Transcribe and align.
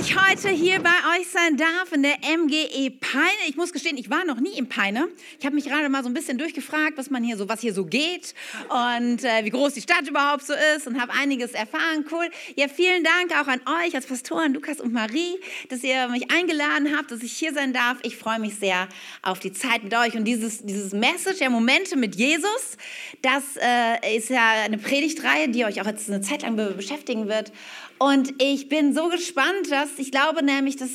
Ich 0.00 0.16
heute 0.16 0.50
hier 0.50 0.80
bei 0.80 1.18
euch 1.18 1.28
sein 1.28 1.56
darf 1.56 1.90
in 1.92 2.04
der 2.04 2.18
MGE 2.18 2.90
Peine. 3.00 3.48
Ich 3.48 3.56
muss 3.56 3.72
gestehen, 3.72 3.96
ich 3.96 4.08
war 4.08 4.24
noch 4.24 4.38
nie 4.38 4.56
in 4.56 4.68
Peine. 4.68 5.08
Ich 5.40 5.44
habe 5.44 5.56
mich 5.56 5.64
gerade 5.64 5.88
mal 5.88 6.04
so 6.04 6.08
ein 6.08 6.14
bisschen 6.14 6.38
durchgefragt, 6.38 6.92
was 6.96 7.10
man 7.10 7.24
hier 7.24 7.36
so, 7.36 7.48
was 7.48 7.60
hier 7.62 7.74
so 7.74 7.84
geht 7.84 8.32
und 8.68 9.24
äh, 9.24 9.44
wie 9.44 9.50
groß 9.50 9.74
die 9.74 9.80
Stadt 9.80 10.06
überhaupt 10.06 10.46
so 10.46 10.52
ist 10.76 10.86
und 10.86 11.00
habe 11.00 11.12
einiges 11.14 11.50
erfahren. 11.50 12.04
Cool. 12.12 12.30
Ja, 12.54 12.68
vielen 12.68 13.02
Dank 13.02 13.32
auch 13.40 13.48
an 13.48 13.60
euch 13.82 13.94
als 13.96 14.06
Pastoren 14.06 14.54
Lukas 14.54 14.80
und 14.80 14.92
Marie, 14.92 15.40
dass 15.68 15.82
ihr 15.82 16.06
mich 16.08 16.30
eingeladen 16.30 16.96
habt, 16.96 17.10
dass 17.10 17.22
ich 17.22 17.32
hier 17.32 17.52
sein 17.52 17.72
darf. 17.72 17.98
Ich 18.02 18.16
freue 18.16 18.38
mich 18.38 18.54
sehr 18.54 18.88
auf 19.22 19.40
die 19.40 19.52
Zeit 19.52 19.82
mit 19.82 19.94
euch 19.94 20.14
und 20.14 20.24
dieses 20.24 20.64
dieses 20.64 20.92
Message, 20.92 21.40
ja 21.40 21.50
Momente 21.50 21.96
mit 21.96 22.14
Jesus. 22.14 22.76
Das 23.22 23.42
äh, 23.56 24.16
ist 24.16 24.30
ja 24.30 24.62
eine 24.64 24.78
Predigtreihe, 24.78 25.48
die 25.48 25.64
euch 25.64 25.80
auch 25.80 25.86
jetzt 25.86 26.08
eine 26.08 26.20
Zeit 26.20 26.42
lang 26.42 26.54
beschäftigen 26.54 27.26
wird. 27.26 27.50
Und 27.98 28.34
ich 28.40 28.68
bin 28.68 28.94
so 28.94 29.08
gespannt, 29.08 29.70
dass 29.70 29.98
ich 29.98 30.10
glaube 30.10 30.44
nämlich, 30.44 30.76
dass 30.76 30.90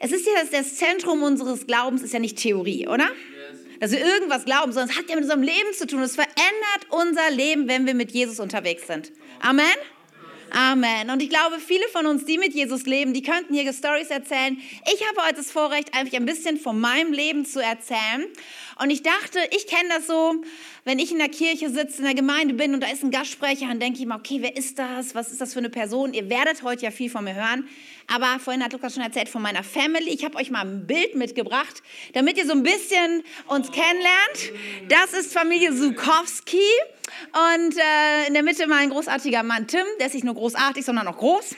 es 0.00 0.12
ist 0.12 0.26
ja 0.26 0.32
das, 0.40 0.50
das 0.50 0.76
Zentrum 0.76 1.22
unseres 1.22 1.66
Glaubens 1.66 2.02
ist 2.02 2.12
ja 2.12 2.18
nicht 2.18 2.36
Theorie, 2.38 2.88
oder? 2.88 3.08
Dass 3.80 3.92
wir 3.92 4.00
irgendwas 4.00 4.44
glauben, 4.44 4.72
sondern 4.72 4.90
es 4.90 4.98
hat 4.98 5.08
ja 5.08 5.14
mit 5.14 5.24
unserem 5.24 5.42
Leben 5.42 5.72
zu 5.76 5.86
tun. 5.86 6.02
Es 6.02 6.14
verändert 6.14 6.86
unser 6.90 7.30
Leben, 7.30 7.68
wenn 7.68 7.86
wir 7.86 7.94
mit 7.94 8.12
Jesus 8.12 8.40
unterwegs 8.40 8.86
sind. 8.86 9.12
Amen. 9.40 9.64
Amen. 10.50 11.10
Und 11.10 11.20
ich 11.20 11.30
glaube, 11.30 11.58
viele 11.58 11.86
von 11.88 12.06
uns, 12.06 12.24
die 12.24 12.38
mit 12.38 12.54
Jesus 12.54 12.84
leben, 12.84 13.12
die 13.12 13.22
könnten 13.22 13.54
hier 13.54 13.72
Stories 13.72 14.08
erzählen. 14.08 14.56
Ich 14.92 15.04
habe 15.08 15.26
heute 15.26 15.36
das 15.36 15.50
Vorrecht, 15.50 15.92
einfach 15.94 16.14
ein 16.14 16.26
bisschen 16.26 16.58
von 16.58 16.78
meinem 16.78 17.12
Leben 17.12 17.44
zu 17.44 17.60
erzählen. 17.60 18.26
Und 18.80 18.90
ich 18.90 19.02
dachte, 19.02 19.38
ich 19.56 19.66
kenne 19.66 19.88
das 19.88 20.06
so, 20.06 20.34
wenn 20.84 20.98
ich 20.98 21.12
in 21.12 21.18
der 21.18 21.28
Kirche 21.28 21.70
sitze, 21.70 21.98
in 21.98 22.04
der 22.04 22.14
Gemeinde 22.14 22.54
bin 22.54 22.74
und 22.74 22.80
da 22.80 22.88
ist 22.88 23.04
ein 23.04 23.10
Gastsprecher, 23.10 23.66
dann 23.68 23.80
denke 23.80 24.00
ich 24.00 24.06
mir, 24.06 24.16
okay, 24.16 24.38
wer 24.40 24.56
ist 24.56 24.78
das? 24.78 25.14
Was 25.14 25.30
ist 25.30 25.40
das 25.40 25.52
für 25.52 25.60
eine 25.60 25.70
Person? 25.70 26.12
Ihr 26.12 26.28
werdet 26.28 26.62
heute 26.62 26.84
ja 26.84 26.90
viel 26.90 27.10
von 27.10 27.24
mir 27.24 27.34
hören. 27.34 27.68
Aber 28.12 28.38
vorhin 28.38 28.62
hat 28.62 28.72
Lukas 28.72 28.94
schon 28.94 29.02
erzählt 29.02 29.28
von 29.28 29.42
meiner 29.42 29.62
Family. 29.62 30.10
Ich 30.10 30.24
habe 30.24 30.36
euch 30.36 30.50
mal 30.50 30.60
ein 30.60 30.86
Bild 30.86 31.14
mitgebracht, 31.14 31.82
damit 32.12 32.36
ihr 32.36 32.46
so 32.46 32.52
ein 32.52 32.62
bisschen 32.62 33.22
uns 33.46 33.70
kennenlernt. 33.70 34.88
Das 34.88 35.12
ist 35.12 35.32
Familie 35.32 35.72
Sukowski. 35.72 36.58
Und 37.32 37.76
äh, 37.76 38.28
in 38.28 38.34
der 38.34 38.42
Mitte 38.42 38.66
mein 38.66 38.90
großartiger 38.90 39.42
Mann 39.42 39.66
Tim, 39.66 39.84
der 39.98 40.06
ist 40.06 40.14
nicht 40.14 40.24
nur 40.24 40.34
großartig, 40.34 40.84
sondern 40.84 41.06
auch 41.06 41.18
groß. 41.18 41.56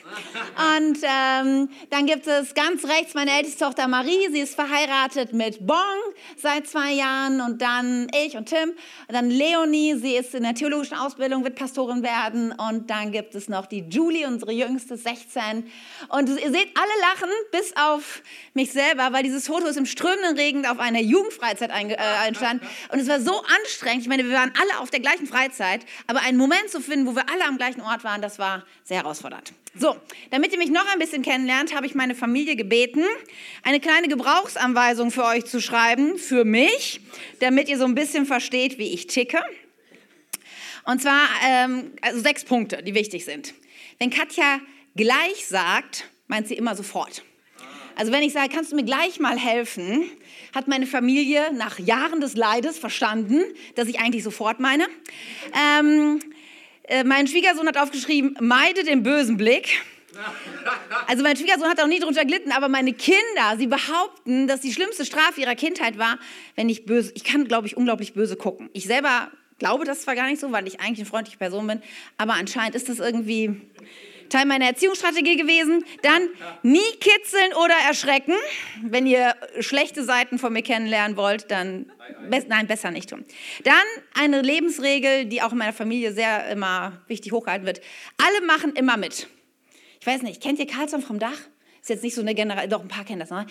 Und 0.77 0.99
ähm, 1.03 1.69
dann 1.91 2.07
gibt 2.07 2.27
es 2.27 2.55
ganz 2.55 2.85
rechts 2.85 3.15
meine 3.15 3.31
älteste 3.31 3.65
Tochter 3.65 3.87
Marie, 3.87 4.29
sie 4.33 4.41
ist 4.41 4.55
verheiratet 4.55 5.33
mit 5.33 5.67
Bong 5.67 5.77
seit 6.37 6.67
zwei 6.67 6.93
Jahren 6.93 7.41
und 7.41 7.63
dann 7.63 8.09
ich 8.27 8.37
und 8.37 8.49
Tim. 8.49 8.71
Und 8.71 9.15
dann 9.15 9.31
Leonie, 9.31 9.95
sie 9.95 10.17
ist 10.17 10.35
in 10.35 10.43
der 10.43 10.55
theologischen 10.55 10.97
Ausbildung, 10.97 11.45
wird 11.45 11.55
Pastorin 11.55 12.03
werden. 12.03 12.53
Und 12.53 12.91
dann 12.91 13.13
gibt 13.13 13.35
es 13.35 13.49
noch 13.49 13.67
die 13.67 13.85
Julie, 13.89 14.27
unsere 14.27 14.53
jüngste, 14.53 14.97
16. 14.97 15.71
Und 16.09 16.36
ihr 16.39 16.51
seht, 16.51 16.69
alle 16.75 17.01
lachen, 17.01 17.31
bis 17.53 17.75
auf 17.77 18.23
mich 18.55 18.73
selber, 18.73 19.13
weil 19.13 19.23
dieses 19.23 19.47
Foto 19.47 19.67
ist 19.67 19.77
im 19.77 19.87
strömenden 19.87 20.37
Regen 20.37 20.67
auf 20.67 20.79
einer 20.79 21.01
Jugendfreizeit 21.01 21.71
äh, 21.71 22.27
entstanden. 22.27 22.67
Und 22.91 22.99
es 22.99 23.09
war 23.09 23.21
so 23.21 23.43
anstrengend. 23.63 24.03
Ich 24.03 24.09
meine, 24.09 24.25
wir 24.25 24.35
waren 24.35 24.53
alle 24.61 24.81
auf 24.81 24.91
der 24.91 25.01
gleichen 25.01 25.27
Freizeit 25.27 25.37
Freizeit. 25.37 25.87
Aber 26.07 26.21
einen 26.23 26.39
Moment 26.39 26.71
zu 26.71 26.81
finden, 26.81 27.07
wo 27.07 27.15
wir 27.15 27.29
alle 27.29 27.45
am 27.45 27.57
gleichen 27.57 27.81
Ort 27.81 28.05
waren, 28.05 28.23
das 28.23 28.39
war 28.39 28.65
sehr 28.85 28.99
herausfordernd. 28.99 29.53
So, 29.79 29.97
damit 30.31 30.53
ihr 30.53 30.59
mich 30.59 30.71
noch 30.71 30.87
ein 30.93 30.99
bisschen 30.99 31.23
kennenlernt, 31.23 31.75
habe 31.75 31.87
ich 31.87 31.95
meine 31.95 32.15
Familie 32.15 32.57
gebeten, 32.57 33.05
eine 33.63 33.81
kleine 33.81 34.09
Gebrauchsanweisung 34.09 35.11
für 35.11 35.25
euch 35.25 35.45
zu 35.45 35.61
schreiben, 35.61 36.19
für 36.19 36.45
mich, 36.45 37.01
damit 37.41 37.69
ihr 37.69 37.77
so 37.77 37.85
ein 37.85 37.95
bisschen 37.95 38.25
versteht, 38.25 38.79
wie 38.79 38.95
ich 38.95 39.07
ticke. 39.07 39.43
Und 40.85 41.03
zwar 41.03 41.29
ähm, 41.45 41.93
also 42.01 42.21
sechs 42.21 42.45
Punkte, 42.45 42.83
die 42.83 42.95
wichtig 42.95 43.25
sind. 43.25 43.53
Wenn 43.99 44.11
Katja 44.11 44.61
gleich 44.95 45.47
sagt, 45.47 46.09
meint 46.29 46.49
sie 46.49 46.55
immer 46.55 46.75
sofort. 46.75 47.23
Also 47.97 48.13
wenn 48.13 48.23
ich 48.23 48.35
sage, 48.35 48.55
kannst 48.55 48.73
du 48.73 48.77
mir 48.77 48.85
gleich 48.85 49.21
mal 49.21 49.39
helfen, 49.39 50.05
hat 50.55 50.69
meine 50.69 50.87
Familie 50.87 51.53
nach 51.55 51.79
Jahren 51.79 52.21
des 52.21 52.37
Leides 52.37 52.79
verstanden, 52.79 53.43
dass 53.75 53.89
ich 53.89 54.01
eigentlich 54.01 54.23
sofort 54.23 54.61
meine. 54.61 54.87
Ähm, 55.55 56.21
äh, 56.85 57.05
mein 57.05 57.27
Schwiegersohn 57.27 57.67
hat 57.67 57.79
aufgeschrieben, 57.79 58.37
meide 58.41 58.85
den 58.85 59.03
bösen 59.03 59.39
Blick. 59.39 59.83
Also 61.07 61.23
mein 61.23 61.37
Schwiegersohn 61.37 61.69
hat 61.69 61.81
auch 61.81 61.87
nie 61.87 61.99
drunter 61.99 62.25
gelitten, 62.25 62.53
aber 62.53 62.69
meine 62.69 62.93
Kinder, 62.93 63.57
sie 63.59 63.67
behaupten, 63.67 64.47
dass 64.47 64.61
die 64.61 64.73
schlimmste 64.73 65.05
Strafe 65.05 65.41
ihrer 65.41 65.55
Kindheit 65.55 65.99
war, 65.99 66.19
wenn 66.55 66.69
ich 66.69 66.85
böse, 66.87 67.13
ich 67.15 67.25
kann, 67.25 67.47
glaube 67.47 67.67
ich, 67.67 67.77
unglaublich 67.77 68.15
böse 68.15 68.37
gucken. 68.37 68.71
Ich 68.73 68.87
selber 68.87 69.31
glaube 69.59 69.85
das 69.85 70.03
zwar 70.03 70.15
gar 70.15 70.29
nicht 70.29 70.41
so, 70.41 70.53
weil 70.53 70.67
ich 70.67 70.81
eigentlich 70.81 71.01
eine 71.01 71.07
freundliche 71.07 71.39
Person 71.39 71.67
bin, 71.67 71.83
aber 72.19 72.35
anscheinend 72.35 72.75
ist 72.75 72.89
das 72.89 72.99
irgendwie 72.99 73.61
Teil 74.29 74.47
meiner 74.47 74.67
Erziehungsstrategie 74.67 75.37
gewesen. 75.37 75.85
Dann 76.03 76.29
nie 76.63 76.91
kitzeln 77.01 77.53
oder 77.55 77.75
erschrecken. 77.87 78.35
Wenn 78.83 79.07
ihr 79.07 79.35
schlechte 79.61 80.05
Seiten 80.05 80.39
von 80.39 80.53
mir 80.53 80.63
kennenlernen 80.63 81.17
wollt, 81.17 81.51
dann 81.51 81.91
be 82.29 82.45
nein, 82.49 82.67
besser 82.67 82.91
nicht 82.91 83.11
tun. 83.11 83.25
Dann 83.65 83.75
eine 84.15 84.43
Lebensregel, 84.43 85.27
die 85.27 85.43
auch 85.43 85.53
in 85.53 85.59
meiner 85.59 85.73
Familie 85.73 86.13
sehr 86.13 86.49
immer 86.49 87.03
wichtig 87.07 87.33
hochgehalten 87.33 87.67
wird. 87.67 87.81
Alle 88.19 88.47
machen 88.47 88.75
immer 88.75 88.97
mit. 88.97 89.29
Ich 90.01 90.07
weiß 90.07 90.23
nicht, 90.23 90.43
kennt 90.43 90.59
ihr 90.59 90.67
Karlsson 90.67 91.03
vom 91.03 91.19
Dach? 91.19 91.39
Ist 91.87 91.91
jetzt 91.91 92.03
nicht 92.03 92.17
so 92.17 92.21
eine 92.21 92.35
Generation, 92.35 92.69
doch 92.69 92.81
ein 92.81 92.89
paar 92.89 93.05
kennen 93.05 93.21
das, 93.21 93.31
ne? 93.31 93.47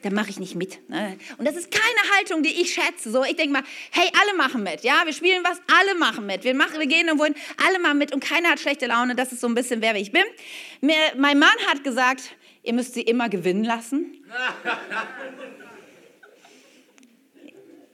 da 0.00 0.08
mache 0.08 0.30
ich 0.30 0.40
nicht 0.40 0.54
mit. 0.54 0.88
Ne? 0.88 1.18
Und 1.36 1.46
das 1.46 1.54
ist 1.54 1.70
keine 1.70 2.16
Haltung, 2.16 2.42
die 2.42 2.62
ich 2.62 2.72
schätze. 2.72 3.10
So, 3.10 3.24
ich 3.24 3.36
denke 3.36 3.52
mal, 3.52 3.62
hey, 3.90 4.10
alle 4.22 4.38
machen 4.38 4.62
mit, 4.62 4.84
ja, 4.84 5.02
wir 5.04 5.12
spielen 5.12 5.44
was, 5.44 5.60
alle 5.70 5.94
machen 5.98 6.24
mit. 6.24 6.44
Wir, 6.44 6.54
machen, 6.54 6.78
wir 6.78 6.86
gehen 6.86 7.08
irgendwo 7.08 7.26
hin, 7.26 7.34
alle 7.62 7.78
machen 7.78 7.98
mit 7.98 8.14
und 8.14 8.24
keiner 8.24 8.48
hat 8.52 8.60
schlechte 8.60 8.86
Laune. 8.86 9.14
Das 9.14 9.32
ist 9.32 9.42
so 9.42 9.48
ein 9.48 9.54
bisschen, 9.54 9.82
wer 9.82 9.94
ich 9.96 10.12
bin. 10.12 10.22
Mir, 10.80 10.94
mein 11.18 11.38
Mann 11.38 11.50
hat 11.68 11.84
gesagt, 11.84 12.22
ihr 12.62 12.72
müsst 12.72 12.94
sie 12.94 13.02
immer 13.02 13.28
gewinnen 13.28 13.64
lassen. 13.64 14.16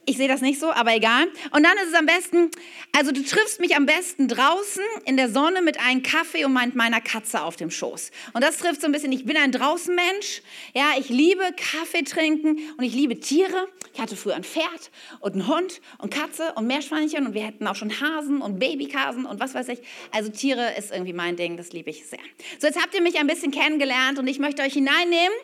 Ich 0.05 0.17
sehe 0.17 0.27
das 0.27 0.41
nicht 0.41 0.59
so, 0.59 0.71
aber 0.71 0.95
egal. 0.95 1.27
Und 1.51 1.63
dann 1.63 1.77
ist 1.77 1.89
es 1.89 1.93
am 1.93 2.07
besten, 2.07 2.49
also 2.91 3.11
du 3.11 3.23
triffst 3.23 3.59
mich 3.59 3.75
am 3.75 3.85
besten 3.85 4.27
draußen 4.27 4.83
in 5.05 5.15
der 5.15 5.29
Sonne 5.29 5.61
mit 5.61 5.79
einem 5.79 6.01
Kaffee 6.01 6.43
und 6.43 6.53
meiner 6.53 7.01
Katze 7.01 7.43
auf 7.43 7.55
dem 7.55 7.69
Schoß. 7.69 8.09
Und 8.33 8.43
das 8.43 8.57
trifft 8.57 8.81
so 8.81 8.87
ein 8.87 8.91
bisschen, 8.93 9.11
ich 9.11 9.25
bin 9.25 9.37
ein 9.37 9.51
Draußenmensch. 9.51 10.41
Ja, 10.73 10.93
ich 10.97 11.09
liebe 11.09 11.43
Kaffee 11.55 12.01
trinken 12.01 12.57
und 12.77 12.83
ich 12.83 12.95
liebe 12.95 13.19
Tiere. 13.19 13.67
Ich 13.93 14.01
hatte 14.01 14.15
früher 14.15 14.35
ein 14.35 14.43
Pferd 14.43 14.89
und 15.19 15.33
einen 15.33 15.47
Hund 15.47 15.81
und 15.99 16.11
Katze 16.11 16.53
und 16.53 16.65
Meerschweinchen 16.65 17.27
und 17.27 17.35
wir 17.35 17.45
hatten 17.45 17.67
auch 17.67 17.75
schon 17.75 18.01
Hasen 18.01 18.41
und 18.41 18.57
Babykasen 18.57 19.27
und 19.27 19.39
was 19.39 19.53
weiß 19.53 19.67
ich. 19.67 19.81
Also 20.11 20.31
Tiere 20.31 20.73
ist 20.79 20.91
irgendwie 20.91 21.13
mein 21.13 21.35
Ding, 21.35 21.57
das 21.57 21.73
liebe 21.73 21.91
ich 21.91 22.07
sehr. 22.07 22.19
So, 22.57 22.65
jetzt 22.65 22.81
habt 22.81 22.95
ihr 22.95 23.01
mich 23.01 23.19
ein 23.19 23.27
bisschen 23.27 23.51
kennengelernt 23.51 24.17
und 24.17 24.25
ich 24.25 24.39
möchte 24.39 24.63
euch 24.63 24.73
hineinnehmen 24.73 25.37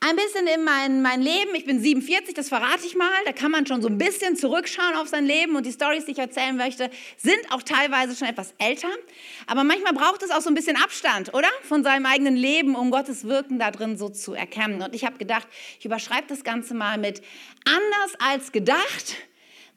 ein 0.00 0.16
bisschen 0.16 0.46
in 0.46 0.64
mein, 0.64 1.02
mein 1.02 1.20
Leben. 1.20 1.54
Ich 1.54 1.64
bin 1.64 1.80
47, 1.80 2.34
das 2.34 2.48
verrate 2.48 2.86
ich 2.86 2.94
mal. 2.94 3.10
Da 3.24 3.32
kann 3.32 3.50
man 3.50 3.66
schon 3.66 3.82
so 3.82 3.88
ein 3.88 3.98
bisschen 3.98 4.36
zurückschauen 4.36 4.94
auf 4.96 5.08
sein 5.08 5.26
Leben 5.26 5.56
und 5.56 5.66
die 5.66 5.72
Stories, 5.72 6.04
die 6.04 6.12
ich 6.12 6.18
erzählen 6.18 6.56
möchte, 6.56 6.90
sind 7.16 7.40
auch 7.50 7.62
teilweise 7.62 8.14
schon 8.14 8.28
etwas 8.28 8.54
älter. 8.58 8.88
Aber 9.46 9.64
manchmal 9.64 9.92
braucht 9.94 10.22
es 10.22 10.30
auch 10.30 10.40
so 10.40 10.50
ein 10.50 10.54
bisschen 10.54 10.76
Abstand, 10.76 11.34
oder? 11.34 11.48
Von 11.62 11.82
seinem 11.82 12.06
eigenen 12.06 12.36
Leben, 12.36 12.76
um 12.76 12.90
Gottes 12.90 13.24
Wirken 13.24 13.58
da 13.58 13.70
drin 13.70 13.98
so 13.98 14.08
zu 14.08 14.34
erkennen. 14.34 14.82
Und 14.82 14.94
ich 14.94 15.04
habe 15.04 15.18
gedacht, 15.18 15.48
ich 15.78 15.84
überschreibe 15.84 16.26
das 16.28 16.44
Ganze 16.44 16.74
mal 16.74 16.96
mit 16.98 17.20
anders 17.64 18.14
als 18.20 18.52
gedacht 18.52 19.16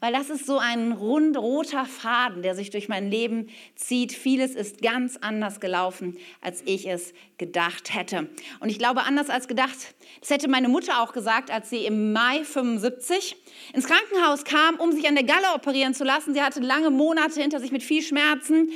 weil 0.01 0.11
das 0.11 0.29
ist 0.29 0.45
so 0.45 0.57
ein 0.57 0.91
rund 0.91 1.37
roter 1.37 1.85
Faden, 1.85 2.41
der 2.41 2.55
sich 2.55 2.71
durch 2.71 2.89
mein 2.89 3.09
Leben 3.09 3.49
zieht. 3.75 4.11
Vieles 4.11 4.55
ist 4.55 4.81
ganz 4.81 5.15
anders 5.15 5.61
gelaufen, 5.61 6.17
als 6.41 6.63
ich 6.65 6.89
es 6.89 7.13
gedacht 7.37 7.93
hätte. 7.93 8.27
Und 8.59 8.69
ich 8.69 8.79
glaube, 8.79 9.03
anders 9.03 9.29
als 9.29 9.47
gedacht, 9.47 9.77
das 10.19 10.29
hätte 10.29 10.49
meine 10.49 10.67
Mutter 10.67 11.01
auch 11.01 11.13
gesagt, 11.13 11.51
als 11.51 11.69
sie 11.69 11.85
im 11.85 12.11
Mai 12.11 12.43
75 12.43 13.37
ins 13.73 13.85
Krankenhaus 13.85 14.43
kam, 14.43 14.75
um 14.75 14.91
sich 14.91 15.07
an 15.07 15.15
der 15.15 15.23
Galle 15.23 15.53
operieren 15.55 15.93
zu 15.93 16.03
lassen. 16.03 16.33
Sie 16.33 16.41
hatte 16.41 16.59
lange 16.59 16.89
Monate 16.89 17.39
hinter 17.39 17.59
sich 17.59 17.71
mit 17.71 17.83
viel 17.83 18.01
Schmerzen 18.01 18.71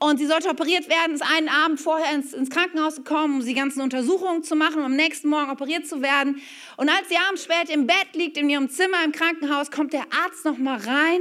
und 0.00 0.16
sie 0.16 0.26
sollte 0.26 0.48
operiert 0.48 0.88
werden, 0.88 1.14
ist 1.14 1.22
einen 1.22 1.48
Abend 1.48 1.78
vorher 1.78 2.14
ins, 2.14 2.32
ins 2.32 2.48
Krankenhaus 2.48 2.96
gekommen, 2.96 3.40
um 3.40 3.46
die 3.46 3.54
ganzen 3.54 3.82
Untersuchungen 3.82 4.42
zu 4.42 4.56
machen, 4.56 4.78
um 4.78 4.84
am 4.84 4.96
nächsten 4.96 5.28
Morgen 5.28 5.50
operiert 5.50 5.86
zu 5.86 6.00
werden. 6.00 6.40
Und 6.78 6.88
als 6.88 7.08
sie 7.10 7.16
abends 7.16 7.44
spät 7.44 7.68
im 7.68 7.86
Bett 7.86 8.14
liegt, 8.14 8.38
in 8.38 8.48
ihrem 8.48 8.70
Zimmer 8.70 9.04
im 9.04 9.12
Krankenhaus, 9.12 9.70
kommt 9.70 9.92
der 9.92 10.06
Arzt 10.24 10.46
noch 10.46 10.56
mal 10.56 10.78
rein 10.78 11.20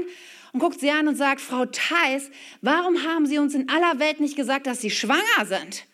und 0.53 0.61
guckt 0.61 0.79
sie 0.79 0.89
an 0.91 1.09
und 1.09 1.15
sagt, 1.15 1.41
Frau 1.41 1.65
Theis, 1.65 2.31
warum 2.61 3.03
haben 3.03 3.25
Sie 3.25 3.37
uns 3.37 3.53
in 3.53 3.69
aller 3.69 3.99
Welt 3.99 4.21
nicht 4.21 4.37
gesagt, 4.37 4.65
dass 4.65 4.79
Sie 4.79 4.89
schwanger 4.89 5.45
sind? 5.45 5.85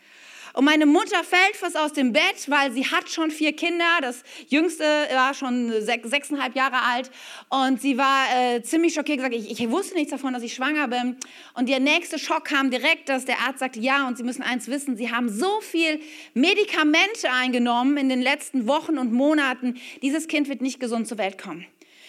Und 0.55 0.63
meine 0.63 0.85
Mutter 0.85 1.21
fällt 1.23 1.57
fast 1.57 1.77
aus 1.77 1.91
dem 1.91 2.13
Bett, 2.13 2.47
weil 2.47 2.71
sie 2.71 2.85
hat 2.85 3.09
schon 3.09 3.29
vier 3.29 3.53
Kinder. 3.53 3.85
Das 4.01 4.23
jüngste 4.47 4.85
war 5.13 5.33
schon 5.33 5.81
sechs, 5.81 6.09
sechseinhalb 6.09 6.55
Jahre 6.55 6.81
alt. 6.81 7.11
Und 7.49 7.81
sie 7.81 7.97
war 7.97 8.25
äh, 8.33 8.61
ziemlich 8.63 8.93
schockiert, 8.93 9.17
gesagt, 9.17 9.35
ich, 9.35 9.51
ich 9.51 9.69
wusste 9.69 9.95
nichts 9.95 10.11
davon, 10.11 10.33
dass 10.33 10.43
ich 10.43 10.53
schwanger 10.53 10.87
bin. 10.87 11.17
Und 11.55 11.67
der 11.67 11.81
nächste 11.81 12.17
Schock 12.17 12.45
kam 12.45 12.71
direkt, 12.71 13.09
dass 13.09 13.25
der 13.25 13.39
Arzt 13.39 13.59
sagte, 13.59 13.81
ja, 13.81 14.07
und 14.07 14.17
Sie 14.17 14.23
müssen 14.23 14.43
eins 14.43 14.67
wissen, 14.67 14.95
Sie 14.95 15.11
haben 15.11 15.27
so 15.27 15.59
viel 15.59 15.99
Medikamente 16.33 17.29
eingenommen 17.31 17.97
in 17.97 18.07
den 18.07 18.21
letzten 18.21 18.65
Wochen 18.65 18.97
und 18.97 19.11
Monaten. 19.11 19.75
Dieses 20.01 20.29
Kind 20.29 20.47
wird 20.47 20.61
nicht 20.61 20.79
gesund 20.79 21.07
zur 21.07 21.17
Welt 21.17 21.37
kommen 21.37 21.65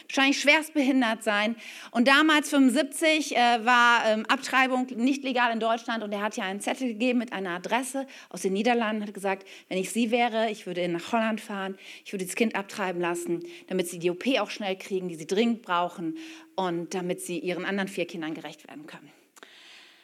wahrscheinlich 0.08 0.41
schwerst 0.41 0.75
behindert 0.75 1.23
sein. 1.23 1.56
Und 1.91 2.08
damals, 2.08 2.50
75, 2.50 3.37
äh, 3.37 3.64
war 3.64 4.06
ähm, 4.06 4.26
Abtreibung 4.26 4.87
nicht 4.97 5.25
legal 5.25 5.53
in 5.53 5.61
Deutschland 5.61 6.03
und 6.03 6.12
er 6.12 6.23
hat 6.23 6.37
ja 6.37 6.44
einen 6.44 6.61
Zettel 6.61 6.88
gegeben 6.88 7.19
mit 7.19 7.32
einer 7.32 7.50
Adresse 7.50 8.06
aus 8.29 8.43
den 8.43 8.53
Niederlanden, 8.53 9.03
hat 9.03 9.14
gesagt, 9.14 9.47
wenn 9.69 9.79
ich 9.79 9.91
sie 9.91 10.11
wäre, 10.11 10.50
ich 10.50 10.67
würde 10.67 10.87
nach 10.88 11.12
Holland 11.12 11.41
fahren, 11.41 11.76
ich 12.05 12.12
würde 12.12 12.25
das 12.25 12.35
Kind 12.35 12.55
abtreiben 12.55 13.00
lassen, 13.00 13.44
damit 13.69 13.88
sie 13.88 13.99
die 13.99 14.11
OP 14.11 14.26
auch 14.38 14.50
schnell 14.50 14.76
kriegen, 14.76 15.08
die 15.08 15.17
sie 15.17 15.26
dringend 15.26 15.62
brauchen 15.62 16.17
und 16.55 16.94
damit 16.94 17.20
sie 17.20 17.38
ihren 17.38 17.64
anderen 17.64 17.88
vier 17.88 18.06
Kindern 18.06 18.35
gerecht 18.35 18.67
werden 18.67 18.87
können. 18.87 19.11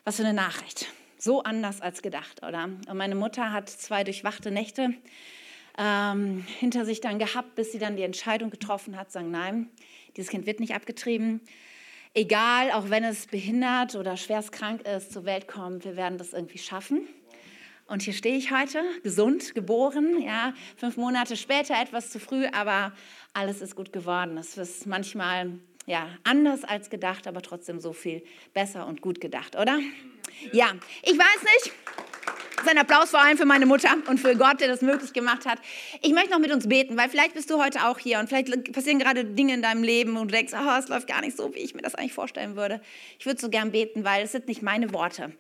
Was 0.04 0.16
für 0.16 0.25
eine 0.25 0.34
Nachricht. 0.34 0.87
So 1.19 1.44
anders 1.44 1.81
als 1.81 2.02
gedacht, 2.02 2.43
oder? 2.44 2.64
Und 2.64 2.96
meine 2.96 3.14
Mutter 3.14 3.52
hat 3.52 3.69
zwei 3.69 4.02
durchwachte 4.02 4.50
Nächte 4.50 4.94
ähm, 5.78 6.44
hinter 6.58 6.84
sich 6.84 7.00
dann 7.00 7.19
gehabt, 7.19 7.54
bis 7.54 7.72
sie 7.72 7.78
dann 7.78 7.96
die 7.96 8.02
Entscheidung 8.02 8.50
getroffen 8.50 8.96
hat, 8.96 9.10
sagen, 9.10 9.30
nein, 9.30 9.70
dieses 10.16 10.30
Kind 10.30 10.46
wird 10.46 10.60
nicht 10.60 10.74
abgetrieben. 10.74 11.40
Egal, 12.14 12.72
auch 12.72 12.90
wenn 12.90 13.04
es 13.04 13.26
behindert 13.26 13.94
oder 13.94 14.16
schwerst 14.16 14.52
krank 14.52 14.86
ist, 14.86 15.12
zur 15.12 15.24
Welt 15.24 15.48
kommt, 15.48 15.84
wir 15.84 15.96
werden 15.96 16.19
das 16.19 16.34
irgendwie 16.34 16.58
schaffen. 16.58 17.08
Und 17.86 18.02
hier 18.02 18.12
stehe 18.12 18.36
ich 18.36 18.52
heute, 18.52 18.82
gesund, 19.02 19.54
geboren, 19.54 20.20
ja, 20.22 20.54
fünf 20.76 20.96
Monate 20.96 21.36
später, 21.36 21.75
etwas 21.80 22.10
zu 22.10 22.20
früh, 22.20 22.46
aber 22.46 22.92
alles 23.32 23.60
ist 23.60 23.75
gut 23.75 23.92
geworden. 23.92 24.36
Es 24.38 24.56
ist 24.56 24.86
manchmal 24.86 25.58
ja, 25.86 26.08
anders 26.22 26.64
als 26.64 26.90
gedacht, 26.90 27.26
aber 27.26 27.42
trotzdem 27.42 27.80
so 27.80 27.92
viel 27.92 28.22
besser 28.54 28.86
und 28.86 29.00
gut 29.02 29.20
gedacht, 29.20 29.56
oder? 29.56 29.78
Ja, 30.52 30.72
ich 31.02 31.18
weiß 31.18 31.42
nicht. 31.42 32.12
Sein 32.64 32.79
Applaus 32.79 33.11
vor 33.11 33.20
allem 33.20 33.37
für 33.37 33.44
meine 33.44 33.67
Mutter 33.67 33.88
und 34.09 34.20
für 34.20 34.37
Gott, 34.37 34.61
der 34.61 34.69
das 34.69 34.82
möglich 34.82 35.12
gemacht 35.12 35.47
hat. 35.47 35.59
Ich 36.00 36.12
möchte 36.12 36.31
noch 36.31 36.38
mit 36.38 36.53
uns 36.53 36.69
beten, 36.69 36.97
weil 36.97 37.09
vielleicht 37.09 37.35
bist 37.35 37.50
du 37.50 37.62
heute 37.62 37.87
auch 37.87 37.99
hier 37.99 38.19
und 38.20 38.29
vielleicht 38.29 38.73
passieren 38.73 38.99
gerade 38.99 39.25
Dinge 39.25 39.55
in 39.55 39.62
deinem 39.62 39.82
Leben 39.82 40.17
und 40.17 40.31
du 40.31 40.37
denkst, 40.37 40.53
oh, 40.55 40.79
es 40.79 40.88
läuft 40.88 41.09
gar 41.09 41.20
nicht 41.20 41.37
so, 41.37 41.55
wie 41.55 41.61
ich 41.61 41.75
mir 41.75 41.82
das 41.82 41.94
eigentlich 41.94 42.12
vorstellen 42.12 42.56
würde. 42.56 42.81
Ich 43.19 43.26
würde 43.26 43.41
so 43.41 43.49
gern 43.49 43.73
beten, 43.73 44.05
weil 44.05 44.25
es 44.25 44.32
sind 44.32 44.47
nicht 44.49 44.62
meine 44.62 44.93
Worte. 44.93 45.32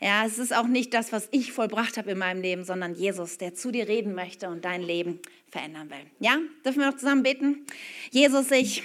Ja, 0.00 0.24
es 0.26 0.38
ist 0.38 0.54
auch 0.54 0.66
nicht 0.66 0.92
das, 0.94 1.12
was 1.12 1.28
ich 1.30 1.52
vollbracht 1.52 1.96
habe 1.96 2.12
in 2.12 2.18
meinem 2.18 2.42
Leben, 2.42 2.64
sondern 2.64 2.94
Jesus, 2.94 3.38
der 3.38 3.54
zu 3.54 3.70
dir 3.70 3.88
reden 3.88 4.14
möchte 4.14 4.48
und 4.48 4.64
dein 4.64 4.82
Leben 4.82 5.20
verändern 5.50 5.90
will. 5.90 6.06
Ja, 6.18 6.38
dürfen 6.64 6.80
wir 6.80 6.90
noch 6.90 6.96
zusammen 6.96 7.22
beten? 7.22 7.66
Jesus, 8.10 8.50
ich 8.50 8.82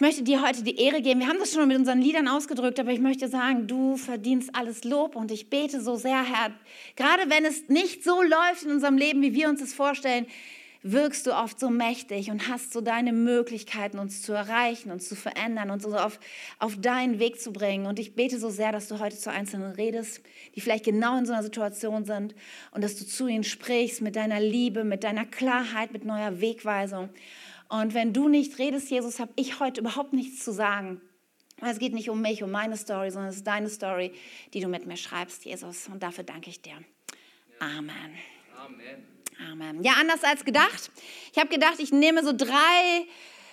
ich 0.00 0.02
möchte 0.02 0.22
dir 0.22 0.40
heute 0.40 0.62
die 0.62 0.78
Ehre 0.78 1.02
geben. 1.02 1.20
Wir 1.20 1.28
haben 1.28 1.40
das 1.40 1.52
schon 1.52 1.68
mit 1.68 1.76
unseren 1.76 2.00
Liedern 2.00 2.26
ausgedrückt, 2.26 2.80
aber 2.80 2.90
ich 2.90 3.00
möchte 3.00 3.28
sagen, 3.28 3.66
du 3.66 3.98
verdienst 3.98 4.48
alles 4.54 4.82
Lob 4.84 5.14
und 5.14 5.30
ich 5.30 5.50
bete 5.50 5.82
so 5.82 5.96
sehr, 5.96 6.24
Herr. 6.24 6.54
Gerade 6.96 7.28
wenn 7.28 7.44
es 7.44 7.68
nicht 7.68 8.02
so 8.02 8.22
läuft 8.22 8.62
in 8.64 8.70
unserem 8.70 8.96
Leben, 8.96 9.20
wie 9.20 9.34
wir 9.34 9.50
uns 9.50 9.60
das 9.60 9.74
vorstellen, 9.74 10.24
wirkst 10.82 11.26
du 11.26 11.32
oft 11.32 11.60
so 11.60 11.68
mächtig 11.68 12.30
und 12.30 12.48
hast 12.48 12.72
so 12.72 12.80
deine 12.80 13.12
Möglichkeiten, 13.12 13.98
uns 13.98 14.22
zu 14.22 14.32
erreichen, 14.32 14.90
uns 14.90 15.06
zu 15.06 15.16
verändern, 15.16 15.70
uns 15.70 15.82
so 15.82 15.94
auf, 15.94 16.18
auf 16.58 16.80
deinen 16.80 17.18
Weg 17.18 17.38
zu 17.38 17.52
bringen. 17.52 17.84
Und 17.84 17.98
ich 17.98 18.14
bete 18.14 18.38
so 18.38 18.48
sehr, 18.48 18.72
dass 18.72 18.88
du 18.88 19.00
heute 19.00 19.18
zu 19.18 19.30
Einzelnen 19.30 19.72
redest, 19.72 20.22
die 20.54 20.62
vielleicht 20.62 20.86
genau 20.86 21.18
in 21.18 21.26
so 21.26 21.34
einer 21.34 21.42
Situation 21.42 22.06
sind 22.06 22.34
und 22.70 22.82
dass 22.82 22.96
du 22.96 23.04
zu 23.04 23.26
ihnen 23.26 23.44
sprichst 23.44 24.00
mit 24.00 24.16
deiner 24.16 24.40
Liebe, 24.40 24.82
mit 24.82 25.04
deiner 25.04 25.26
Klarheit, 25.26 25.92
mit 25.92 26.06
neuer 26.06 26.40
Wegweisung. 26.40 27.10
Und 27.70 27.94
wenn 27.94 28.12
du 28.12 28.28
nicht 28.28 28.58
redest, 28.58 28.90
Jesus, 28.90 29.20
habe 29.20 29.32
ich 29.36 29.60
heute 29.60 29.80
überhaupt 29.80 30.12
nichts 30.12 30.44
zu 30.44 30.52
sagen. 30.52 31.00
Es 31.62 31.78
geht 31.78 31.92
nicht 31.92 32.10
um 32.10 32.20
mich, 32.20 32.42
um 32.42 32.50
meine 32.50 32.76
Story, 32.76 33.10
sondern 33.10 33.30
es 33.30 33.36
ist 33.36 33.46
deine 33.46 33.68
Story, 33.68 34.12
die 34.52 34.60
du 34.60 34.66
mit 34.66 34.86
mir 34.86 34.96
schreibst, 34.96 35.44
Jesus. 35.44 35.86
Und 35.86 36.02
dafür 36.02 36.24
danke 36.24 36.50
ich 36.50 36.60
dir. 36.60 36.76
Amen. 37.60 38.18
Amen. 38.58 39.06
Amen. 39.50 39.84
Ja, 39.84 39.92
anders 40.00 40.24
als 40.24 40.44
gedacht. 40.44 40.90
Ich 41.32 41.38
habe 41.38 41.48
gedacht, 41.48 41.76
ich 41.78 41.92
nehme 41.92 42.24
so 42.24 42.32
drei 42.36 43.06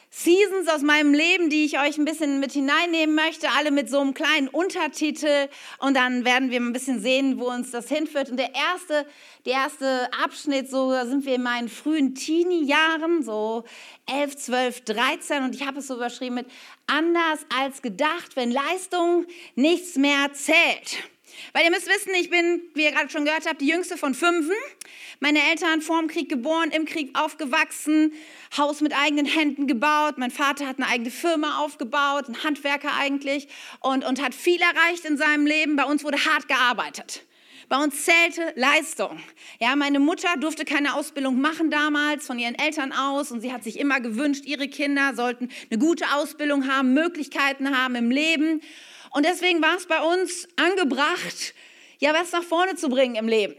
Seasons 0.09 0.69
aus 0.69 0.81
meinem 0.81 1.13
Leben, 1.13 1.50
die 1.50 1.65
ich 1.65 1.80
euch 1.80 1.98
ein 1.98 2.06
bisschen 2.06 2.39
mit 2.39 2.54
hineinnehmen 2.54 3.13
möchte, 3.15 3.50
alle 3.57 3.71
mit 3.71 3.89
so 3.89 4.00
einem 4.00 4.13
kleinen 4.13 4.48
Untertitel 4.48 5.50
und 5.80 5.95
dann 5.95 6.24
werden 6.24 6.50
wir 6.50 6.59
ein 6.59 6.74
bisschen 6.74 7.01
sehen, 7.01 7.39
wo 7.39 7.50
uns 7.50 7.71
das 7.71 7.89
hinführt. 7.89 8.30
Und 8.30 8.38
der 8.38 8.56
erste, 8.56 9.06
der 9.45 9.54
erste 9.54 10.09
Abschnitt, 10.24 10.69
so 10.69 10.92
sind 11.06 11.25
wir 11.25 11.36
in 11.36 11.44
meinen 11.44 11.68
frühen 11.68 12.15
Teenie-Jahren, 12.15 13.21
so 13.21 13.65
11, 14.06 14.38
12, 14.38 14.81
13 14.86 15.44
und 15.44 15.56
ich 15.56 15.68
habe 15.68 15.80
es 15.80 15.88
so 15.88 15.95
überschrieben 15.95 16.36
mit 16.36 16.48
anders 16.88 17.39
als 17.62 17.81
gedacht, 17.81 18.36
wenn 18.36 18.51
Leistung 18.51 19.25
nichts 19.56 19.98
mehr 19.98 20.31
zählt. 20.33 21.04
Weil 21.54 21.66
ihr 21.66 21.72
müsst 21.72 21.88
wissen, 21.88 22.13
ich 22.19 22.30
bin, 22.30 22.62
wie 22.74 22.84
ihr 22.84 22.92
gerade 22.92 23.10
schon 23.10 23.25
gehört 23.25 23.48
habt, 23.48 23.62
die 23.62 23.68
jüngste 23.68 23.98
von 23.98 24.13
fünfen. 24.13 24.56
Meine 25.19 25.39
Eltern 25.50 25.81
vor 25.81 26.00
dem 26.00 26.07
Krieg 26.07 26.30
geboren, 26.30 26.72
im 26.72 26.86
Krieg 26.86 27.18
aufgewachsen, 27.18 28.13
Haus 28.57 28.81
mit 28.81 28.94
eigenen 28.94 29.25
Händen 29.25 29.68
gebaut. 29.68 30.18
Mein 30.18 30.31
Vater 30.31 30.68
hat 30.68 30.78
eine 30.78 30.88
eigene 30.88 31.12
Firma 31.12 31.60
aufgebaut, 31.60 32.30
ein 32.30 32.44
Handwerker 32.44 32.94
eigentlich 32.98 33.48
und, 33.80 34.06
und 34.06 34.22
hat 34.22 34.36
viel 34.36 34.62
erreicht 34.62 35.06
in 35.06 35.18
seinem 35.18 35.45
Leben. 35.45 35.75
Bei 35.75 35.86
uns 35.86 36.04
wurde 36.04 36.24
hart 36.24 36.48
gearbeitet. 36.48 37.24
Bei 37.69 37.83
uns 37.83 38.06
zählte 38.06 38.54
Leistung. 38.56 39.19
Ja, 39.60 39.75
meine 39.75 40.00
Mutter 40.00 40.30
durfte 40.40 40.63
keine 40.63 40.94
Ausbildung 40.95 41.42
machen 41.42 41.69
damals 41.69 42.25
von 42.25 42.40
ihren 42.40 42.56
Eltern 42.56 42.94
aus 42.94 43.30
und 43.30 43.42
sie 43.42 43.51
hat 43.51 43.66
sich 43.66 43.78
immer 43.78 44.00
gewünscht, 44.00 44.45
ihre 44.45 44.69
Kinder 44.69 45.13
sollten 45.16 45.50
eine 45.69 45.78
gute 45.78 46.06
Ausbildung 46.16 46.69
haben, 46.72 46.94
Möglichkeiten 46.94 47.78
haben 47.78 47.95
im 47.95 48.10
Leben. 48.10 48.62
Und 49.18 49.25
deswegen 49.25 49.64
war 49.64 49.75
es 49.75 49.88
bei 49.88 50.00
uns 50.00 50.48
angebracht, 50.58 51.56
ja, 51.98 52.14
was 52.14 52.31
nach 52.34 52.44
vorne 52.44 52.75
zu 52.75 52.88
bringen 52.88 53.16
im 53.16 53.28
Leben. 53.28 53.56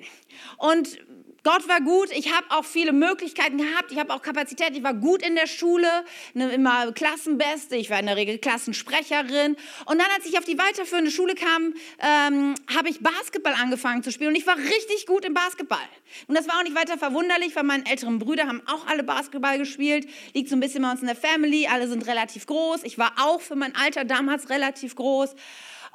Und 0.56 1.00
Gott 1.44 1.69
war 1.69 1.81
gut. 1.81 2.11
Ich 2.11 2.32
habe 2.32 2.46
auch 2.50 2.64
viele 2.64 2.93
Möglichkeiten 2.93 3.58
gehabt. 3.58 3.93
Ich 3.93 3.99
habe 3.99 4.12
auch 4.12 4.23
Kapazität. 4.23 4.76
Ich 4.76 4.82
war 4.82 4.94
gut 4.94 5.23
in 5.23 5.37
der 5.37 5.46
Schule, 5.46 5.88
ne, 6.35 6.50
immer 6.50 6.93
Klassenbeste. 6.93 7.76
Ich 7.76 7.90
war 7.90 8.00
in 8.00 8.06
der 8.06 8.17
Regel 8.17 8.38
Klassensprecherin. 8.38 9.56
Und 9.87 9.99
dann, 9.99 10.08
als 10.17 10.26
ich 10.26 10.37
auf 10.38 10.44
die 10.44 10.58
weiterführende 10.58 11.11
Schule 11.11 11.35
kam, 11.35 11.75
ähm, 12.00 12.55
habe 12.75 12.88
ich 12.88 13.00
Basketball 13.00 13.55
angefangen 13.55 14.02
zu 14.02 14.11
spielen. 14.11 14.31
Und 14.31 14.37
ich 14.37 14.46
war 14.46 14.56
richtig 14.56 15.06
gut 15.06 15.25
im 15.25 15.35
Basketball. 15.35 15.79
Und 16.26 16.37
das 16.37 16.49
war 16.49 16.58
auch 16.58 16.64
nicht 16.64 16.75
weiter 16.75 16.99
verwunderlich, 16.99 17.55
weil 17.55 17.64
meine 17.64 17.88
älteren 17.88 18.19
Brüder 18.19 18.46
haben 18.49 18.62
auch 18.67 18.87
alle 18.87 19.05
Basketball 19.05 19.58
gespielt. 19.58 20.08
Liegt 20.34 20.49
so 20.49 20.56
ein 20.56 20.61
bisschen 20.61 20.82
bei 20.82 20.91
uns 20.91 21.00
in 21.00 21.06
der 21.06 21.17
Family. 21.17 21.69
Alle 21.69 21.86
sind 21.86 22.06
relativ 22.06 22.46
groß. 22.46 22.82
Ich 22.82 22.98
war 22.98 23.12
auch 23.20 23.41
für 23.41 23.55
mein 23.55 23.77
Alter 23.77 24.05
damals 24.05 24.51
relativ 24.51 24.96
groß. 24.96 25.34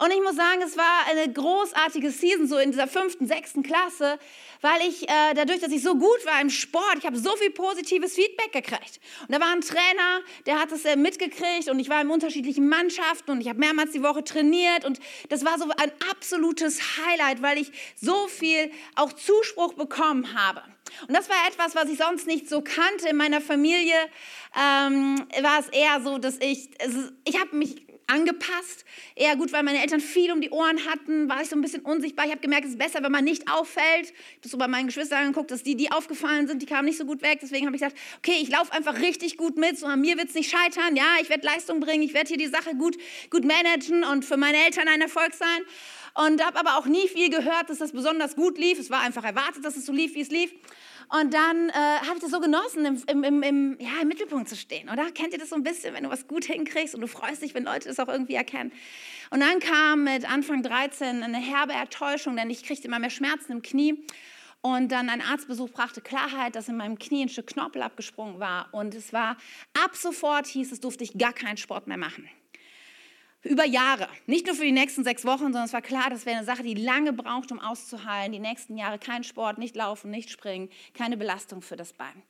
Und 0.03 0.12
ich 0.12 0.22
muss 0.22 0.36
sagen, 0.36 0.62
es 0.62 0.75
war 0.75 1.05
eine 1.10 1.31
großartige 1.31 2.12
Season, 2.12 2.45
so 2.45 2.57
in 2.57 2.72
dieser 2.72 2.88
fünften, 2.88 3.25
sechsten 3.25 3.63
Klasse, 3.63 4.19
weil 4.60 4.81
ich 4.81 5.03
äh, 5.03 5.33
dadurch, 5.33 5.62
dass 5.62 5.72
ich 5.72 5.81
so 5.81 5.95
gut 5.95 6.25
war 6.25 6.41
im 6.41 6.50
Sport, 6.50 6.98
ich 6.98 7.05
habe 7.05 7.17
so 7.17 7.33
viel 7.38 7.51
positives 7.51 8.13
Feedback 8.13 8.51
gekriegt. 8.51 9.00
Und 9.22 9.33
da 9.33 9.39
war 9.39 9.53
ein 9.53 9.62
Trainer, 9.62 10.19
der 10.45 10.60
hat 10.60 10.74
es 10.74 10.83
äh, 10.83 10.98
mitgekriegt 10.98 11.69
und 11.69 11.79
ich 11.79 11.88
war 11.88 12.01
in 12.01 12.10
unterschiedlichen 12.10 12.67
Mannschaften 12.67 13.31
und 13.31 13.39
ich 13.39 13.48
habe 13.48 13.60
mehrmals 13.60 13.91
die 13.91 14.03
Woche 14.03 14.25
trainiert 14.25 14.83
und 14.83 15.00
das 15.29 15.45
war 15.45 15.57
so 15.57 15.69
ein 15.69 15.91
absolutes 16.12 16.81
Highlight, 16.98 17.41
weil 17.41 17.57
ich 17.57 17.72
so 17.95 18.27
viel 18.27 18.72
auch 18.95 19.13
Zuspruch 19.13 19.74
bekommen 19.75 20.33
habe. 20.33 20.63
Und 21.07 21.15
das 21.15 21.29
war 21.29 21.38
etwas, 21.48 21.75
was 21.75 21.89
ich 21.89 21.98
sonst 21.98 22.27
nicht 22.27 22.50
so 22.50 22.62
kannte. 22.62 23.07
In 23.07 23.15
meiner 23.15 23.39
Familie 23.39 23.95
ähm, 24.53 25.25
war 25.41 25.60
es 25.62 25.69
eher 25.69 26.01
so, 26.01 26.17
dass 26.17 26.39
ich, 26.41 26.72
ich 27.24 27.39
habe 27.39 27.55
mich 27.55 27.92
angepasst. 28.13 28.86
Eher 29.15 29.36
gut, 29.36 29.51
weil 29.51 29.63
meine 29.63 29.82
Eltern 29.82 30.00
viel 30.00 30.32
um 30.32 30.41
die 30.41 30.51
Ohren 30.51 30.86
hatten, 30.86 31.29
war 31.29 31.41
ich 31.41 31.50
so 31.50 31.55
ein 31.55 31.62
bisschen 31.62 31.82
unsichtbar. 31.82 32.25
Ich 32.25 32.32
habe 32.32 32.41
gemerkt, 32.41 32.65
es 32.65 32.72
ist 32.72 32.79
besser, 32.79 33.03
wenn 33.03 33.12
man 33.12 33.24
nicht 33.24 33.51
auffällt. 33.51 34.12
Ich 34.12 34.38
habe 34.38 34.50
so 34.50 34.58
bei 34.58 34.67
meinen 34.67 34.88
Geschwistern 34.88 35.25
angeguckt, 35.25 35.51
dass 35.51 35.63
die, 35.63 35.75
die 35.75 35.91
aufgefallen 35.91 36.48
sind, 36.48 36.62
die 36.62 36.65
kamen 36.65 36.86
nicht 36.86 36.98
so 36.98 37.05
gut 37.05 37.22
weg. 37.22 37.39
Deswegen 37.41 37.65
habe 37.65 37.75
ich 37.75 37.82
gesagt, 37.82 37.98
okay, 38.17 38.38
ich 38.41 38.50
laufe 38.50 38.72
einfach 38.72 39.00
richtig 39.00 39.38
gut 39.38 39.58
mit. 39.58 39.77
So 39.79 39.88
an 39.88 40.01
mir 40.01 40.17
wird 40.17 40.29
es 40.29 40.36
nicht 40.36 40.51
scheitern. 40.51 40.96
Ja, 40.96 41.17
ich 41.22 41.29
werde 41.29 41.46
Leistung 41.46 41.79
bringen. 41.79 42.03
Ich 42.03 42.13
werde 42.13 42.27
hier 42.27 42.38
die 42.38 42.48
Sache 42.48 42.75
gut, 42.75 42.98
gut 43.29 43.46
managen 43.46 44.03
und 44.03 44.25
für 44.25 44.38
meine 44.38 44.58
Eltern 44.65 44.88
ein 44.88 45.01
Erfolg 45.01 45.34
sein. 45.34 45.63
Und 46.15 46.46
habe 46.46 46.60
aber 46.60 46.77
auch 46.77 46.86
nie 46.86 47.08
viel 47.08 47.29
gehört, 47.29 47.70
dass 47.70 47.79
das 47.79 47.91
besonders 47.91 48.36
gut 48.36 48.58
lief. 48.58 48.77
Es 48.77 48.91
war 48.91 49.01
einfach 49.01 49.24
erwartet, 49.24 49.65
dass 49.65 49.75
es 49.75 49.86
so 49.86 49.91
lief, 49.91 50.13
wie 50.13 50.22
es 50.22 50.29
lief. 50.29 50.51
Und 51.10 51.34
dann 51.34 51.70
äh, 51.70 51.74
habe 51.74 52.15
ich 52.15 52.22
das 52.22 52.32
so 52.32 52.39
genossen, 52.39 52.86
im, 53.08 53.24
im, 53.24 53.43
im, 53.43 53.77
ja, 53.79 54.01
im 54.01 54.08
Mittelpunkt 54.08 54.48
zu 54.48 54.55
stehen, 54.55 54.89
oder? 54.89 55.12
Kennt 55.12 55.34
ihr 55.34 55.39
das 55.39 55.50
so 55.50 55.55
ein 55.55 55.63
bisschen, 55.63 55.93
wenn 55.93 56.03
du 56.03 56.10
was 56.10 56.27
gut 56.27 56.46
hinkriegst 56.46 56.96
und 56.96 57.01
du 57.01 57.08
freust 57.08 57.41
dich, 57.41 57.53
wenn 57.53 57.65
Leute 57.65 57.89
das 57.89 58.00
auch 58.00 58.08
irgendwie 58.08 58.36
erkennen? 58.36 58.72
Und 59.32 59.39
dann 59.41 59.60
kam 59.60 60.03
mit 60.03 60.29
Anfang 60.29 60.63
13 60.63 61.24
eine 61.24 61.38
herbe 61.38 61.74
Enttäuschung, 61.74 62.36
denn 62.36 62.50
ich 62.50 62.63
kriegte 62.63 62.88
immer 62.88 63.00
mehr 63.00 63.10
Schmerzen 63.10 63.51
im 63.51 63.62
Knie. 63.62 64.05
Und 64.62 64.91
dann 64.93 65.10
ein 65.10 65.22
Arztbesuch 65.22 65.70
brachte 65.72 66.00
Klarheit, 66.00 66.55
dass 66.55 66.70
in 66.70 66.77
meinem 66.77 66.98
Knie 66.98 67.25
ein 67.25 67.29
Stück 67.29 67.48
Knorpel 67.48 67.82
abgesprungen 67.82 68.39
war. 68.39 68.70
Und 68.72 68.96
es 68.96 69.12
war 69.12 69.36
ab 69.84 69.96
sofort 69.96 70.48
hieß 70.48 70.72
es, 70.72 70.79
durfte 70.79 71.03
ich 71.03 71.17
gar 71.17 71.34
keinen 71.34 71.58
Sport 71.58 71.88
mehr 71.88 71.98
machen. 71.98 72.29
Über 73.43 73.65
Jahre. 73.65 74.07
Nicht 74.25 74.45
nur 74.47 74.55
für 74.55 74.63
die 74.63 74.71
nächsten 74.71 75.03
sechs 75.03 75.25
Wochen, 75.25 75.45
sondern 75.45 75.65
es 75.65 75.73
war 75.73 75.81
klar, 75.81 76.09
das 76.09 76.25
wäre 76.25 76.38
eine 76.38 76.45
Sache, 76.45 76.63
die 76.63 76.73
lange 76.73 77.13
braucht, 77.13 77.51
um 77.51 77.59
auszuheilen. 77.59 78.31
Die 78.31 78.39
nächsten 78.39 78.77
Jahre 78.77 78.97
kein 78.97 79.23
Sport, 79.23 79.57
nicht 79.57 79.75
laufen, 79.75 80.09
nicht 80.09 80.29
springen, 80.29 80.69
keine 80.93 81.17
Belastung 81.17 81.62
für 81.62 81.75
das 81.75 81.93
Bein. 81.93 82.23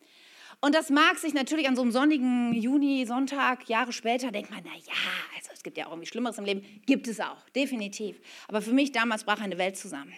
Und 0.60 0.76
das 0.76 0.90
mag 0.90 1.18
sich 1.18 1.34
natürlich 1.34 1.68
an 1.68 1.76
so 1.76 1.82
einem 1.82 1.92
sonnigen 1.92 2.54
Juni-Sonntag, 2.54 3.68
Jahre 3.68 3.92
später, 3.92 4.32
denkt 4.32 4.50
man, 4.50 4.62
na 4.64 4.72
ja, 4.72 4.94
also 5.36 5.50
es 5.54 5.62
gibt 5.62 5.78
ja 5.78 5.88
auch 5.88 5.92
irgendwie 5.92 6.08
Schlimmeres 6.08 6.38
im 6.38 6.46
Leben. 6.46 6.64
Gibt 6.86 7.08
es 7.08 7.20
auch, 7.20 7.38
definitiv. 7.56 8.16
Aber 8.48 8.62
für 8.62 8.72
mich 8.72 8.92
damals 8.92 9.26
brach 9.26 9.42
eine 9.42 9.58
Welt 9.58 9.78
zusammen. 9.78 10.14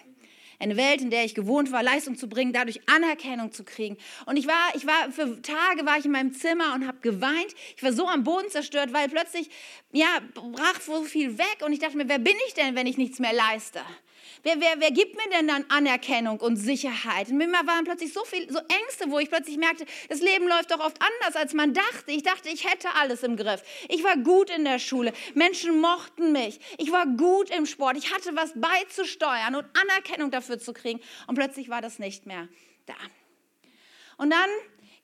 Eine 0.60 0.78
Welt, 0.78 1.02
in 1.02 1.10
der 1.10 1.26
ich 1.26 1.36
gewohnt 1.36 1.72
war, 1.72 1.84
Leistung 1.84 2.18
zu 2.18 2.28
bringen, 2.28 2.54
dadurch 2.54 2.82
Anerkennung 2.88 3.52
zu 3.52 3.64
kriegen. 3.64 3.98
Und 4.26 4.38
ich 4.38 4.48
war, 4.48 4.76
ich 4.76 4.86
war, 4.86 5.12
für 5.12 5.42
Tage 5.42 5.86
war 5.86 5.98
ich 5.98 6.06
in 6.06 6.12
meinem 6.12 6.34
Zimmer 6.34 6.74
und 6.74 6.88
habe 6.88 6.98
geweint. 7.02 7.54
Ich 7.76 7.84
war 7.84 7.94
so 7.94 8.08
am 8.08 8.24
Boden 8.24 8.50
zerstört, 8.50 8.94
weil 8.94 9.10
plötzlich, 9.10 9.50
ja, 9.92 10.08
brach 10.34 10.82
so 10.82 11.04
viel 11.04 11.38
weg. 11.38 11.58
Und 11.66 11.74
ich 11.74 11.80
dachte 11.80 11.98
mir, 11.98 12.08
wer 12.08 12.20
bin 12.20 12.36
ich 12.48 12.54
denn, 12.54 12.76
wenn 12.76 12.88
ich 12.88 12.98
nichts 12.98 13.20
mehr 13.20 13.34
leiste? 13.34 13.82
Wer, 14.46 14.62
wer, 14.62 14.80
wer 14.80 14.92
gibt 14.92 15.16
mir 15.16 15.28
denn 15.36 15.48
dann 15.48 15.66
Anerkennung 15.70 16.40
und 16.40 16.56
Sicherheit? 16.56 17.30
Und 17.30 17.38
mir 17.38 17.52
waren 17.52 17.84
plötzlich 17.84 18.14
so 18.14 18.24
viele 18.26 18.54
so 18.54 18.60
Ängste, 18.60 19.10
wo 19.10 19.18
ich 19.18 19.28
plötzlich 19.28 19.58
merkte, 19.58 19.88
das 20.08 20.22
Leben 20.22 20.48
läuft 20.48 20.70
doch 20.70 20.80
oft 20.80 21.02
anders, 21.02 21.36
als 21.36 21.56
man 21.56 21.74
dachte. 21.74 22.12
Ich 22.12 22.22
dachte, 22.22 22.50
ich 22.50 22.64
hätte 22.64 22.90
alles 22.94 23.24
im 23.24 23.38
Griff. 23.38 23.64
Ich 23.90 24.04
war 24.04 24.16
gut 24.18 24.52
in 24.52 24.64
der 24.64 24.78
Schule. 24.78 25.14
Menschen 25.34 25.82
mochten 25.82 26.32
mich. 26.32 26.60
Ich 26.78 26.92
war 26.92 27.08
gut 27.08 27.50
im 27.50 27.66
Sport. 27.66 27.98
Ich 27.98 28.14
hatte 28.14 28.36
was 28.36 28.52
beizusteuern 28.54 29.56
und 29.56 29.66
Anerkennung 29.82 30.30
dafür 30.30 30.60
zu 30.60 30.74
kriegen. 30.74 31.02
Und 31.26 31.34
plötzlich 31.34 31.70
war 31.70 31.82
das 31.82 31.98
nicht 31.98 32.28
mehr 32.28 32.48
da. 32.86 32.94
Und 34.18 34.30
dann 34.30 34.50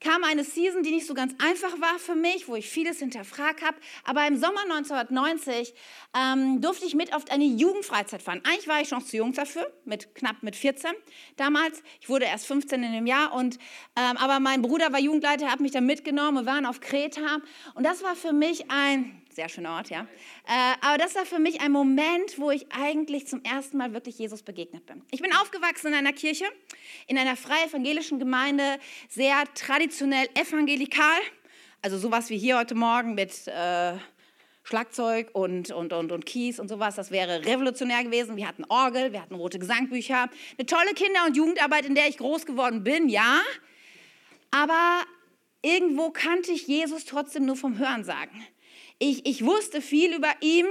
kam 0.01 0.23
eine 0.23 0.43
Season, 0.43 0.83
die 0.83 0.91
nicht 0.91 1.07
so 1.07 1.13
ganz 1.13 1.33
einfach 1.41 1.79
war 1.79 1.97
für 1.99 2.15
mich, 2.15 2.47
wo 2.47 2.55
ich 2.55 2.67
vieles 2.69 2.99
hinterfragt 2.99 3.63
habe. 3.63 3.77
Aber 4.03 4.27
im 4.27 4.35
Sommer 4.35 4.61
1990 4.63 5.73
ähm, 6.17 6.59
durfte 6.59 6.85
ich 6.85 6.95
mit 6.95 7.13
auf 7.13 7.29
eine 7.29 7.45
Jugendfreizeit 7.45 8.21
fahren. 8.21 8.41
Eigentlich 8.43 8.67
war 8.67 8.81
ich 8.81 8.91
noch 8.91 9.03
zu 9.05 9.17
jung 9.17 9.33
dafür, 9.33 9.71
mit 9.85 10.13
knapp 10.15 10.41
mit 10.41 10.55
14 10.55 10.91
damals. 11.37 11.83
Ich 12.01 12.09
wurde 12.09 12.25
erst 12.25 12.47
15 12.47 12.83
in 12.83 12.91
dem 12.91 13.05
Jahr. 13.05 13.33
Und, 13.33 13.57
ähm, 13.95 14.17
aber 14.17 14.39
mein 14.39 14.61
Bruder 14.61 14.91
war 14.91 14.99
Jugendleiter, 14.99 15.51
hat 15.51 15.59
mich 15.59 15.71
dann 15.71 15.85
mitgenommen. 15.85 16.45
Wir 16.45 16.51
waren 16.51 16.65
auf 16.65 16.79
Kreta. 16.79 17.39
Und 17.75 17.85
das 17.85 18.03
war 18.03 18.15
für 18.15 18.33
mich 18.33 18.69
ein 18.71 19.20
sehr 19.33 19.49
schöner 19.49 19.75
Ort, 19.75 19.89
ja. 19.89 20.07
Äh, 20.47 20.75
aber 20.81 20.97
das 20.97 21.15
war 21.15 21.25
für 21.25 21.39
mich 21.39 21.61
ein 21.61 21.71
Moment, 21.71 22.37
wo 22.37 22.51
ich 22.51 22.71
eigentlich 22.71 23.27
zum 23.27 23.43
ersten 23.43 23.77
Mal 23.77 23.93
wirklich 23.93 24.17
Jesus 24.17 24.43
begegnet 24.43 24.85
bin. 24.85 25.03
Ich 25.11 25.21
bin 25.21 25.33
aufgewachsen 25.33 25.87
in 25.87 25.93
einer 25.93 26.13
Kirche, 26.13 26.45
in 27.07 27.17
einer 27.17 27.35
frei 27.35 27.65
evangelischen 27.67 28.19
Gemeinde, 28.19 28.79
sehr 29.09 29.43
traditionell 29.55 30.27
evangelikal. 30.35 31.19
Also 31.81 31.97
sowas 31.97 32.29
wie 32.29 32.37
hier 32.37 32.57
heute 32.57 32.75
Morgen 32.75 33.15
mit 33.15 33.47
äh, 33.47 33.93
Schlagzeug 34.63 35.29
und, 35.33 35.71
und, 35.71 35.93
und, 35.93 36.11
und 36.11 36.25
Kies 36.25 36.59
und 36.59 36.67
sowas. 36.67 36.95
Das 36.95 37.11
wäre 37.11 37.45
revolutionär 37.45 38.03
gewesen. 38.03 38.37
Wir 38.37 38.47
hatten 38.47 38.65
Orgel, 38.69 39.11
wir 39.11 39.21
hatten 39.21 39.35
rote 39.35 39.59
Gesangbücher. 39.59 40.29
Eine 40.57 40.65
tolle 40.65 40.93
Kinder- 40.93 41.25
und 41.25 41.35
Jugendarbeit, 41.35 41.85
in 41.85 41.95
der 41.95 42.07
ich 42.07 42.17
groß 42.17 42.45
geworden 42.45 42.83
bin, 42.83 43.09
ja. 43.09 43.39
Aber 44.51 45.03
irgendwo 45.61 46.11
kannte 46.11 46.51
ich 46.51 46.67
Jesus 46.67 47.05
trotzdem 47.05 47.45
nur 47.45 47.55
vom 47.55 47.77
Hören 47.77 48.03
sagen. 48.03 48.45
Ich, 49.03 49.25
ich 49.25 49.43
wusste 49.43 49.81
viel 49.81 50.13
über 50.13 50.31
ihn, 50.41 50.67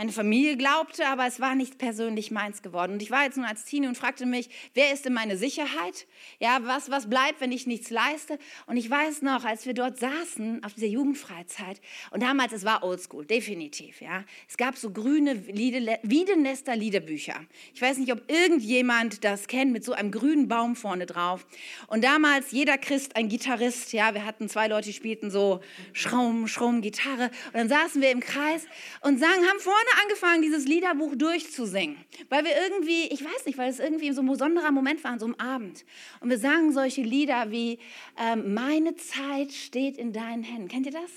meine 0.00 0.12
Familie 0.12 0.56
glaubte, 0.56 1.06
aber 1.08 1.26
es 1.26 1.40
war 1.40 1.54
nicht 1.54 1.76
persönlich 1.76 2.30
meins 2.30 2.62
geworden. 2.62 2.92
Und 2.92 3.02
ich 3.02 3.10
war 3.10 3.24
jetzt 3.24 3.36
nur 3.36 3.46
als 3.46 3.66
Teenie 3.66 3.86
und 3.86 3.98
fragte 3.98 4.24
mich, 4.24 4.48
wer 4.72 4.94
ist 4.94 5.04
denn 5.04 5.12
meine 5.12 5.36
Sicherheit? 5.36 6.06
Ja, 6.38 6.60
was, 6.62 6.90
was 6.90 7.10
bleibt, 7.10 7.42
wenn 7.42 7.52
ich 7.52 7.66
nichts 7.66 7.90
leiste? 7.90 8.38
Und 8.64 8.78
ich 8.78 8.88
weiß 8.88 9.20
noch, 9.20 9.44
als 9.44 9.66
wir 9.66 9.74
dort 9.74 9.98
saßen 9.98 10.64
auf 10.64 10.72
dieser 10.72 10.86
Jugendfreizeit, 10.86 11.82
und 12.12 12.22
damals, 12.22 12.54
es 12.54 12.64
war 12.64 12.82
oldschool, 12.82 13.26
definitiv, 13.26 14.00
ja. 14.00 14.24
Es 14.48 14.56
gab 14.56 14.78
so 14.78 14.90
grüne 14.90 15.46
Wiedenester 15.46 16.76
Liederbücher. 16.76 17.38
Ich 17.74 17.82
weiß 17.82 17.98
nicht, 17.98 18.10
ob 18.10 18.22
irgendjemand 18.32 19.22
das 19.22 19.48
kennt, 19.48 19.70
mit 19.70 19.84
so 19.84 19.92
einem 19.92 20.12
grünen 20.12 20.48
Baum 20.48 20.76
vorne 20.76 21.04
drauf. 21.04 21.46
Und 21.88 22.04
damals, 22.04 22.52
jeder 22.52 22.78
Christ 22.78 23.16
ein 23.16 23.28
Gitarrist, 23.28 23.92
ja. 23.92 24.14
Wir 24.14 24.24
hatten 24.24 24.48
zwei 24.48 24.66
Leute, 24.66 24.86
die 24.86 24.94
spielten 24.94 25.30
so 25.30 25.60
Schraum, 25.92 26.48
Schraum, 26.48 26.80
Gitarre. 26.80 27.30
Und 27.48 27.54
dann 27.54 27.68
saßen 27.68 28.00
wir 28.00 28.10
im 28.10 28.20
Kreis 28.20 28.64
und 29.02 29.20
sangen, 29.20 29.46
haben 29.46 29.60
vorne 29.60 29.89
angefangen, 30.02 30.42
dieses 30.42 30.66
Liederbuch 30.66 31.14
durchzusingen, 31.16 31.96
weil 32.28 32.44
wir 32.44 32.52
irgendwie, 32.56 33.04
ich 33.08 33.24
weiß 33.24 33.46
nicht, 33.46 33.58
weil 33.58 33.70
es 33.70 33.78
irgendwie 33.78 34.12
so 34.12 34.22
ein 34.22 34.28
besonderer 34.28 34.70
Moment 34.70 35.02
war, 35.04 35.18
so 35.18 35.26
am 35.26 35.34
Abend. 35.36 35.84
Und 36.20 36.30
wir 36.30 36.38
sangen 36.38 36.72
solche 36.72 37.02
Lieder 37.02 37.50
wie 37.50 37.78
ähm, 38.18 38.54
Meine 38.54 38.96
Zeit 38.96 39.52
steht 39.52 39.96
in 39.96 40.12
deinen 40.12 40.42
Händen. 40.42 40.68
Kennt 40.68 40.86
ihr 40.86 40.92
das? 40.92 41.10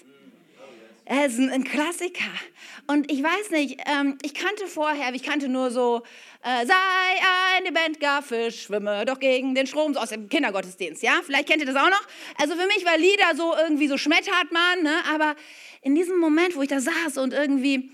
Es 1.05 1.33
ist 1.33 1.51
ein, 1.51 1.65
Klassiker. 1.65 2.31
Und 2.87 3.11
ich 3.11 3.21
weiß 3.21 3.51
nicht, 3.51 3.81
ähm, 3.85 4.17
ich 4.21 4.33
kannte 4.33 4.67
vorher, 4.67 5.13
ich 5.13 5.23
kannte 5.23 5.49
nur 5.49 5.69
so, 5.69 6.01
äh, 6.43 6.65
sei 6.65 6.73
ein 7.57 7.65
lebendiger 7.65 8.21
Fisch, 8.21 8.63
schwimme 8.63 9.03
doch 9.05 9.19
gegen 9.19 9.53
den 9.53 9.67
Strom, 9.67 9.93
so 9.93 9.99
aus 9.99 10.09
dem 10.09 10.29
Kindergottesdienst, 10.29 11.03
ja? 11.03 11.19
Vielleicht 11.25 11.49
kennt 11.49 11.59
ihr 11.59 11.65
das 11.65 11.75
auch 11.75 11.89
noch. 11.89 12.07
Also 12.37 12.55
für 12.55 12.67
mich 12.67 12.85
war 12.85 12.97
Lieder 12.97 13.35
so 13.35 13.53
irgendwie 13.53 13.89
so 13.89 13.97
schmettert 13.97 14.51
man, 14.51 14.83
ne? 14.83 14.95
aber 15.13 15.35
in 15.81 15.95
diesem 15.95 16.17
Moment, 16.17 16.55
wo 16.55 16.61
ich 16.61 16.69
da 16.69 16.79
saß 16.79 17.17
und 17.17 17.33
irgendwie 17.33 17.91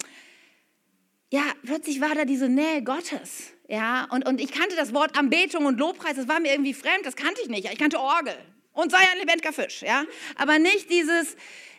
ja, 1.31 1.43
plötzlich 1.63 2.01
war 2.01 2.15
da 2.15 2.25
diese 2.25 2.49
Nähe 2.49 2.83
Gottes. 2.83 3.53
Ja, 3.67 4.07
und, 4.11 4.27
und 4.27 4.41
ich 4.41 4.51
kannte 4.51 4.75
das 4.75 4.93
Wort 4.93 5.17
Anbetung 5.17 5.65
und 5.65 5.79
Lobpreis, 5.79 6.15
das 6.15 6.27
war 6.27 6.39
mir 6.39 6.51
irgendwie 6.51 6.73
fremd, 6.73 7.05
das 7.05 7.15
kannte 7.15 7.41
ich 7.43 7.49
nicht. 7.49 7.71
Ich 7.71 7.77
kannte 7.77 7.99
Orgel 7.99 8.35
und 8.73 8.91
sei 8.91 8.97
ein 8.97 9.19
lebendiger 9.19 9.53
Fisch, 9.53 9.83
ja. 9.83 10.05
Aber 10.35 10.57
nicht 10.57 10.89
dieses 10.89 11.35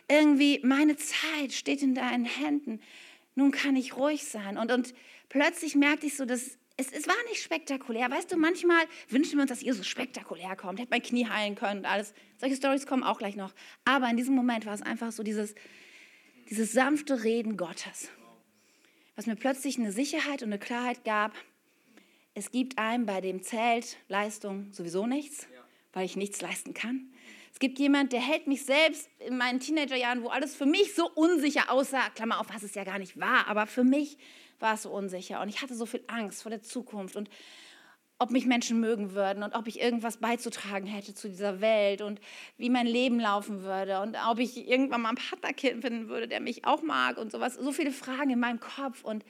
irgendwie, 0.07 0.61
meine 0.63 0.95
Zeit 0.95 1.51
steht 1.51 1.81
in 1.81 1.95
deinen 1.95 2.23
Händen, 2.23 2.79
nun 3.35 3.51
kann 3.51 3.75
ich 3.75 3.97
ruhig 3.97 4.23
sein. 4.23 4.57
Und, 4.57 4.71
und 4.71 4.93
plötzlich 5.27 5.75
merkte 5.75 6.05
ich 6.05 6.15
so, 6.15 6.23
dass 6.23 6.57
es, 6.77 6.91
es 6.93 7.07
war 7.07 7.15
nicht 7.29 7.43
spektakulär. 7.43 8.09
Weißt 8.09 8.31
du, 8.31 8.37
manchmal 8.37 8.83
wünschen 9.09 9.33
wir 9.33 9.41
uns, 9.41 9.49
dass 9.49 9.61
ihr 9.61 9.73
so 9.73 9.83
spektakulär 9.83 10.55
kommt, 10.55 10.79
hätte 10.79 10.91
mein 10.91 11.01
Knie 11.01 11.27
heilen 11.27 11.55
können 11.55 11.79
und 11.79 11.85
alles. 11.85 12.13
Solche 12.37 12.55
Stories 12.55 12.85
kommen 12.85 13.03
auch 13.03 13.17
gleich 13.17 13.35
noch. 13.35 13.53
Aber 13.83 14.09
in 14.09 14.15
diesem 14.15 14.33
Moment 14.33 14.65
war 14.65 14.73
es 14.73 14.81
einfach 14.81 15.11
so 15.11 15.23
dieses, 15.23 15.55
dieses 16.49 16.71
sanfte 16.71 17.23
Reden 17.25 17.57
Gottes 17.57 18.09
was 19.15 19.25
mir 19.25 19.35
plötzlich 19.35 19.77
eine 19.77 19.91
Sicherheit 19.91 20.41
und 20.43 20.49
eine 20.49 20.59
Klarheit 20.59 21.03
gab. 21.03 21.33
Es 22.33 22.51
gibt 22.51 22.77
einem 22.77 23.05
bei 23.05 23.21
dem 23.21 23.43
zählt 23.43 23.97
Leistung 24.07 24.71
sowieso 24.71 25.05
nichts, 25.05 25.47
weil 25.93 26.05
ich 26.05 26.15
nichts 26.15 26.41
leisten 26.41 26.73
kann. 26.73 27.11
Es 27.53 27.59
gibt 27.59 27.77
jemand, 27.79 28.13
der 28.13 28.21
hält 28.21 28.47
mich 28.47 28.65
selbst 28.65 29.09
in 29.19 29.37
meinen 29.37 29.59
Teenagerjahren, 29.59 30.23
wo 30.23 30.29
alles 30.29 30.55
für 30.55 30.65
mich 30.65 30.95
so 30.95 31.09
unsicher 31.11 31.69
aussah, 31.69 32.09
Klammer 32.09 32.39
auf, 32.39 32.47
was 32.53 32.63
es 32.63 32.73
ja 32.73 32.83
gar 32.83 32.97
nicht 32.97 33.19
war, 33.19 33.47
aber 33.47 33.67
für 33.67 33.83
mich 33.83 34.17
war 34.59 34.75
es 34.75 34.83
so 34.83 34.91
unsicher 34.91 35.41
und 35.41 35.49
ich 35.49 35.61
hatte 35.61 35.75
so 35.75 35.85
viel 35.85 36.03
Angst 36.07 36.43
vor 36.43 36.49
der 36.49 36.61
Zukunft 36.61 37.15
und 37.15 37.29
ob 38.21 38.29
mich 38.29 38.45
Menschen 38.45 38.79
mögen 38.79 39.13
würden 39.13 39.41
und 39.41 39.55
ob 39.55 39.65
ich 39.65 39.81
irgendwas 39.81 40.17
beizutragen 40.17 40.85
hätte 40.85 41.15
zu 41.15 41.27
dieser 41.27 41.59
Welt 41.59 42.03
und 42.03 42.21
wie 42.55 42.69
mein 42.69 42.85
Leben 42.85 43.19
laufen 43.19 43.63
würde 43.63 43.99
und 43.99 44.15
ob 44.29 44.37
ich 44.37 44.69
irgendwann 44.69 45.01
mal 45.01 45.09
einen 45.09 45.17
Partner 45.17 45.49
finden 45.57 46.07
würde, 46.07 46.27
der 46.27 46.39
mich 46.39 46.63
auch 46.63 46.83
mag 46.83 47.17
und 47.17 47.31
sowas. 47.31 47.55
So 47.55 47.71
viele 47.71 47.89
Fragen 47.89 48.29
in 48.29 48.39
meinem 48.39 48.59
Kopf 48.59 49.03
und 49.03 49.25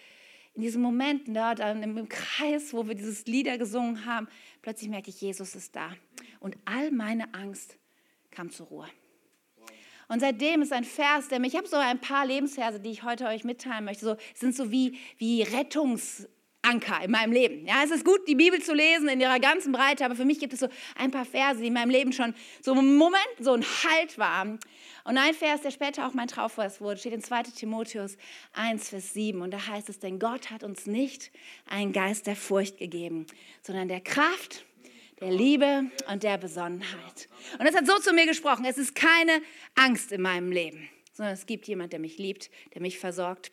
in 0.56 0.62
diesen 0.62 0.82
Momenten 0.82 1.34
da, 1.34 1.56
dann 1.56 1.82
im 1.82 2.10
Kreis, 2.10 2.74
wo 2.74 2.86
wir 2.86 2.96
dieses 2.96 3.26
Lieder 3.28 3.58
gesungen 3.58 4.06
haben, 4.06 4.28
plötzlich 4.62 4.90
merke 4.90 5.10
ich, 5.10 5.22
Jesus 5.22 5.56
ist 5.56 5.74
da. 5.74 5.94
Und 6.42 6.58
all 6.66 6.92
meine 6.92 7.34
Angst 7.34 7.78
kam 8.30 8.52
zur 8.52 8.68
Ruhe. 8.68 8.88
Und 10.10 10.20
seitdem 10.20 10.62
ist 10.64 10.74
ein 10.74 10.84
Vers, 10.84 11.30
der 11.30 11.40
mich, 11.40 11.54
ich 11.54 11.58
habe 11.58 11.70
so 11.70 11.78
ein 11.78 12.02
paar 12.02 12.26
Lebensverse, 12.26 12.82
die 12.82 12.90
ich 12.90 13.04
heute 13.04 13.28
euch 13.28 13.46
mitteilen 13.46 13.86
möchte, 13.86 14.04
so, 14.04 14.18
sind 14.36 14.54
so 14.54 14.70
wie, 14.70 14.98
wie 15.18 15.44
Rettungs- 15.44 16.28
Anker 16.62 17.04
in 17.04 17.12
meinem 17.12 17.32
Leben. 17.32 17.66
Ja, 17.66 17.82
es 17.84 17.92
ist 17.92 18.06
gut, 18.06 18.28
die 18.28 18.36
Bibel 18.36 18.62
zu 18.62 18.74
lesen 18.74 19.10
in 19.10 19.20
ihrer 19.20 19.40
ganzen 19.40 19.72
Breite, 19.72 20.06
aber 20.06 20.16
für 20.16 20.26
mich 20.26 20.40
gibt 20.40 20.54
es 20.54 20.60
so 20.60 20.68
ein 20.96 21.12
paar 21.12 21.26
Verse, 21.26 21.60
die 21.60 21.68
in 21.68 21.74
meinem 21.74 21.90
Leben 21.90 22.14
schon 22.14 22.36
so 22.62 22.74
ein 22.74 22.96
Moment, 22.98 23.22
so 23.40 23.54
ein 23.54 23.64
Halt 23.64 24.18
waren. 24.18 24.60
Und 25.04 25.18
ein 25.18 25.34
Vers, 25.34 25.62
der 25.62 25.72
später 25.72 26.08
auch 26.08 26.14
mein 26.14 26.28
Trauvers 26.28 26.80
wurde, 26.80 27.00
steht 27.00 27.14
in 27.14 27.22
2 27.22 27.44
Timotheus 27.44 28.18
1, 28.54 28.90
Vers 28.90 29.14
7. 29.14 29.42
Und 29.42 29.52
da 29.52 29.68
heißt 29.68 29.90
es, 29.90 30.00
denn 30.00 30.20
Gott 30.20 30.52
hat 30.52 30.64
uns 30.64 30.86
nicht 30.86 31.32
einen 31.66 31.94
Geist 31.94 32.28
der 32.28 32.36
Furcht 32.36 32.78
gegeben, 32.78 33.26
sondern 33.62 33.88
der 33.88 34.02
Kraft, 34.02 34.66
der 35.20 35.32
Liebe 35.32 35.86
und 36.12 36.24
der 36.24 36.38
Besonnenheit. 36.38 37.28
Und 37.58 37.66
das 37.66 37.76
hat 37.76 37.88
so 37.88 37.98
zu 37.98 38.14
mir 38.14 38.28
gesprochen, 38.28 38.66
es 38.66 38.78
ist 38.78 38.94
keine 38.94 39.42
Angst 39.76 40.12
in 40.12 40.22
meinem 40.22 40.52
Leben, 40.52 40.90
sondern 41.14 41.34
es 41.34 41.46
gibt 41.48 41.68
jemand, 41.68 41.94
der 41.94 42.00
mich 42.00 42.18
liebt, 42.18 42.52
der 42.74 42.82
mich 42.82 43.00
versorgt 43.00 43.52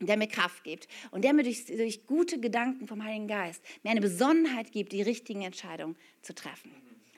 der 0.00 0.16
mir 0.16 0.28
Kraft 0.28 0.64
gibt 0.64 0.88
und 1.10 1.22
der 1.22 1.32
mir 1.32 1.42
durch, 1.42 1.66
durch, 1.66 2.06
gute 2.06 2.38
Gedanken 2.38 2.86
vom 2.86 3.02
Heiligen 3.02 3.28
Geist 3.28 3.62
mir 3.82 3.90
eine 3.90 4.00
Besonnenheit 4.00 4.72
gibt, 4.72 4.92
die 4.92 5.02
richtigen 5.02 5.42
Entscheidungen 5.42 5.96
zu 6.22 6.34
treffen. 6.34 6.70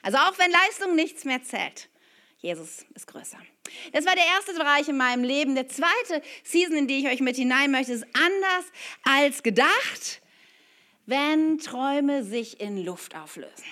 Also 0.02 0.18
auch 0.18 0.38
wenn 0.38 0.50
Leistung 0.50 0.94
nichts 0.94 1.24
mehr 1.24 1.42
zählt, 1.42 1.88
Jesus 2.38 2.86
ist 2.94 3.06
größer. 3.08 3.38
Das 3.92 4.06
war 4.06 4.14
der 4.14 4.24
erste 4.24 4.54
Bereich 4.54 4.88
in 4.88 4.96
meinem 4.96 5.24
Leben. 5.24 5.56
Der 5.56 5.68
zweite 5.68 6.22
Season, 6.44 6.76
in 6.76 6.86
die 6.86 7.00
ich 7.00 7.08
euch 7.08 7.20
mit 7.20 7.36
hinein 7.36 7.72
möchte, 7.72 7.92
ist 7.92 8.06
anders 8.14 8.64
als 9.02 9.42
gedacht, 9.42 10.22
wenn 11.06 11.58
Träume 11.58 12.22
sich 12.22 12.60
in 12.60 12.84
Luft 12.84 13.16
auflösen. 13.16 13.64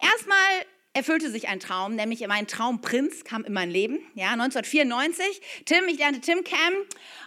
Erstmal 0.00 0.66
erfüllte 0.94 1.30
sich 1.30 1.48
ein 1.48 1.58
Traum, 1.58 1.94
nämlich 1.94 2.26
mein 2.26 2.46
Traumprinz 2.46 3.24
kam 3.24 3.44
in 3.44 3.52
mein 3.52 3.70
Leben. 3.70 3.98
Ja, 4.14 4.32
1994. 4.32 5.64
Tim, 5.64 5.88
ich 5.88 5.98
lernte 5.98 6.20
Tim 6.20 6.44
kennen. 6.44 6.76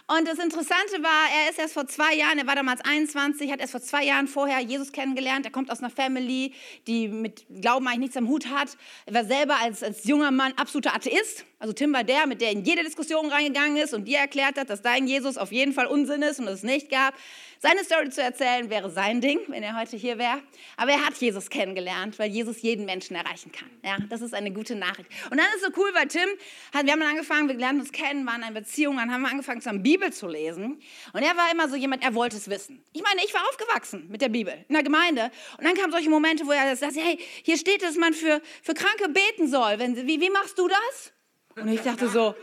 Und 0.08 0.28
das 0.28 0.38
Interessante 0.38 1.02
war, 1.02 1.26
er 1.34 1.50
ist 1.50 1.58
erst 1.58 1.74
vor 1.74 1.88
zwei 1.88 2.14
Jahren, 2.14 2.38
er 2.38 2.46
war 2.46 2.54
damals 2.54 2.80
21, 2.80 3.50
hat 3.50 3.58
erst 3.58 3.72
vor 3.72 3.80
zwei 3.80 4.04
Jahren 4.04 4.28
vorher 4.28 4.60
Jesus 4.60 4.92
kennengelernt. 4.92 5.44
Er 5.44 5.50
kommt 5.50 5.68
aus 5.68 5.80
einer 5.80 5.90
Family, 5.90 6.52
die 6.86 7.08
mit 7.08 7.44
Glauben 7.60 7.88
eigentlich 7.88 7.98
nichts 7.98 8.16
am 8.16 8.28
Hut 8.28 8.46
hat. 8.46 8.76
Er 9.06 9.14
war 9.14 9.24
selber 9.24 9.56
als, 9.60 9.82
als 9.82 10.04
junger 10.04 10.30
Mann 10.30 10.52
absoluter 10.56 10.94
Atheist. 10.94 11.44
Also 11.58 11.72
Tim 11.72 11.92
war 11.92 12.04
der, 12.04 12.26
mit 12.26 12.40
der 12.40 12.52
in 12.52 12.62
jede 12.64 12.84
Diskussion 12.84 13.30
reingegangen 13.30 13.78
ist 13.78 13.94
und 13.94 14.04
dir 14.04 14.18
erklärt 14.18 14.58
hat, 14.58 14.70
dass 14.70 14.82
dein 14.82 15.08
Jesus 15.08 15.38
auf 15.38 15.50
jeden 15.50 15.72
Fall 15.72 15.86
Unsinn 15.86 16.22
ist 16.22 16.38
und 16.38 16.46
es 16.46 16.62
nicht 16.62 16.90
gab. 16.90 17.14
Seine 17.58 17.82
Story 17.82 18.10
zu 18.10 18.22
erzählen 18.22 18.68
wäre 18.68 18.90
sein 18.90 19.22
Ding, 19.22 19.40
wenn 19.48 19.62
er 19.62 19.80
heute 19.80 19.96
hier 19.96 20.18
wäre. 20.18 20.42
Aber 20.76 20.90
er 20.90 21.06
hat 21.06 21.16
Jesus 21.16 21.48
kennengelernt, 21.48 22.18
weil 22.18 22.30
Jesus 22.30 22.60
jeden 22.60 22.84
Menschen 22.84 23.16
erreichen 23.16 23.50
kann. 23.50 23.70
Ja, 23.82 23.96
das 24.10 24.20
ist 24.20 24.34
eine 24.34 24.52
gute 24.52 24.74
Nachricht. 24.74 25.10
Und 25.30 25.38
dann 25.38 25.46
ist 25.56 25.62
es 25.62 25.62
so 25.62 25.80
cool, 25.80 25.90
weil 25.94 26.06
Tim, 26.06 26.28
wir 26.72 26.92
haben 26.92 27.00
dann 27.00 27.08
angefangen, 27.08 27.48
wir 27.48 27.56
lernten 27.56 27.80
uns 27.80 27.92
kennen, 27.92 28.26
waren 28.26 28.42
in 28.42 28.52
Beziehung, 28.52 28.98
dann 28.98 29.10
haben 29.10 29.22
wir 29.22 29.30
angefangen, 29.30 29.62
zusammen 29.62 29.82
Bibel 29.82 29.95
zu 30.12 30.28
lesen. 30.28 30.80
Und 31.12 31.22
er 31.22 31.36
war 31.36 31.50
immer 31.50 31.68
so 31.68 31.76
jemand, 31.76 32.02
er 32.02 32.14
wollte 32.14 32.36
es 32.36 32.48
wissen. 32.48 32.82
Ich 32.92 33.02
meine, 33.02 33.24
ich 33.24 33.34
war 33.34 33.42
aufgewachsen 33.48 34.06
mit 34.08 34.20
der 34.20 34.28
Bibel 34.28 34.64
in 34.68 34.74
der 34.74 34.82
Gemeinde. 34.82 35.30
Und 35.58 35.64
dann 35.64 35.74
kamen 35.74 35.92
solche 35.92 36.10
Momente, 36.10 36.46
wo 36.46 36.52
er 36.52 36.76
sagt, 36.76 36.96
hey, 36.96 37.18
hier 37.42 37.56
steht, 37.56 37.82
dass 37.82 37.96
man 37.96 38.14
für, 38.14 38.40
für 38.62 38.74
Kranke 38.74 39.08
beten 39.08 39.48
soll. 39.48 39.78
Wenn, 39.78 39.96
wie, 40.06 40.20
wie 40.20 40.30
machst 40.30 40.58
du 40.58 40.68
das? 40.68 41.12
Und 41.56 41.68
ich 41.68 41.80
dachte 41.80 42.08
so, 42.08 42.34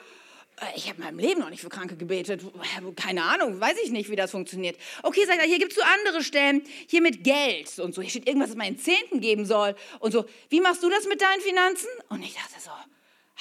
äh, 0.59 0.65
ich 0.75 0.87
habe 0.89 0.97
in 0.99 1.05
meinem 1.05 1.19
Leben 1.19 1.41
noch 1.41 1.49
nicht 1.49 1.61
für 1.61 1.69
Kranke 1.69 1.95
gebetet. 1.95 2.41
Keine 2.95 3.23
Ahnung, 3.23 3.59
weiß 3.59 3.77
ich 3.83 3.91
nicht, 3.91 4.09
wie 4.09 4.15
das 4.15 4.31
funktioniert. 4.31 4.77
Okay, 5.03 5.25
sagt 5.25 5.39
er, 5.39 5.47
hier 5.47 5.65
es 5.65 5.75
so 5.75 5.81
andere 5.81 6.23
Stellen, 6.23 6.63
hier 6.87 7.01
mit 7.01 7.23
Geld 7.23 7.79
und 7.79 7.93
so. 7.93 8.01
Hier 8.01 8.09
steht 8.09 8.27
irgendwas, 8.27 8.49
was 8.49 8.57
man 8.57 8.67
in 8.67 8.77
Zehnten 8.77 9.19
geben 9.19 9.45
soll 9.45 9.75
und 9.99 10.11
so. 10.11 10.25
Wie 10.49 10.61
machst 10.61 10.83
du 10.83 10.89
das 10.89 11.07
mit 11.07 11.21
deinen 11.21 11.41
Finanzen? 11.41 11.89
Und 12.09 12.23
ich 12.23 12.33
dachte 12.33 12.59
so, 12.59 12.71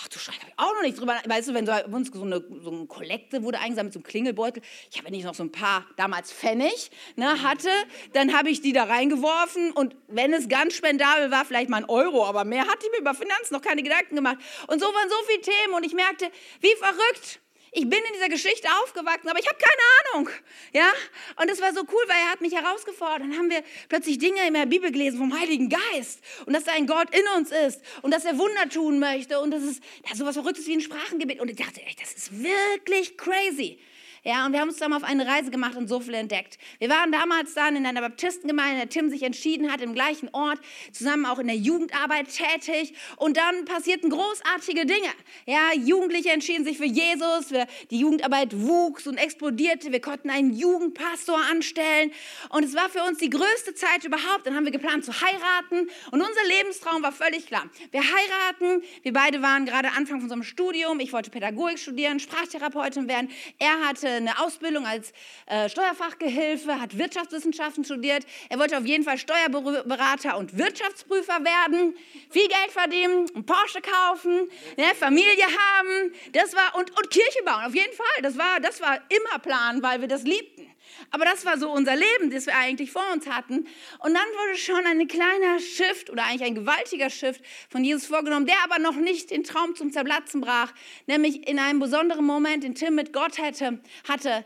Ach 0.00 0.08
du 0.08 0.18
Schreck, 0.18 0.40
habe 0.40 0.49
ich 0.49 0.58
auch 0.58 0.75
noch 0.75 0.82
nicht 0.82 0.99
drüber. 0.99 1.20
Weißt 1.26 1.49
du, 1.49 1.54
wenn 1.54 1.66
so, 1.66 1.72
uns 1.72 2.11
so 2.12 2.22
eine, 2.22 2.42
so 2.62 2.70
eine 2.70 2.87
Kollekte 2.87 3.42
wurde 3.42 3.58
eingesammelt, 3.58 3.92
so 3.92 4.00
ein 4.00 4.02
Klingelbeutel, 4.02 4.62
ich 4.90 4.99
habe 4.99 5.11
nicht 5.11 5.25
noch 5.25 5.34
so 5.34 5.42
ein 5.42 5.52
paar 5.52 5.84
damals 5.96 6.32
Pfennig 6.32 6.90
ne, 7.16 7.42
hatte, 7.42 7.68
dann 8.14 8.37
habe 8.37 8.49
ich 8.49 8.62
die 8.62 8.72
da 8.72 8.84
reingeworfen 8.84 9.70
und 9.72 9.94
wenn 10.08 10.32
es 10.32 10.49
ganz 10.49 10.75
spendabel 10.75 11.30
war, 11.30 11.44
vielleicht 11.44 11.68
mal 11.68 11.78
ein 11.78 11.84
Euro, 11.84 12.25
aber 12.25 12.44
mehr 12.44 12.66
hatte 12.66 12.87
ich 12.87 12.92
mir 12.92 13.00
über 13.00 13.14
Finanzen 13.14 13.52
noch 13.52 13.61
keine 13.61 13.82
Gedanken 13.82 14.16
gemacht. 14.16 14.38
Und 14.66 14.80
so 14.80 14.87
waren 14.87 15.11
so 15.11 15.16
viele 15.26 15.42
Themen 15.42 15.75
und 15.75 15.84
ich 15.84 15.92
merkte, 15.92 16.30
wie 16.61 16.75
verrückt 16.76 17.41
ich 17.74 17.88
bin 17.88 17.98
in 17.98 18.12
dieser 18.14 18.28
Geschichte 18.28 18.68
aufgewachsen, 18.82 19.28
aber 19.28 19.38
ich 19.38 19.48
habe 19.48 19.56
keine 19.58 19.82
Ahnung. 20.14 20.30
Ja? 20.74 20.92
Und 21.40 21.50
es 21.50 21.60
war 21.62 21.72
so 21.72 21.80
cool, 21.80 22.02
weil 22.06 22.18
er 22.18 22.30
hat 22.30 22.42
mich 22.42 22.54
herausgefordert. 22.54 23.22
Dann 23.22 23.38
haben 23.38 23.48
wir 23.48 23.62
plötzlich 23.88 24.18
Dinge 24.18 24.46
in 24.46 24.52
der 24.52 24.66
Bibel 24.66 24.92
gelesen 24.92 25.18
vom 25.18 25.38
Heiligen 25.38 25.70
Geist 25.70 26.20
und 26.44 26.52
dass 26.52 26.64
da 26.64 26.72
ein 26.72 26.86
Gott 26.86 27.08
in 27.14 27.26
uns 27.38 27.50
ist 27.50 27.80
und 28.02 28.12
dass 28.12 28.26
er 28.26 28.36
Wunder 28.36 28.68
tun 28.68 28.98
möchte 28.98 29.40
und 29.40 29.50
das 29.50 29.62
ist 29.62 29.82
da 30.06 30.14
so 30.14 30.26
was 30.26 30.34
Verrücktes 30.34 30.66
wie 30.66 30.74
ein 30.74 30.82
Sprachengebet. 30.82 31.40
Und 31.40 31.48
ich 31.48 31.56
dachte, 31.56 31.80
ey, 31.80 31.96
das 31.98 32.12
ist 32.12 32.42
wirklich 32.42 33.16
crazy. 33.16 33.78
Ja, 34.24 34.46
und 34.46 34.52
wir 34.52 34.60
haben 34.60 34.68
uns 34.68 34.76
zusammen 34.78 34.94
auf 34.94 35.02
eine 35.02 35.26
Reise 35.26 35.50
gemacht 35.50 35.74
und 35.74 35.88
so 35.88 35.98
viel 35.98 36.14
entdeckt. 36.14 36.56
Wir 36.78 36.88
waren 36.88 37.10
damals 37.10 37.54
dann 37.54 37.74
in 37.74 37.84
einer 37.84 38.00
Baptistengemeinde, 38.02 38.74
in 38.74 38.78
der 38.78 38.88
Tim 38.88 39.10
sich 39.10 39.24
entschieden 39.24 39.72
hat, 39.72 39.80
im 39.80 39.94
gleichen 39.94 40.28
Ort, 40.32 40.60
zusammen 40.92 41.26
auch 41.26 41.40
in 41.40 41.48
der 41.48 41.56
Jugendarbeit 41.56 42.28
tätig. 42.28 42.94
Und 43.16 43.36
dann 43.36 43.64
passierten 43.64 44.10
großartige 44.10 44.86
Dinge. 44.86 45.08
Ja, 45.46 45.72
Jugendliche 45.74 46.30
entschieden 46.30 46.64
sich 46.64 46.78
für 46.78 46.84
Jesus, 46.84 47.46
die 47.90 47.98
Jugendarbeit 47.98 48.56
wuchs 48.60 49.08
und 49.08 49.16
explodierte. 49.16 49.90
Wir 49.90 50.00
konnten 50.00 50.30
einen 50.30 50.52
Jugendpastor 50.54 51.40
anstellen. 51.50 52.12
Und 52.50 52.64
es 52.64 52.76
war 52.76 52.88
für 52.90 53.02
uns 53.02 53.18
die 53.18 53.30
größte 53.30 53.74
Zeit 53.74 54.04
überhaupt. 54.04 54.46
Dann 54.46 54.54
haben 54.54 54.64
wir 54.64 54.72
geplant 54.72 55.04
zu 55.04 55.12
heiraten. 55.20 55.90
Und 56.12 56.20
unser 56.20 56.44
Lebenstraum 56.46 57.02
war 57.02 57.10
völlig 57.10 57.46
klar. 57.46 57.64
Wir 57.90 58.02
heiraten. 58.02 58.84
Wir 59.02 59.12
beide 59.12 59.42
waren 59.42 59.66
gerade 59.66 59.88
Anfang 59.88 60.18
von 60.18 60.22
unserem 60.22 60.44
Studium. 60.44 61.00
Ich 61.00 61.12
wollte 61.12 61.30
Pädagogik 61.30 61.80
studieren, 61.80 62.20
Sprachtherapeutin 62.20 63.08
werden. 63.08 63.28
Er 63.58 63.80
hatte 63.80 64.12
eine 64.16 64.38
Ausbildung 64.40 64.87
als 64.87 65.12
äh, 65.47 65.69
Steuerfachgehilfe, 65.69 66.81
hat 66.81 66.97
Wirtschaftswissenschaften 66.97 67.85
studiert. 67.85 68.25
Er 68.49 68.59
wollte 68.59 68.78
auf 68.78 68.85
jeden 68.85 69.04
Fall 69.04 69.19
Steuerberater 69.19 70.37
und 70.38 70.57
Wirtschaftsprüfer 70.57 71.45
werden, 71.45 71.95
viel 72.31 72.49
Geld 72.49 72.71
verdienen, 72.71 73.28
einen 73.35 73.47
Porsche 73.47 73.81
kaufen, 73.81 74.49
ne, 74.76 74.85
Familie 74.99 75.45
haben. 75.45 76.12
Das 76.33 76.54
war 76.54 76.75
und, 76.76 76.90
und 76.90 77.11
Kirche 77.11 77.42
bauen. 77.45 77.64
Auf 77.64 77.75
jeden 77.75 77.92
Fall. 77.95 78.23
Das 78.23 78.38
war 78.38 78.61
das 78.61 78.81
war 78.81 78.99
immer 79.09 79.38
Plan, 79.38 79.83
weil 79.83 80.01
wir 80.01 80.09
das 80.09 80.22
liebten. 80.22 80.71
Aber 81.10 81.24
das 81.24 81.44
war 81.44 81.58
so 81.58 81.70
unser 81.70 81.96
Leben, 81.96 82.30
das 82.30 82.46
wir 82.46 82.56
eigentlich 82.56 82.90
vor 82.90 83.04
uns 83.12 83.26
hatten. 83.26 83.66
Und 83.98 84.14
dann 84.14 84.14
wurde 84.14 84.58
schon 84.58 84.86
ein 84.86 85.08
kleiner 85.08 85.58
Shift 85.58 86.10
oder 86.10 86.24
eigentlich 86.24 86.44
ein 86.44 86.54
gewaltiger 86.54 87.10
Shift 87.10 87.42
von 87.68 87.84
Jesus 87.84 88.06
vorgenommen, 88.06 88.46
der 88.46 88.62
aber 88.64 88.78
noch 88.78 88.96
nicht 88.96 89.30
den 89.30 89.44
Traum 89.44 89.74
zum 89.74 89.92
Zerplatzen 89.92 90.40
brach. 90.40 90.72
Nämlich 91.06 91.48
in 91.48 91.58
einem 91.58 91.80
besonderen 91.80 92.24
Moment, 92.24 92.64
den 92.64 92.74
Tim 92.74 92.94
mit 92.94 93.12
Gott 93.12 93.38
hätte, 93.38 93.80
hatte, 94.08 94.44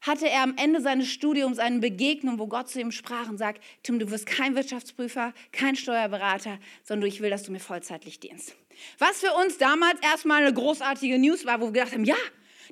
hatte 0.00 0.28
er 0.28 0.42
am 0.42 0.56
Ende 0.56 0.80
seines 0.80 1.08
Studiums 1.08 1.58
eine 1.58 1.78
Begegnung, 1.80 2.38
wo 2.38 2.46
Gott 2.46 2.68
zu 2.68 2.80
ihm 2.80 2.92
sprach 2.92 3.28
und 3.28 3.38
sagt, 3.38 3.62
Tim, 3.82 3.98
du 3.98 4.10
wirst 4.10 4.26
kein 4.26 4.54
Wirtschaftsprüfer, 4.54 5.32
kein 5.52 5.76
Steuerberater, 5.76 6.58
sondern 6.84 7.08
ich 7.08 7.20
will, 7.20 7.30
dass 7.30 7.42
du 7.42 7.52
mir 7.52 7.60
vollzeitlich 7.60 8.20
dienst. 8.20 8.54
Was 8.98 9.20
für 9.20 9.32
uns 9.32 9.58
damals 9.58 10.00
erstmal 10.00 10.42
eine 10.42 10.52
großartige 10.52 11.18
News 11.18 11.46
war, 11.46 11.60
wo 11.60 11.66
wir 11.66 11.72
gedacht 11.72 11.92
haben, 11.92 12.04
ja, 12.04 12.16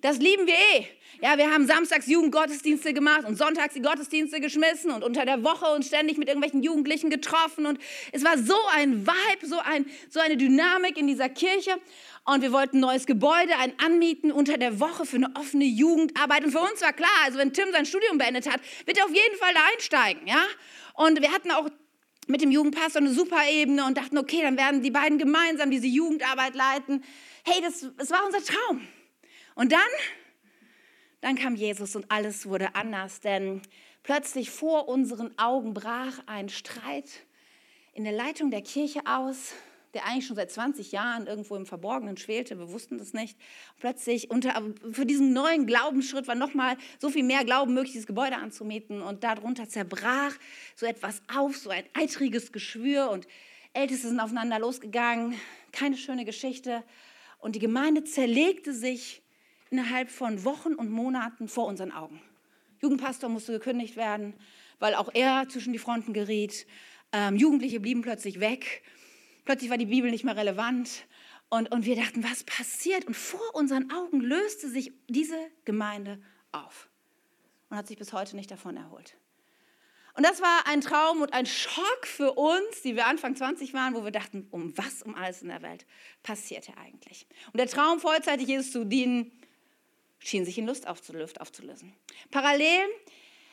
das 0.02 0.18
lieben 0.18 0.46
wir 0.46 0.54
eh. 0.54 0.86
Ja, 1.20 1.38
wir 1.38 1.50
haben 1.50 1.66
samstags 1.66 2.06
Jugendgottesdienste 2.06 2.92
gemacht 2.92 3.24
und 3.24 3.36
sonntags 3.36 3.74
die 3.74 3.82
Gottesdienste 3.82 4.40
geschmissen 4.40 4.90
und 4.90 5.04
unter 5.04 5.24
der 5.24 5.44
Woche 5.44 5.66
uns 5.66 5.86
ständig 5.86 6.18
mit 6.18 6.28
irgendwelchen 6.28 6.62
Jugendlichen 6.62 7.08
getroffen 7.08 7.66
und 7.66 7.78
es 8.12 8.24
war 8.24 8.36
so 8.36 8.56
ein 8.74 9.06
Vibe, 9.06 9.46
so, 9.46 9.58
ein, 9.58 9.86
so 10.10 10.20
eine 10.20 10.36
Dynamik 10.36 10.98
in 10.98 11.06
dieser 11.06 11.28
Kirche 11.28 11.70
und 12.24 12.42
wir 12.42 12.52
wollten 12.52 12.78
ein 12.78 12.80
neues 12.80 13.06
Gebäude, 13.06 13.56
ein 13.58 13.72
Anmieten 13.78 14.32
unter 14.32 14.58
der 14.58 14.80
Woche 14.80 15.06
für 15.06 15.16
eine 15.16 15.30
offene 15.36 15.64
Jugendarbeit 15.64 16.44
und 16.44 16.50
für 16.50 16.60
uns 16.60 16.82
war 16.82 16.92
klar, 16.92 17.08
also 17.24 17.38
wenn 17.38 17.52
Tim 17.52 17.70
sein 17.70 17.86
Studium 17.86 18.18
beendet 18.18 18.50
hat, 18.50 18.60
wird 18.84 18.98
er 18.98 19.04
auf 19.04 19.14
jeden 19.14 19.36
Fall 19.38 19.54
da 19.54 19.60
einsteigen, 19.72 20.26
ja? 20.26 20.44
Und 20.94 21.20
wir 21.20 21.32
hatten 21.32 21.50
auch 21.50 21.68
mit 22.26 22.40
dem 22.40 22.50
Jugendpastor 22.50 23.02
eine 23.02 23.12
super 23.12 23.48
Ebene 23.50 23.84
und 23.84 23.98
dachten, 23.98 24.18
okay, 24.18 24.40
dann 24.42 24.56
werden 24.56 24.82
die 24.82 24.90
beiden 24.90 25.18
gemeinsam 25.18 25.70
diese 25.70 25.86
Jugendarbeit 25.86 26.54
leiten. 26.54 27.04
Hey, 27.44 27.60
das, 27.62 27.86
das 27.98 28.10
war 28.10 28.24
unser 28.24 28.42
Traum. 28.42 28.80
Und 29.54 29.72
dann 29.72 29.80
dann 31.24 31.36
kam 31.36 31.54
Jesus 31.56 31.96
und 31.96 32.10
alles 32.10 32.44
wurde 32.44 32.74
anders, 32.74 33.20
denn 33.20 33.62
plötzlich 34.02 34.50
vor 34.50 34.88
unseren 34.90 35.32
Augen 35.38 35.72
brach 35.72 36.18
ein 36.26 36.50
Streit 36.50 37.08
in 37.94 38.04
der 38.04 38.12
Leitung 38.12 38.50
der 38.50 38.60
Kirche 38.60 39.00
aus, 39.06 39.54
der 39.94 40.04
eigentlich 40.04 40.26
schon 40.26 40.36
seit 40.36 40.50
20 40.50 40.92
Jahren 40.92 41.26
irgendwo 41.26 41.56
im 41.56 41.64
Verborgenen 41.64 42.18
schwelte. 42.18 42.58
Wir 42.58 42.70
wussten 42.70 42.98
das 42.98 43.14
nicht. 43.14 43.38
plötzlich 43.78 44.30
unter, 44.30 44.62
für 44.92 45.06
diesen 45.06 45.32
neuen 45.32 45.64
Glaubensschritt 45.66 46.28
war 46.28 46.34
nochmal 46.34 46.76
so 46.98 47.08
viel 47.08 47.24
mehr 47.24 47.46
Glauben 47.46 47.72
möglich, 47.72 47.92
dieses 47.92 48.06
Gebäude 48.06 48.36
anzumieten. 48.36 49.00
Und 49.00 49.24
darunter 49.24 49.66
zerbrach 49.66 50.34
so 50.76 50.84
etwas 50.84 51.22
auf, 51.34 51.56
so 51.56 51.70
ein 51.70 51.84
eitriges 51.94 52.52
Geschwür. 52.52 53.08
Und 53.08 53.26
Älteste 53.72 54.08
sind 54.08 54.20
aufeinander 54.20 54.58
losgegangen. 54.58 55.40
Keine 55.72 55.96
schöne 55.96 56.26
Geschichte. 56.26 56.84
Und 57.38 57.54
die 57.56 57.60
Gemeinde 57.60 58.04
zerlegte 58.04 58.74
sich 58.74 59.23
innerhalb 59.74 60.08
von 60.08 60.44
Wochen 60.44 60.74
und 60.74 60.88
Monaten 60.88 61.48
vor 61.48 61.66
unseren 61.66 61.90
Augen. 61.90 62.20
Jugendpastor 62.80 63.28
musste 63.28 63.54
gekündigt 63.54 63.96
werden, 63.96 64.34
weil 64.78 64.94
auch 64.94 65.10
er 65.12 65.48
zwischen 65.48 65.72
die 65.72 65.80
Fronten 65.80 66.12
geriet. 66.12 66.64
Ähm, 67.10 67.34
Jugendliche 67.34 67.80
blieben 67.80 68.02
plötzlich 68.02 68.38
weg. 68.38 68.84
Plötzlich 69.44 69.70
war 69.70 69.76
die 69.76 69.86
Bibel 69.86 70.12
nicht 70.12 70.22
mehr 70.22 70.36
relevant. 70.36 71.06
Und, 71.48 71.72
und 71.72 71.86
wir 71.86 71.96
dachten, 71.96 72.22
was 72.22 72.44
passiert? 72.44 73.04
Und 73.06 73.16
vor 73.16 73.54
unseren 73.54 73.90
Augen 73.90 74.20
löste 74.20 74.68
sich 74.68 74.92
diese 75.08 75.36
Gemeinde 75.64 76.22
auf 76.52 76.88
und 77.68 77.76
hat 77.76 77.88
sich 77.88 77.98
bis 77.98 78.12
heute 78.12 78.36
nicht 78.36 78.52
davon 78.52 78.76
erholt. 78.76 79.16
Und 80.16 80.24
das 80.24 80.40
war 80.40 80.68
ein 80.68 80.80
Traum 80.82 81.20
und 81.20 81.32
ein 81.32 81.46
Schock 81.46 82.06
für 82.06 82.34
uns, 82.34 82.82
die 82.84 82.94
wir 82.94 83.06
Anfang 83.06 83.34
20 83.34 83.74
waren, 83.74 83.94
wo 83.94 84.04
wir 84.04 84.12
dachten, 84.12 84.46
um 84.52 84.72
was 84.78 85.02
um 85.02 85.16
alles 85.16 85.42
in 85.42 85.48
der 85.48 85.62
Welt 85.62 85.84
passierte 86.22 86.76
eigentlich. 86.76 87.26
Und 87.46 87.58
der 87.58 87.66
Traum, 87.66 87.98
vollzeitig 87.98 88.46
Jesus 88.46 88.70
zu 88.70 88.84
dienen, 88.84 89.32
schien 90.24 90.44
sich 90.44 90.58
in 90.58 90.66
Lust 90.66 90.88
aufzulösen. 90.88 91.92
Parallel 92.30 92.82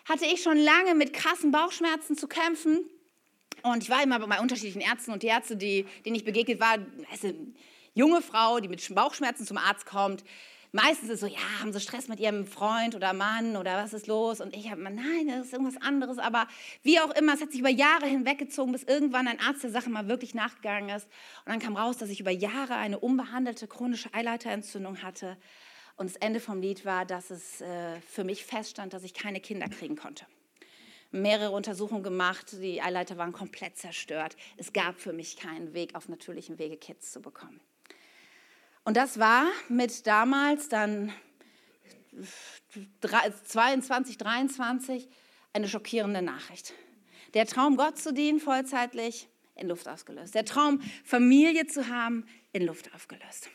hatte 0.06 0.26
ich 0.26 0.42
schon 0.42 0.58
lange 0.58 0.96
mit 0.96 1.14
krassen 1.14 1.52
Bauchschmerzen 1.52 2.18
zu 2.18 2.28
kämpfen. 2.28 2.90
Und 3.64 3.84
ich 3.84 3.90
war 3.90 4.02
immer 4.02 4.20
bei 4.26 4.40
unterschiedlichen 4.40 4.82
Ärzten 4.82 5.12
und 5.12 5.22
die 5.22 5.28
Ärzte, 5.28 5.56
die, 5.56 5.86
denen 6.06 6.16
ich 6.16 6.24
begegnet 6.24 6.60
war, 6.60 6.74
eine 6.74 7.36
junge 7.94 8.22
Frau, 8.22 8.60
die 8.60 8.70
mit 8.70 8.96
Bauchschmerzen 8.96 9.46
zum 9.46 9.58
Arzt 9.58 9.86
kommt. 9.86 10.24
Meistens 10.72 11.10
ist 11.10 11.16
es 11.16 11.20
so, 11.20 11.28
ja, 11.28 11.60
haben 11.60 11.74
sie 11.74 11.82
Stress 11.82 12.08
mit 12.08 12.22
ihrem 12.22 12.48
Freund 12.48 12.96
oder 12.96 13.12
Mann 13.12 13.58
oder 13.58 13.84
was 13.84 13.94
ist 13.94 14.08
los? 14.08 14.40
Und 14.40 14.56
ich 14.56 14.72
habe 14.72 14.80
immer, 14.80 14.90
nein, 14.90 15.28
das 15.28 15.48
ist 15.48 15.54
irgendwas 15.54 15.80
anderes. 15.82 16.18
Aber 16.18 16.48
wie 16.82 17.02
auch 17.02 17.12
immer, 17.12 17.34
es 17.34 17.42
hat 17.42 17.52
sich 17.52 17.60
über 17.60 17.70
Jahre 17.70 18.06
hinweggezogen, 18.06 18.72
bis 18.72 18.84
irgendwann 18.84 19.28
ein 19.28 19.42
Arzt 19.42 19.64
der 19.64 19.70
Sache 19.70 19.90
mal 19.90 20.08
wirklich 20.08 20.34
nachgegangen 20.34 20.90
ist. 20.96 21.08
Und 21.46 21.52
dann 21.52 21.60
kam 21.60 21.76
raus, 21.76 21.98
dass 21.98 22.10
ich 22.10 22.22
über 22.22 22.32
Jahre 22.32 22.76
eine 22.76 23.00
unbehandelte 23.00 23.68
chronische 23.68 24.14
Eileiterentzündung 24.14 25.04
hatte 25.04 25.38
und 25.98 26.10
das 26.10 26.16
Ende 26.18 26.40
vom 26.40 26.62
Lied 26.62 26.86
war, 26.86 27.06
dass 27.06 27.30
es 27.30 27.62
äh, 27.62 28.00
für 28.02 28.24
mich 28.24 28.46
feststand, 28.46 28.94
dass 28.94 29.04
ich 29.04 29.14
keine 29.14 29.40
Kinder 29.40 29.70
kriegen 29.70 29.96
konnte. 29.96 30.26
mehrere 31.12 31.52
Untersuchungen 31.52 32.04
gemacht. 32.04 32.54
Die 32.62 32.82
Eileiter 32.82 33.18
waren 33.18 33.34
komplett 33.34 33.78
zerstört. 33.78 34.38
Es 34.58 34.72
gab 34.72 35.00
für 35.00 35.12
mich 35.12 35.36
keinen 35.36 35.74
Weg, 35.74 35.96
auf 35.96 36.08
natürlichem 36.08 36.58
Wege 36.58 36.78
Kids 36.78 37.12
zu 37.12 37.22
bekommen. 37.22 37.60
Und 38.84 38.98
das 38.98 39.20
war 39.20 39.46
mit 39.68 40.08
damals 40.08 40.70
dann 40.70 41.14
22, 43.42 44.18
23 44.18 45.10
eine 45.54 45.68
schockierende 45.68 46.22
Nachricht. 46.22 46.74
Der 47.34 47.46
Traum, 47.46 47.78
Gott 47.78 47.98
zu 47.98 48.14
dienen, 48.14 48.40
vollzeitlich 48.40 49.28
in 49.56 49.68
Luft 49.68 49.88
ausgelöst. 49.88 50.34
Der 50.34 50.46
Traum, 50.46 50.82
Familie 51.04 51.68
zu 51.68 51.88
haben, 51.88 52.26
in 52.52 52.66
Luft 52.66 52.94
aufgelöst. 52.94 53.50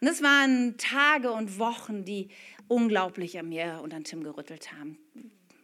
Und 0.00 0.08
es 0.08 0.22
waren 0.22 0.76
Tage 0.78 1.32
und 1.32 1.58
Wochen, 1.58 2.04
die 2.04 2.28
unglaublich 2.68 3.38
an 3.38 3.48
mir 3.48 3.80
und 3.82 3.92
an 3.94 4.04
Tim 4.04 4.22
gerüttelt 4.22 4.72
haben. 4.72 4.98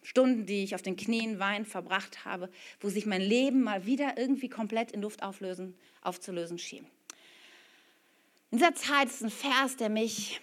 Stunden, 0.02 0.46
die 0.46 0.64
ich 0.64 0.74
auf 0.74 0.83
den 0.83 0.96
Knien 0.96 1.38
weinend 1.38 1.68
verbracht 1.68 2.24
habe, 2.24 2.50
wo 2.80 2.88
sich 2.88 3.06
mein 3.06 3.20
Leben 3.20 3.62
mal 3.62 3.87
wieder 3.87 4.18
irgendwie 4.18 4.48
komplett 4.48 4.92
in 4.92 5.02
Luft 5.02 5.22
auflösen, 5.22 5.74
aufzulösen 6.02 6.59
schien. 6.59 6.87
In 8.50 8.59
dieser 8.59 8.74
Zeit 8.74 9.09
ist 9.09 9.22
ein 9.22 9.30
Vers, 9.30 9.76
der 9.76 9.90
mich 9.90 10.40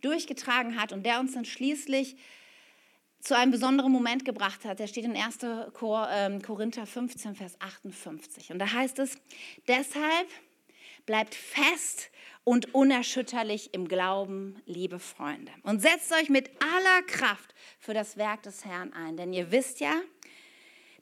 durchgetragen 0.00 0.80
hat 0.80 0.92
und 0.92 1.04
der 1.04 1.20
uns 1.20 1.34
dann 1.34 1.44
schließlich 1.44 2.16
zu 3.20 3.36
einem 3.36 3.50
besonderen 3.50 3.90
Moment 3.90 4.24
gebracht 4.24 4.64
hat. 4.64 4.78
Der 4.78 4.86
steht 4.86 5.04
in 5.04 5.16
1. 5.16 5.38
Ähm, 5.42 6.42
Korinther 6.42 6.86
15, 6.86 7.34
Vers 7.34 7.60
58. 7.60 8.52
Und 8.52 8.58
da 8.58 8.72
heißt 8.72 8.98
es, 9.00 9.18
deshalb 9.66 10.28
bleibt 11.06 11.34
fest 11.34 12.10
und 12.46 12.76
unerschütterlich 12.76 13.74
im 13.74 13.88
Glauben, 13.88 14.62
liebe 14.66 15.00
Freunde. 15.00 15.50
Und 15.64 15.82
setzt 15.82 16.12
euch 16.12 16.28
mit 16.28 16.48
aller 16.62 17.02
Kraft 17.02 17.52
für 17.80 17.92
das 17.92 18.16
Werk 18.16 18.44
des 18.44 18.64
Herrn 18.64 18.92
ein. 18.92 19.16
Denn 19.16 19.32
ihr 19.32 19.50
wisst 19.50 19.80
ja, 19.80 20.00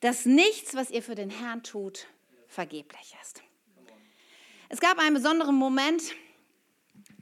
dass 0.00 0.24
nichts, 0.24 0.74
was 0.74 0.90
ihr 0.90 1.02
für 1.02 1.14
den 1.14 1.28
Herrn 1.28 1.62
tut, 1.62 2.06
vergeblich 2.48 3.14
ist. 3.20 3.42
Es 4.70 4.80
gab 4.80 4.98
einen 4.98 5.14
besonderen 5.14 5.54
Moment, 5.54 6.14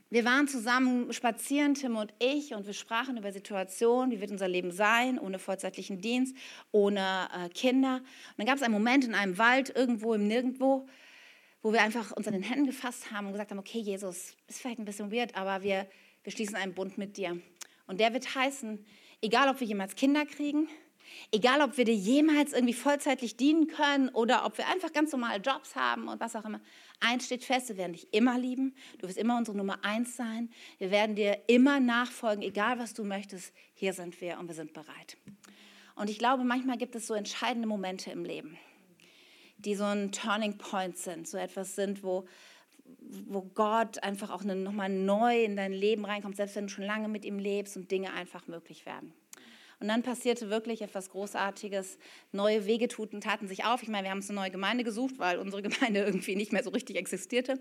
wir 0.08 0.24
waren 0.24 0.46
zusammen 0.46 1.12
spazieren, 1.12 1.74
Tim 1.74 1.96
und 1.96 2.14
ich, 2.20 2.54
und 2.54 2.64
wir 2.64 2.74
sprachen 2.74 3.16
über 3.16 3.32
Situationen, 3.32 4.12
wie 4.12 4.20
wird 4.20 4.30
unser 4.30 4.46
Leben 4.46 4.70
sein, 4.70 5.18
ohne 5.18 5.40
vollzeitlichen 5.40 6.00
Dienst, 6.00 6.37
ohne 6.70 7.28
äh, 7.35 7.48
Kinder. 7.48 7.96
Und 7.96 8.04
dann 8.37 8.46
gab 8.46 8.54
es 8.54 8.62
einen 8.62 8.74
Moment 8.74 9.04
in 9.04 9.16
einem 9.16 9.37
Wald, 9.38 9.74
irgendwo 9.74 10.14
im 10.14 10.28
Nirgendwo, 10.28 10.87
wo 11.62 11.72
wir 11.72 11.83
einfach 11.83 12.12
uns 12.12 12.27
an 12.27 12.35
den 12.35 12.42
Händen 12.42 12.66
gefasst 12.66 13.11
haben 13.11 13.27
und 13.27 13.33
gesagt 13.33 13.51
haben, 13.51 13.59
okay, 13.59 13.79
Jesus, 13.79 14.37
ist 14.48 14.61
vielleicht 14.61 14.79
ein 14.79 14.85
bisschen 14.85 15.12
weird, 15.12 15.35
aber 15.37 15.62
wir, 15.62 15.87
wir 16.25 16.33
schließen 16.33 16.57
einen 16.57 16.75
Bund 16.75 16.98
mit 16.98 17.16
dir. 17.16 17.40
Und 17.87 18.01
der 18.01 18.12
wird 18.12 18.35
heißen, 18.35 18.85
egal 19.20 19.48
ob 19.48 19.61
wir 19.61 19.66
jemals 19.66 19.94
Kinder 19.94 20.27
kriegen, 20.27 20.68
Egal, 21.31 21.62
ob 21.62 21.77
wir 21.77 21.85
dir 21.85 21.94
jemals 21.94 22.53
irgendwie 22.53 22.75
vollzeitlich 22.75 23.37
dienen 23.37 23.66
können 23.66 24.09
oder 24.11 24.44
ob 24.44 24.59
wir 24.59 24.68
einfach 24.68 24.92
ganz 24.92 25.12
normale 25.12 25.40
Jobs 25.40 25.75
haben 25.77 26.09
und 26.09 26.20
was 26.20 26.37
auch 26.37 26.44
immer. 26.44 26.61
Eins 27.01 27.27
steht 27.27 27.44
fest, 27.44 27.68
wir 27.68 27.77
werden 27.77 27.92
dich 27.92 28.12
immer 28.12 28.38
lieben. 28.38 28.75
Du 28.98 29.09
wirst 29.09 29.18
immer 29.18 29.37
unsere 29.37 29.57
Nummer 29.57 29.85
eins 29.85 30.16
sein. 30.16 30.51
Wir 30.79 30.90
werden 30.90 31.16
dir 31.16 31.38
immer 31.46 31.81
nachfolgen, 31.81 32.42
egal 32.42 32.79
was 32.79 32.94
du 32.94 33.05
möchtest. 33.05 33.53
Hier 33.75 33.92
sind 33.92 34.20
wir 34.20 34.38
und 34.38 34.48
wir 34.48 34.55
sind 34.55 34.72
bereit. 34.72 35.16
Und 35.94 36.11
ich 36.11 36.18
glaube, 36.18 36.44
manchmal 36.44 36.79
gibt 36.79 36.94
es 36.94 37.07
so 37.07 37.14
entscheidende 37.14 37.68
Momente 37.68 38.11
im 38.11 38.25
Leben, 38.25 38.59
die 39.64 39.75
so 39.75 39.85
ein 39.85 40.12
Turning 40.12 40.59
Point 40.59 40.98
sind, 40.98 41.27
so 41.29 41.38
etwas 41.38 41.75
sind, 41.75 42.03
wo, 42.03 42.27
wo 43.29 43.42
Gott 43.42 44.03
einfach 44.03 44.31
auch 44.31 44.44
nochmal 44.44 44.88
neu 44.88 45.42
in 45.44 45.57
dein 45.57 45.72
Leben 45.72 46.05
reinkommt, 46.05 46.37
selbst 46.37 46.57
wenn 46.57 46.66
du 46.66 46.72
schon 46.72 46.85
lange 46.85 47.09
mit 47.09 47.25
ihm 47.25 47.38
lebst 47.38 47.77
und 47.77 47.90
Dinge 47.90 48.12
einfach 48.12 48.46
möglich 48.46 48.87
werden. 48.87 49.12
Und 49.83 49.88
dann 49.88 50.05
passierte 50.05 50.49
wirklich 50.49 50.81
etwas 50.81 51.11
Großartiges. 51.11 51.99
Neue 52.31 52.66
Wege 52.66 52.87
taten 52.87 53.49
sich 53.49 53.64
auf. 53.64 53.83
Ich 53.83 53.88
meine, 53.88 54.05
wir 54.05 54.11
haben 54.12 54.18
uns 54.18 54.31
eine 54.31 54.38
neue 54.38 54.53
Gemeinde 54.53 54.85
gesucht, 54.85 55.18
weil 55.18 55.38
unsere 55.38 55.61
Gemeinde 55.61 56.01
irgendwie 56.07 56.37
nicht 56.37 56.53
mehr 56.53 56.62
so 56.62 56.71
richtig 56.71 56.95
existierte. 56.97 57.59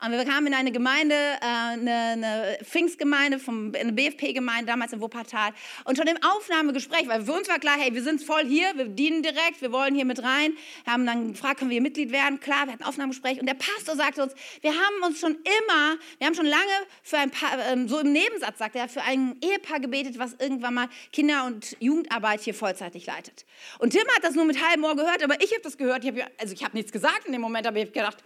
Und 0.00 0.12
wir 0.12 0.24
kamen 0.24 0.46
in 0.46 0.54
eine 0.54 0.70
Gemeinde, 0.70 1.16
äh, 1.16 1.44
eine, 1.44 2.58
Pfingstgemeinde, 2.62 3.40
vom, 3.40 3.72
eine 3.74 3.92
BFP-Gemeinde, 3.92 4.66
damals 4.66 4.92
in 4.92 5.00
Wuppertal. 5.00 5.50
Und 5.84 5.96
schon 5.96 6.06
im 6.06 6.18
Aufnahmegespräch, 6.22 7.08
weil 7.08 7.24
für 7.24 7.32
uns 7.32 7.48
war 7.48 7.58
klar, 7.58 7.74
hey, 7.76 7.92
wir 7.92 8.04
sind 8.04 8.22
voll 8.22 8.44
hier, 8.46 8.68
wir 8.76 8.84
dienen 8.84 9.24
direkt, 9.24 9.60
wir 9.60 9.72
wollen 9.72 9.96
hier 9.96 10.04
mit 10.04 10.22
rein. 10.22 10.52
Wir 10.84 10.92
haben 10.92 11.04
dann 11.04 11.32
gefragt, 11.32 11.58
können 11.58 11.72
wir 11.72 11.82
Mitglied 11.82 12.12
werden? 12.12 12.38
Klar, 12.38 12.66
wir 12.66 12.74
hatten 12.74 12.84
ein 12.84 12.88
Aufnahmegespräch. 12.88 13.40
Und 13.40 13.46
der 13.46 13.54
Pastor 13.54 13.96
sagte 13.96 14.22
uns, 14.22 14.34
wir 14.60 14.70
haben 14.70 15.02
uns 15.04 15.18
schon 15.18 15.32
immer, 15.32 15.96
wir 16.18 16.28
haben 16.28 16.34
schon 16.36 16.46
lange 16.46 16.62
für 17.02 17.18
ein 17.18 17.32
paar, 17.32 17.58
ähm, 17.68 17.88
so 17.88 17.98
im 17.98 18.12
Nebensatz 18.12 18.58
sagt 18.58 18.76
er, 18.76 18.88
für 18.88 19.02
ein 19.02 19.36
Ehepaar 19.40 19.80
gebetet, 19.80 20.16
was 20.20 20.34
irgendwann 20.38 20.74
mal 20.74 20.88
Kinder- 21.12 21.44
und 21.44 21.47
Jugendarbeit 21.80 22.40
hier 22.40 22.54
vollzeitig 22.54 23.06
leitet. 23.06 23.44
Und 23.78 23.90
Tim 23.90 24.06
hat 24.16 24.24
das 24.24 24.34
nur 24.34 24.44
mit 24.44 24.62
halbem 24.64 24.84
Ohr 24.84 24.96
gehört, 24.96 25.22
aber 25.22 25.40
ich 25.42 25.52
habe 25.52 25.62
das 25.62 25.76
gehört. 25.76 26.04
Ich 26.04 26.10
hab, 26.10 26.30
also 26.40 26.54
ich 26.54 26.64
habe 26.64 26.76
nichts 26.76 26.92
gesagt 26.92 27.26
in 27.26 27.32
dem 27.32 27.40
Moment, 27.40 27.66
aber 27.66 27.76
ich 27.76 27.84
habe 27.84 27.92
gedacht, 27.92 28.18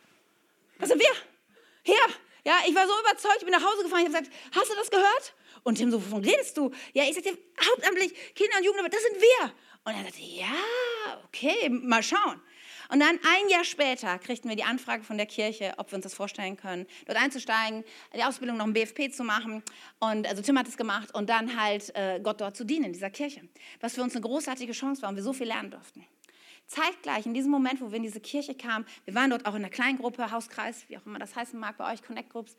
was 0.78 0.88
sind 0.88 1.00
wir? 1.00 1.32
her. 1.85 2.08
Ja, 2.44 2.58
ich 2.66 2.74
war 2.74 2.87
so 2.87 2.92
überzeugt, 3.00 3.37
ich 3.38 3.44
bin 3.44 3.52
nach 3.52 3.62
Hause 3.62 3.85
gefahren, 3.85 4.00
ich 4.00 4.12
habe 4.12 4.18
gesagt, 4.18 4.37
hast 4.54 4.70
du 4.70 4.74
das 4.74 4.90
gehört? 4.90 5.35
Und 5.62 5.76
Tim 5.76 5.90
so, 5.90 6.04
wovon 6.04 6.24
redest 6.24 6.56
du? 6.56 6.72
Ja, 6.92 7.04
ich 7.04 7.14
sagte, 7.14 7.38
hauptamtlich 7.70 8.12
Kinder 8.35 8.58
und 8.58 8.64
Jugendarbeit, 8.64 8.94
das 8.94 9.02
sind 9.02 9.20
wir. 9.20 9.52
Und 9.85 9.92
er 9.94 10.02
sagte, 10.04 10.22
ja, 10.22 11.22
okay, 11.24 11.68
mal 11.68 12.02
schauen. 12.02 12.40
Und 12.92 13.00
dann 13.00 13.18
ein 13.22 13.48
Jahr 13.48 13.64
später 13.64 14.18
kriegten 14.18 14.50
wir 14.50 14.57
die 14.57 14.64
Anfrage 14.64 15.02
von 15.02 15.16
der 15.16 15.24
Kirche, 15.24 15.72
ob 15.78 15.90
wir 15.90 15.96
uns 15.96 16.02
das 16.02 16.12
vorstellen 16.12 16.59
können, 16.59 16.87
dort 17.07 17.18
einzusteigen, 17.18 17.85
die 18.14 18.22
Ausbildung 18.22 18.59
noch 18.59 18.66
im 18.66 18.74
BFP 18.74 19.11
zu 19.11 19.24
machen. 19.24 19.62
Und 19.98 20.26
also 20.26 20.42
Tim 20.42 20.59
hat 20.59 20.68
es 20.68 20.76
gemacht 20.76 21.14
und 21.14 21.31
dann 21.31 21.59
halt 21.59 21.90
äh, 21.96 22.20
Gott 22.22 22.42
dort 22.42 22.55
zu 22.55 22.66
dienen 22.66 22.85
in 22.85 22.92
dieser 22.92 23.09
Kirche. 23.09 23.48
Was 23.81 23.94
für 23.94 24.02
uns 24.02 24.14
eine 24.14 24.20
großartige 24.20 24.72
Chance 24.72 25.00
war 25.00 25.09
und 25.09 25.16
wir 25.16 25.22
so 25.22 25.33
viel 25.33 25.46
lernen 25.46 25.70
durften. 25.70 26.05
Zeitgleich, 26.66 27.24
in 27.24 27.33
diesem 27.33 27.50
Moment, 27.50 27.81
wo 27.81 27.90
wir 27.90 27.96
in 27.96 28.02
diese 28.02 28.20
Kirche 28.20 28.55
kamen, 28.55 28.85
wir 29.07 29.14
waren 29.14 29.31
dort 29.31 29.46
auch 29.46 29.55
in 29.55 29.62
einer 29.62 29.70
Kleingruppe, 29.70 30.31
Hauskreis, 30.31 30.85
wie 30.88 30.98
auch 30.98 31.07
immer 31.07 31.18
das 31.18 31.35
heißen 31.35 31.59
mag 31.59 31.78
bei 31.78 31.90
euch, 31.90 32.02
Connect 32.02 32.28
Groups. 32.28 32.57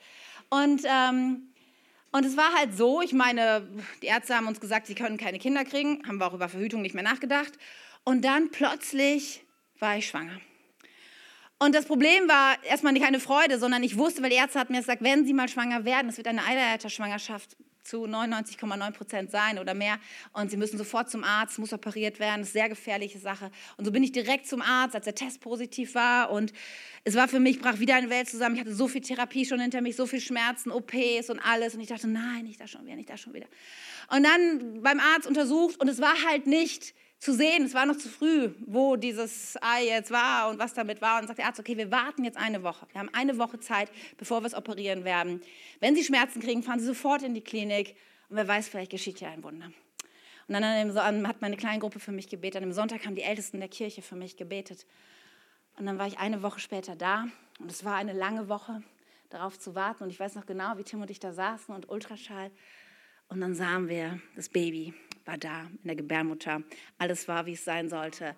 Und, 0.50 0.82
ähm, 0.86 1.50
und 2.12 2.26
es 2.26 2.36
war 2.36 2.52
halt 2.54 2.76
so, 2.76 3.04
ich 3.04 3.14
meine, 3.14 3.70
die 4.02 4.08
Ärzte 4.08 4.36
haben 4.36 4.48
uns 4.48 4.60
gesagt, 4.60 4.88
sie 4.88 4.96
können 4.96 5.18
keine 5.18 5.38
Kinder 5.38 5.64
kriegen, 5.64 6.02
haben 6.08 6.18
wir 6.18 6.26
auch 6.26 6.34
über 6.34 6.50
Verhütung 6.50 6.82
nicht 6.82 6.96
mehr 6.96 7.04
nachgedacht. 7.04 7.54
Und 8.04 8.26
dann 8.26 8.50
plötzlich 8.50 9.46
war 9.84 9.98
ich 9.98 10.08
schwanger. 10.08 10.40
Und 11.60 11.76
das 11.76 11.86
Problem 11.86 12.28
war 12.28 12.58
erstmal 12.64 12.94
keine 13.00 13.20
Freude, 13.20 13.60
sondern 13.60 13.84
ich 13.84 13.98
wusste, 13.98 14.24
weil 14.24 14.32
die 14.32 14.38
Ärzte 14.38 14.60
hatten 14.60 14.74
mir 14.74 14.80
gesagt, 14.80 15.04
wenn 15.04 15.26
Sie 15.26 15.34
mal 15.34 15.48
schwanger 15.48 15.86
werden, 15.86 16.10
es 16.10 16.18
wird 16.18 16.28
eine 16.28 16.44
Eileiterschwangerschaft, 16.44 17.56
zu 17.84 18.06
99,9 18.06 18.92
Prozent 18.92 19.32
sein 19.32 19.60
oder 19.60 19.74
mehr. 19.74 20.00
Und 20.32 20.50
sie 20.50 20.58
müssen 20.58 20.78
sofort 20.78 21.10
zum 21.10 21.24
Arzt, 21.24 21.60
muss 21.60 21.74
operiert 21.74 22.20
werden. 22.20 22.42
Ist 22.42 22.56
eine 22.56 22.64
sehr 22.64 22.70
gefährliche 22.70 23.20
Sache. 23.20 23.52
Und 23.78 23.86
so 23.86 23.92
bin 23.92 24.04
ich 24.04 24.12
direkt 24.12 24.48
zum 24.48 24.62
Arzt, 24.62 24.96
als 24.96 25.06
der 25.06 25.16
Test 25.16 25.42
positiv 25.42 25.96
war. 25.96 26.32
Und 26.32 26.54
es 27.04 27.16
war 27.16 27.28
für 27.28 27.40
mich, 27.40 27.60
brach 27.60 27.80
wieder 27.80 27.96
eine 27.96 28.10
Welt 28.10 28.30
zusammen. 28.30 28.56
Ich 28.56 28.62
hatte 28.62 28.74
so 28.74 28.88
viel 28.88 29.02
Therapie 29.02 29.46
schon 29.46 29.60
hinter 29.60 29.82
mich, 29.82 29.96
so 29.96 30.06
viel 30.06 30.22
Schmerzen, 30.22 30.72
OPs 30.72 31.30
und 31.30 31.40
alles. 31.40 31.76
Und 31.76 31.82
ich 31.82 31.90
dachte, 31.90 32.08
nein, 32.08 32.46
nicht 32.46 32.60
da 32.60 32.68
schon 32.68 32.86
wieder, 32.86 32.96
nicht 32.96 33.10
da 33.10 33.18
schon 33.18 33.34
wieder. 33.34 33.48
Und 34.10 34.24
dann 34.24 34.82
beim 34.82 35.00
Arzt 35.00 35.28
untersucht 35.28 35.80
und 35.80 35.90
es 35.90 36.00
war 36.00 36.16
halt 36.30 36.48
nicht 36.48 36.94
zu 37.24 37.34
sehen, 37.34 37.64
es 37.64 37.74
war 37.74 37.86
noch 37.86 37.98
zu 37.98 38.10
früh, 38.10 38.52
wo 38.66 38.98
dieses 38.98 39.56
Ei 39.62 39.86
jetzt 39.86 40.12
war 40.12 40.50
und 40.50 40.60
was 40.60 40.74
damit 40.74 41.02
war. 41.02 41.22
Und 41.22 41.28
sagt 41.28 41.40
der 41.40 41.46
Arzt, 41.46 41.60
okay, 41.60 41.78
wir 41.78 41.90
warten 41.90 42.26
jetzt 42.26 42.38
eine 42.38 42.64
Woche. 42.64 42.86
Wir 42.92 43.00
haben 43.00 43.10
eine 43.14 43.38
Woche 43.38 43.60
Zeit, 43.62 43.90
bevor 44.18 44.42
wir 44.42 44.48
es 44.48 44.54
operieren 44.54 45.06
werden. 45.06 45.42
Wenn 45.80 45.96
Sie 45.96 46.04
Schmerzen 46.04 46.42
kriegen, 46.42 46.64
fahren 46.64 46.80
Sie 46.80 46.86
sofort 46.86 47.22
in 47.24 47.34
die 47.34 47.42
Klinik. 47.42 47.96
Und 48.28 48.36
wer 48.36 48.48
weiß, 48.48 48.68
vielleicht 48.68 48.92
geschieht 48.92 49.22
ja 49.22 49.30
ein 49.30 49.42
Wunder. 49.42 49.72
Und 50.50 50.54
dann 50.54 51.28
hat 51.28 51.42
meine 51.42 51.56
kleine 51.56 51.80
Gruppe 51.80 52.02
für 52.02 52.12
mich 52.12 52.28
gebetet. 52.28 52.58
An 52.58 52.64
dem 52.64 52.74
Sonntag 52.74 53.06
haben 53.06 53.16
die 53.16 53.22
Ältesten 53.22 53.60
der 53.60 53.70
Kirche 53.70 54.02
für 54.02 54.16
mich 54.16 54.36
gebetet. 54.36 54.86
Und 55.78 55.86
dann 55.86 55.98
war 55.98 56.08
ich 56.08 56.20
eine 56.20 56.44
Woche 56.44 56.60
später 56.60 56.98
da. 56.98 57.28
Und 57.60 57.72
es 57.72 57.86
war 57.86 57.96
eine 57.96 58.12
lange 58.12 58.50
Woche, 58.50 58.84
darauf 59.30 59.58
zu 59.58 59.76
warten. 59.76 60.04
Und 60.04 60.10
ich 60.10 60.20
weiß 60.20 60.36
noch 60.36 60.46
genau, 60.46 60.78
wie 60.78 60.84
Tim 60.84 61.02
und 61.02 61.10
ich 61.10 61.22
da 61.22 61.32
saßen 61.32 61.74
und 61.74 61.90
Ultraschall. 61.90 62.52
Und 63.30 63.40
dann 63.40 63.56
sahen 63.56 63.88
wir 63.88 64.20
das 64.36 64.50
Baby 64.50 64.94
war 65.26 65.38
da 65.38 65.62
in 65.62 65.88
der 65.88 65.96
Gebärmutter. 65.96 66.64
Alles 66.98 67.28
war, 67.28 67.46
wie 67.46 67.54
es 67.54 67.64
sein 67.64 67.90
sollte. 67.90 68.36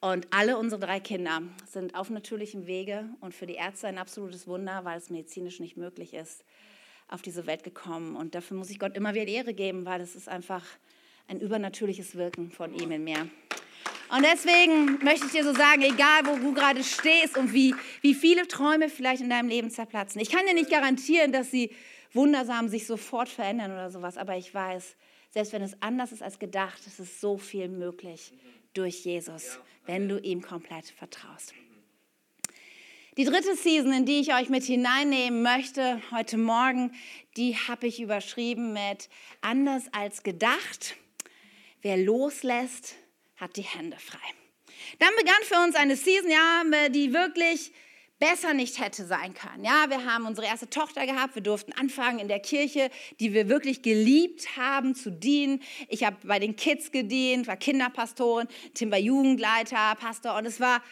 Und 0.00 0.28
alle 0.30 0.56
unsere 0.58 0.80
drei 0.80 1.00
Kinder 1.00 1.42
sind 1.66 1.94
auf 1.94 2.10
natürlichem 2.10 2.66
Wege 2.66 3.08
und 3.20 3.34
für 3.34 3.46
die 3.46 3.54
Ärzte 3.54 3.88
ein 3.88 3.98
absolutes 3.98 4.46
Wunder, 4.46 4.84
weil 4.84 4.98
es 4.98 5.10
medizinisch 5.10 5.58
nicht 5.58 5.76
möglich 5.76 6.14
ist, 6.14 6.44
auf 7.08 7.22
diese 7.22 7.46
Welt 7.46 7.64
gekommen. 7.64 8.14
Und 8.14 8.34
dafür 8.34 8.56
muss 8.56 8.70
ich 8.70 8.78
Gott 8.78 8.96
immer 8.96 9.14
wieder 9.14 9.26
Ehre 9.26 9.54
geben, 9.54 9.86
weil 9.86 10.00
es 10.00 10.14
ist 10.14 10.28
einfach 10.28 10.64
ein 11.26 11.40
übernatürliches 11.40 12.14
Wirken 12.14 12.50
von 12.50 12.74
ihm 12.74 12.92
in 12.92 13.04
mir. 13.04 13.28
Und 14.10 14.24
deswegen 14.24 15.04
möchte 15.04 15.26
ich 15.26 15.32
dir 15.32 15.44
so 15.44 15.52
sagen, 15.52 15.82
egal 15.82 16.24
wo 16.24 16.36
du 16.36 16.54
gerade 16.54 16.82
stehst 16.82 17.36
und 17.36 17.52
wie, 17.52 17.74
wie 18.00 18.14
viele 18.14 18.48
Träume 18.48 18.88
vielleicht 18.88 19.20
in 19.20 19.28
deinem 19.28 19.48
Leben 19.48 19.70
zerplatzen. 19.70 20.20
Ich 20.20 20.30
kann 20.30 20.46
dir 20.46 20.54
nicht 20.54 20.70
garantieren, 20.70 21.30
dass 21.32 21.50
sie 21.50 21.70
wundersam 22.14 22.68
sich 22.68 22.86
sofort 22.86 23.28
verändern 23.28 23.72
oder 23.72 23.90
sowas, 23.90 24.16
aber 24.16 24.36
ich 24.36 24.54
weiß, 24.54 24.96
selbst 25.30 25.52
wenn 25.52 25.62
es 25.62 25.80
anders 25.82 26.12
ist 26.12 26.22
als 26.22 26.38
gedacht, 26.38 26.86
ist 26.86 27.00
es 27.00 27.20
so 27.20 27.38
viel 27.38 27.68
möglich 27.68 28.32
durch 28.74 29.04
Jesus, 29.04 29.58
wenn 29.86 30.08
du 30.08 30.18
ihm 30.18 30.42
komplett 30.42 30.86
vertraust. 30.86 31.54
Die 33.16 33.24
dritte 33.24 33.56
Season, 33.56 33.92
in 33.92 34.06
die 34.06 34.20
ich 34.20 34.32
euch 34.32 34.48
mit 34.48 34.62
hineinnehmen 34.62 35.42
möchte 35.42 36.00
heute 36.12 36.38
Morgen, 36.38 36.92
die 37.36 37.56
habe 37.56 37.88
ich 37.88 38.00
überschrieben 38.00 38.72
mit 38.72 39.08
anders 39.40 39.84
als 39.92 40.22
gedacht. 40.22 40.94
Wer 41.82 41.96
loslässt, 41.96 42.94
hat 43.34 43.56
die 43.56 43.62
Hände 43.62 43.96
frei. 43.98 44.18
Dann 45.00 45.10
begann 45.16 45.42
für 45.42 45.56
uns 45.64 45.74
eine 45.74 45.96
Season, 45.96 46.30
ja, 46.30 46.88
die 46.90 47.12
wirklich 47.12 47.72
besser 48.18 48.54
nicht 48.54 48.80
hätte 48.80 49.04
sein 49.04 49.34
können. 49.34 49.64
Ja, 49.64 49.86
wir 49.88 50.04
haben 50.04 50.26
unsere 50.26 50.46
erste 50.46 50.68
Tochter 50.68 51.06
gehabt, 51.06 51.34
wir 51.34 51.42
durften 51.42 51.72
anfangen 51.72 52.18
in 52.18 52.28
der 52.28 52.40
Kirche, 52.40 52.90
die 53.20 53.32
wir 53.32 53.48
wirklich 53.48 53.82
geliebt 53.82 54.56
haben 54.56 54.94
zu 54.94 55.10
dienen. 55.10 55.62
Ich 55.88 56.04
habe 56.04 56.16
bei 56.24 56.38
den 56.38 56.56
Kids 56.56 56.90
gedient, 56.90 57.46
war 57.46 57.56
Kinderpastorin, 57.56 58.48
Tim 58.74 58.90
war 58.90 58.98
Jugendleiter, 58.98 59.94
Pastor 59.96 60.36
und 60.36 60.46
es 60.46 60.60
war 60.60 60.82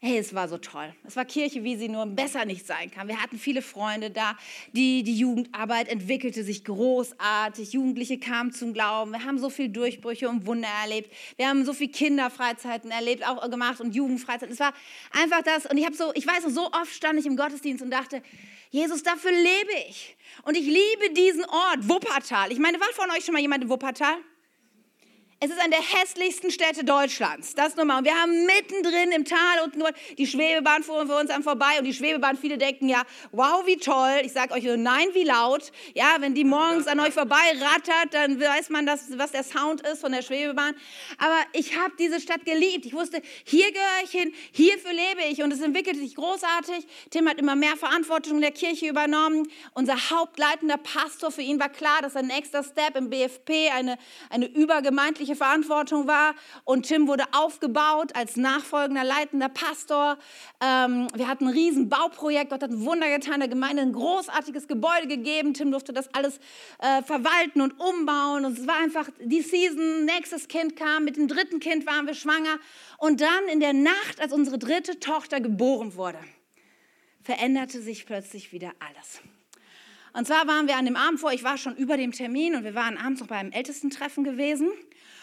Hey, 0.00 0.18
es 0.18 0.32
war 0.32 0.46
so 0.46 0.58
toll. 0.58 0.94
Es 1.02 1.16
war 1.16 1.24
Kirche, 1.24 1.64
wie 1.64 1.74
sie 1.74 1.88
nur 1.88 2.06
besser 2.06 2.44
nicht 2.44 2.64
sein 2.64 2.88
kann. 2.88 3.08
Wir 3.08 3.20
hatten 3.20 3.36
viele 3.36 3.62
Freunde 3.62 4.12
da. 4.12 4.38
Die, 4.72 5.02
die 5.02 5.18
Jugendarbeit 5.18 5.88
entwickelte 5.88 6.44
sich 6.44 6.64
großartig. 6.64 7.72
Jugendliche 7.72 8.20
kamen 8.20 8.52
zum 8.52 8.74
Glauben. 8.74 9.10
Wir 9.10 9.24
haben 9.24 9.40
so 9.40 9.50
viele 9.50 9.70
Durchbrüche 9.70 10.28
und 10.28 10.46
Wunder 10.46 10.68
erlebt. 10.84 11.12
Wir 11.36 11.48
haben 11.48 11.64
so 11.64 11.72
viele 11.72 11.90
Kinderfreizeiten 11.90 12.92
erlebt, 12.92 13.26
auch 13.26 13.50
gemacht 13.50 13.80
und 13.80 13.92
Jugendfreizeiten. 13.92 14.52
Es 14.52 14.60
war 14.60 14.72
einfach 15.10 15.42
das. 15.42 15.66
Und 15.66 15.76
ich 15.78 15.84
habe 15.84 15.96
so, 15.96 16.12
ich 16.14 16.24
weiß 16.24 16.44
noch, 16.44 16.50
so 16.50 16.66
oft 16.66 16.94
stand 16.94 17.18
ich 17.18 17.26
im 17.26 17.36
Gottesdienst 17.36 17.82
und 17.82 17.90
dachte, 17.90 18.22
Jesus, 18.70 19.02
dafür 19.02 19.32
lebe 19.32 19.72
ich. 19.88 20.16
Und 20.44 20.56
ich 20.56 20.66
liebe 20.66 21.12
diesen 21.16 21.44
Ort, 21.44 21.88
Wuppertal. 21.88 22.52
Ich 22.52 22.60
meine, 22.60 22.78
war 22.78 22.86
von 22.92 23.10
euch 23.10 23.24
schon 23.24 23.34
mal 23.34 23.40
jemand 23.40 23.64
in 23.64 23.68
Wuppertal? 23.68 24.18
Es 25.40 25.50
ist 25.50 25.60
eine 25.60 25.70
der 25.70 25.82
hässlichsten 25.82 26.50
Städte 26.50 26.84
Deutschlands. 26.84 27.54
Das 27.54 27.76
nochmal. 27.76 27.98
Und 27.98 28.04
wir 28.04 28.14
haben 28.20 28.44
mittendrin 28.44 29.12
im 29.12 29.24
Tal 29.24 29.38
nur 29.76 29.90
die 30.16 30.26
Schwebebahn 30.26 30.82
fuhren 30.82 31.06
für 31.06 31.14
uns 31.14 31.30
an 31.30 31.44
vorbei. 31.44 31.78
Und 31.78 31.84
die 31.84 31.92
Schwebebahn, 31.92 32.36
viele 32.36 32.58
denken 32.58 32.88
ja, 32.88 33.04
wow, 33.30 33.64
wie 33.64 33.76
toll. 33.76 34.22
Ich 34.24 34.32
sage 34.32 34.52
euch 34.52 34.64
nur, 34.64 34.76
nein, 34.76 35.06
wie 35.12 35.22
laut. 35.22 35.70
Ja, 35.94 36.16
wenn 36.18 36.34
die 36.34 36.42
morgens 36.42 36.88
an 36.88 36.98
euch 36.98 37.14
vorbei 37.14 37.36
rattert, 37.60 38.14
dann 38.14 38.40
weiß 38.40 38.70
man, 38.70 38.84
das, 38.84 39.16
was 39.16 39.30
der 39.30 39.44
Sound 39.44 39.82
ist 39.82 40.00
von 40.00 40.10
der 40.10 40.22
Schwebebahn. 40.22 40.74
Aber 41.18 41.38
ich 41.52 41.78
habe 41.78 41.92
diese 41.96 42.20
Stadt 42.20 42.44
geliebt. 42.44 42.84
Ich 42.84 42.94
wusste, 42.94 43.22
hier 43.44 43.70
gehöre 43.70 44.02
ich 44.02 44.10
hin, 44.10 44.34
hierfür 44.50 44.92
lebe 44.92 45.22
ich. 45.30 45.40
Und 45.44 45.52
es 45.52 45.60
entwickelte 45.60 46.00
sich 46.00 46.16
großartig. 46.16 46.84
Tim 47.10 47.28
hat 47.28 47.38
immer 47.38 47.54
mehr 47.54 47.76
Verantwortung 47.76 48.34
in 48.34 48.40
der 48.40 48.50
Kirche 48.50 48.88
übernommen. 48.88 49.46
Unser 49.74 50.10
hauptleitender 50.10 50.78
Pastor, 50.78 51.30
für 51.30 51.42
ihn 51.42 51.60
war 51.60 51.68
klar, 51.68 52.02
dass 52.02 52.16
ein 52.16 52.26
nächster 52.26 52.64
Step 52.64 52.96
im 52.96 53.08
BFP 53.08 53.70
eine, 53.70 53.98
eine 54.30 54.46
übergemeindliche 54.46 55.27
geistliche 55.28 55.36
Verantwortung 55.36 56.06
war. 56.06 56.34
Und 56.64 56.86
Tim 56.86 57.06
wurde 57.06 57.24
aufgebaut 57.32 58.14
als 58.14 58.36
nachfolgender, 58.36 59.04
leitender 59.04 59.48
Pastor. 59.48 60.18
Ähm, 60.60 61.08
wir 61.14 61.28
hatten 61.28 61.46
ein 61.46 61.52
riesen 61.52 61.88
Bauprojekt. 61.88 62.50
Gott 62.50 62.62
hat 62.62 62.70
ein 62.70 62.84
Wunder 62.84 63.08
getan, 63.08 63.40
der 63.40 63.48
Gemeinde 63.48 63.82
ein 63.82 63.92
großartiges 63.92 64.68
Gebäude 64.68 65.06
gegeben. 65.06 65.54
Tim 65.54 65.70
durfte 65.70 65.92
das 65.92 66.12
alles 66.14 66.38
äh, 66.78 67.02
verwalten 67.02 67.60
und 67.60 67.78
umbauen. 67.78 68.44
Und 68.44 68.58
es 68.58 68.66
war 68.66 68.78
einfach 68.78 69.08
die 69.20 69.42
Season. 69.42 70.04
Nächstes 70.04 70.48
Kind 70.48 70.76
kam. 70.76 71.04
Mit 71.04 71.16
dem 71.16 71.28
dritten 71.28 71.60
Kind 71.60 71.86
waren 71.86 72.06
wir 72.06 72.14
schwanger. 72.14 72.58
Und 72.98 73.20
dann 73.20 73.48
in 73.52 73.60
der 73.60 73.74
Nacht, 73.74 74.20
als 74.20 74.32
unsere 74.32 74.58
dritte 74.58 74.98
Tochter 74.98 75.40
geboren 75.40 75.94
wurde, 75.94 76.18
veränderte 77.22 77.82
sich 77.82 78.06
plötzlich 78.06 78.52
wieder 78.52 78.72
alles. 78.78 79.20
Und 80.18 80.26
zwar 80.26 80.48
waren 80.48 80.66
wir 80.66 80.76
an 80.76 80.84
dem 80.84 80.96
Abend 80.96 81.20
vor, 81.20 81.32
ich 81.32 81.44
war 81.44 81.58
schon 81.58 81.76
über 81.76 81.96
dem 81.96 82.12
Termin 82.12 82.56
und 82.56 82.64
wir 82.64 82.74
waren 82.74 82.96
abends 82.96 83.20
noch 83.20 83.28
beim 83.28 83.52
Ältestentreffen 83.52 84.24
gewesen. 84.24 84.68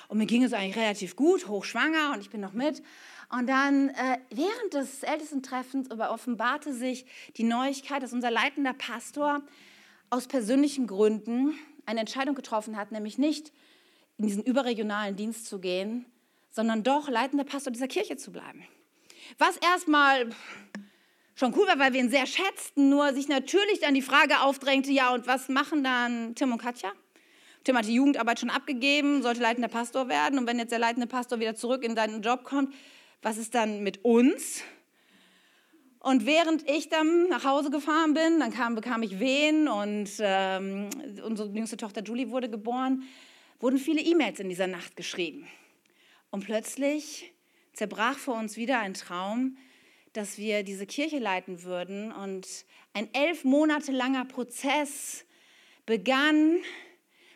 Und 0.07 0.17
mir 0.17 0.25
ging 0.25 0.43
es 0.43 0.53
eigentlich 0.53 0.75
relativ 0.75 1.15
gut, 1.15 1.47
hochschwanger 1.47 2.13
und 2.13 2.21
ich 2.21 2.29
bin 2.29 2.41
noch 2.41 2.53
mit. 2.53 2.83
Und 3.31 3.47
dann 3.47 3.89
äh, 3.89 4.19
während 4.29 4.73
des 4.73 5.03
Ältestentreffens 5.03 5.89
offenbarte 5.91 6.73
sich 6.73 7.05
die 7.37 7.43
Neuigkeit, 7.43 8.03
dass 8.03 8.13
unser 8.13 8.31
leitender 8.31 8.73
Pastor 8.73 9.41
aus 10.09 10.27
persönlichen 10.27 10.87
Gründen 10.87 11.53
eine 11.85 12.01
Entscheidung 12.01 12.35
getroffen 12.35 12.77
hat, 12.77 12.91
nämlich 12.91 13.17
nicht 13.17 13.51
in 14.17 14.27
diesen 14.27 14.43
überregionalen 14.43 15.15
Dienst 15.15 15.47
zu 15.47 15.59
gehen, 15.59 16.05
sondern 16.51 16.83
doch 16.83 17.09
leitender 17.09 17.43
Pastor 17.43 17.73
dieser 17.73 17.87
Kirche 17.87 18.15
zu 18.15 18.31
bleiben. 18.31 18.63
Was 19.37 19.57
erstmal 19.57 20.29
schon 21.35 21.53
cool 21.55 21.67
war, 21.67 21.79
weil 21.79 21.93
wir 21.93 21.99
ihn 21.99 22.09
sehr 22.09 22.25
schätzten, 22.25 22.89
nur 22.89 23.13
sich 23.13 23.27
natürlich 23.27 23.79
dann 23.81 23.93
die 23.93 24.01
Frage 24.01 24.39
aufdrängte, 24.41 24.91
ja, 24.91 25.13
und 25.13 25.27
was 25.27 25.49
machen 25.49 25.83
dann 25.83 26.35
Tim 26.35 26.53
und 26.53 26.61
Katja? 26.61 26.91
Tim 27.65 27.75
hat 27.75 27.87
die 27.87 27.95
Jugendarbeit 27.95 28.39
schon 28.39 28.51
abgegeben, 28.51 29.23
sollte 29.23 29.41
leitender 29.41 29.67
Pastor 29.67 30.07
werden. 30.07 30.37
Und 30.37 30.45
wenn 30.45 30.59
jetzt 30.59 30.71
der 30.71 30.79
leitende 30.79 31.07
Pastor 31.07 31.39
wieder 31.39 31.55
zurück 31.55 31.83
in 31.83 31.95
seinen 31.95 32.21
Job 32.21 32.43
kommt, 32.43 32.73
was 33.23 33.37
ist 33.37 33.55
dann 33.55 33.81
mit 33.81 34.05
uns? 34.05 34.61
Und 35.99 36.27
während 36.27 36.69
ich 36.69 36.89
dann 36.89 37.27
nach 37.29 37.43
Hause 37.43 37.71
gefahren 37.71 38.13
bin, 38.13 38.39
dann 38.39 38.53
kam, 38.53 38.75
bekam 38.75 39.01
ich 39.01 39.19
Wehen 39.19 39.67
und 39.67 40.11
ähm, 40.19 40.91
unsere 41.25 41.49
jüngste 41.49 41.77
Tochter 41.77 42.03
Julie 42.03 42.29
wurde 42.29 42.51
geboren, 42.51 43.01
wurden 43.59 43.79
viele 43.79 44.01
E-Mails 44.01 44.39
in 44.39 44.47
dieser 44.47 44.67
Nacht 44.67 44.95
geschrieben. 44.95 45.47
Und 46.29 46.45
plötzlich 46.45 47.33
zerbrach 47.73 48.19
vor 48.19 48.37
uns 48.37 48.57
wieder 48.57 48.77
ein 48.77 48.93
Traum, 48.93 49.57
dass 50.13 50.37
wir 50.37 50.61
diese 50.61 50.85
Kirche 50.85 51.17
leiten 51.17 51.63
würden. 51.63 52.11
Und 52.11 52.47
ein 52.93 53.11
elf 53.13 53.43
Monate 53.43 53.91
langer 53.91 54.25
Prozess 54.25 55.25
begann, 55.87 56.59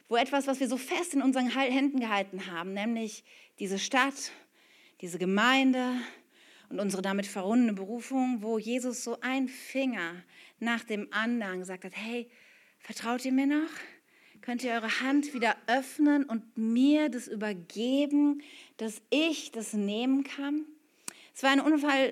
wo 0.09 0.17
etwas, 0.17 0.47
was 0.47 0.59
wir 0.59 0.67
so 0.67 0.77
fest 0.77 1.13
in 1.13 1.21
unseren 1.21 1.49
Händen 1.49 1.99
gehalten 1.99 2.47
haben, 2.47 2.73
nämlich 2.73 3.23
diese 3.59 3.77
Stadt, 3.77 4.31
diese 5.01 5.19
Gemeinde 5.19 5.93
und 6.69 6.79
unsere 6.79 7.03
damit 7.03 7.27
verbundene 7.27 7.73
Berufung, 7.73 8.39
wo 8.41 8.57
Jesus 8.57 9.03
so 9.03 9.19
ein 9.21 9.47
Finger 9.47 10.23
nach 10.59 10.83
dem 10.83 11.07
anderen 11.11 11.59
gesagt 11.59 11.85
hat, 11.85 11.93
hey, 11.95 12.29
vertraut 12.79 13.23
ihr 13.23 13.31
mir 13.31 13.45
noch? 13.45 13.69
Könnt 14.41 14.63
ihr 14.63 14.71
eure 14.71 15.01
Hand 15.01 15.33
wieder 15.33 15.55
öffnen 15.67 16.23
und 16.23 16.57
mir 16.57 17.09
das 17.09 17.27
übergeben, 17.27 18.41
dass 18.77 19.01
ich 19.11 19.51
das 19.51 19.73
nehmen 19.73 20.23
kann? 20.23 20.65
Es 21.35 21.43
war 21.43 21.51
eine 21.51 21.63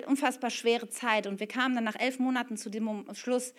unfassbar 0.06 0.50
schwere 0.50 0.88
Zeit 0.88 1.26
und 1.26 1.40
wir 1.40 1.48
kamen 1.48 1.74
dann 1.74 1.84
nach 1.84 1.98
elf 1.98 2.18
Monaten 2.18 2.56
zu 2.56 2.70
dem 2.70 3.06
Schluss, 3.14 3.54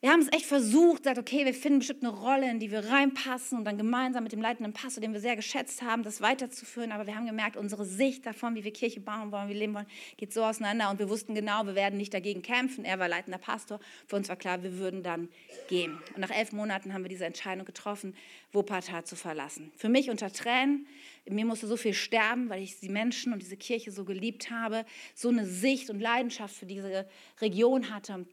wir 0.00 0.10
haben 0.10 0.20
es 0.20 0.32
echt 0.32 0.46
versucht, 0.46 1.02
gesagt, 1.02 1.18
okay, 1.18 1.44
wir 1.44 1.52
finden 1.52 1.80
bestimmt 1.80 2.04
eine 2.04 2.12
Rolle, 2.12 2.48
in 2.48 2.60
die 2.60 2.70
wir 2.70 2.84
reinpassen 2.84 3.58
und 3.58 3.64
dann 3.64 3.76
gemeinsam 3.76 4.22
mit 4.22 4.30
dem 4.30 4.40
leitenden 4.40 4.72
Pastor, 4.72 5.00
den 5.00 5.12
wir 5.12 5.18
sehr 5.18 5.34
geschätzt 5.34 5.82
haben, 5.82 6.04
das 6.04 6.20
weiterzuführen. 6.20 6.92
Aber 6.92 7.08
wir 7.08 7.16
haben 7.16 7.26
gemerkt, 7.26 7.56
unsere 7.56 7.84
Sicht 7.84 8.24
davon, 8.24 8.54
wie 8.54 8.62
wir 8.62 8.72
Kirche 8.72 9.00
bauen 9.00 9.32
wollen, 9.32 9.48
wie 9.48 9.54
wir 9.54 9.58
leben 9.58 9.74
wollen, 9.74 9.88
geht 10.16 10.32
so 10.32 10.44
auseinander. 10.44 10.88
Und 10.90 11.00
wir 11.00 11.08
wussten 11.08 11.34
genau, 11.34 11.66
wir 11.66 11.74
werden 11.74 11.96
nicht 11.96 12.14
dagegen 12.14 12.42
kämpfen. 12.42 12.84
Er 12.84 13.00
war 13.00 13.08
leitender 13.08 13.38
Pastor. 13.38 13.80
Für 14.06 14.14
uns 14.14 14.28
war 14.28 14.36
klar, 14.36 14.62
wir 14.62 14.78
würden 14.78 15.02
dann 15.02 15.28
gehen. 15.68 15.98
Und 16.14 16.20
nach 16.20 16.30
elf 16.30 16.52
Monaten 16.52 16.94
haben 16.94 17.02
wir 17.02 17.08
diese 17.08 17.26
Entscheidung 17.26 17.64
getroffen, 17.64 18.14
Wuppertal 18.52 19.02
zu 19.02 19.16
verlassen. 19.16 19.72
Für 19.76 19.88
mich 19.88 20.10
unter 20.10 20.32
Tränen. 20.32 20.86
Mir 21.28 21.44
musste 21.44 21.66
so 21.66 21.76
viel 21.76 21.92
sterben, 21.92 22.48
weil 22.50 22.62
ich 22.62 22.78
die 22.78 22.88
Menschen 22.88 23.32
und 23.32 23.42
diese 23.42 23.56
Kirche 23.56 23.90
so 23.90 24.04
geliebt 24.04 24.50
habe, 24.50 24.86
so 25.14 25.28
eine 25.28 25.44
Sicht 25.44 25.90
und 25.90 25.98
Leidenschaft 25.98 26.54
für 26.54 26.66
diese 26.66 27.08
Region 27.40 27.92
hatte. 27.92 28.24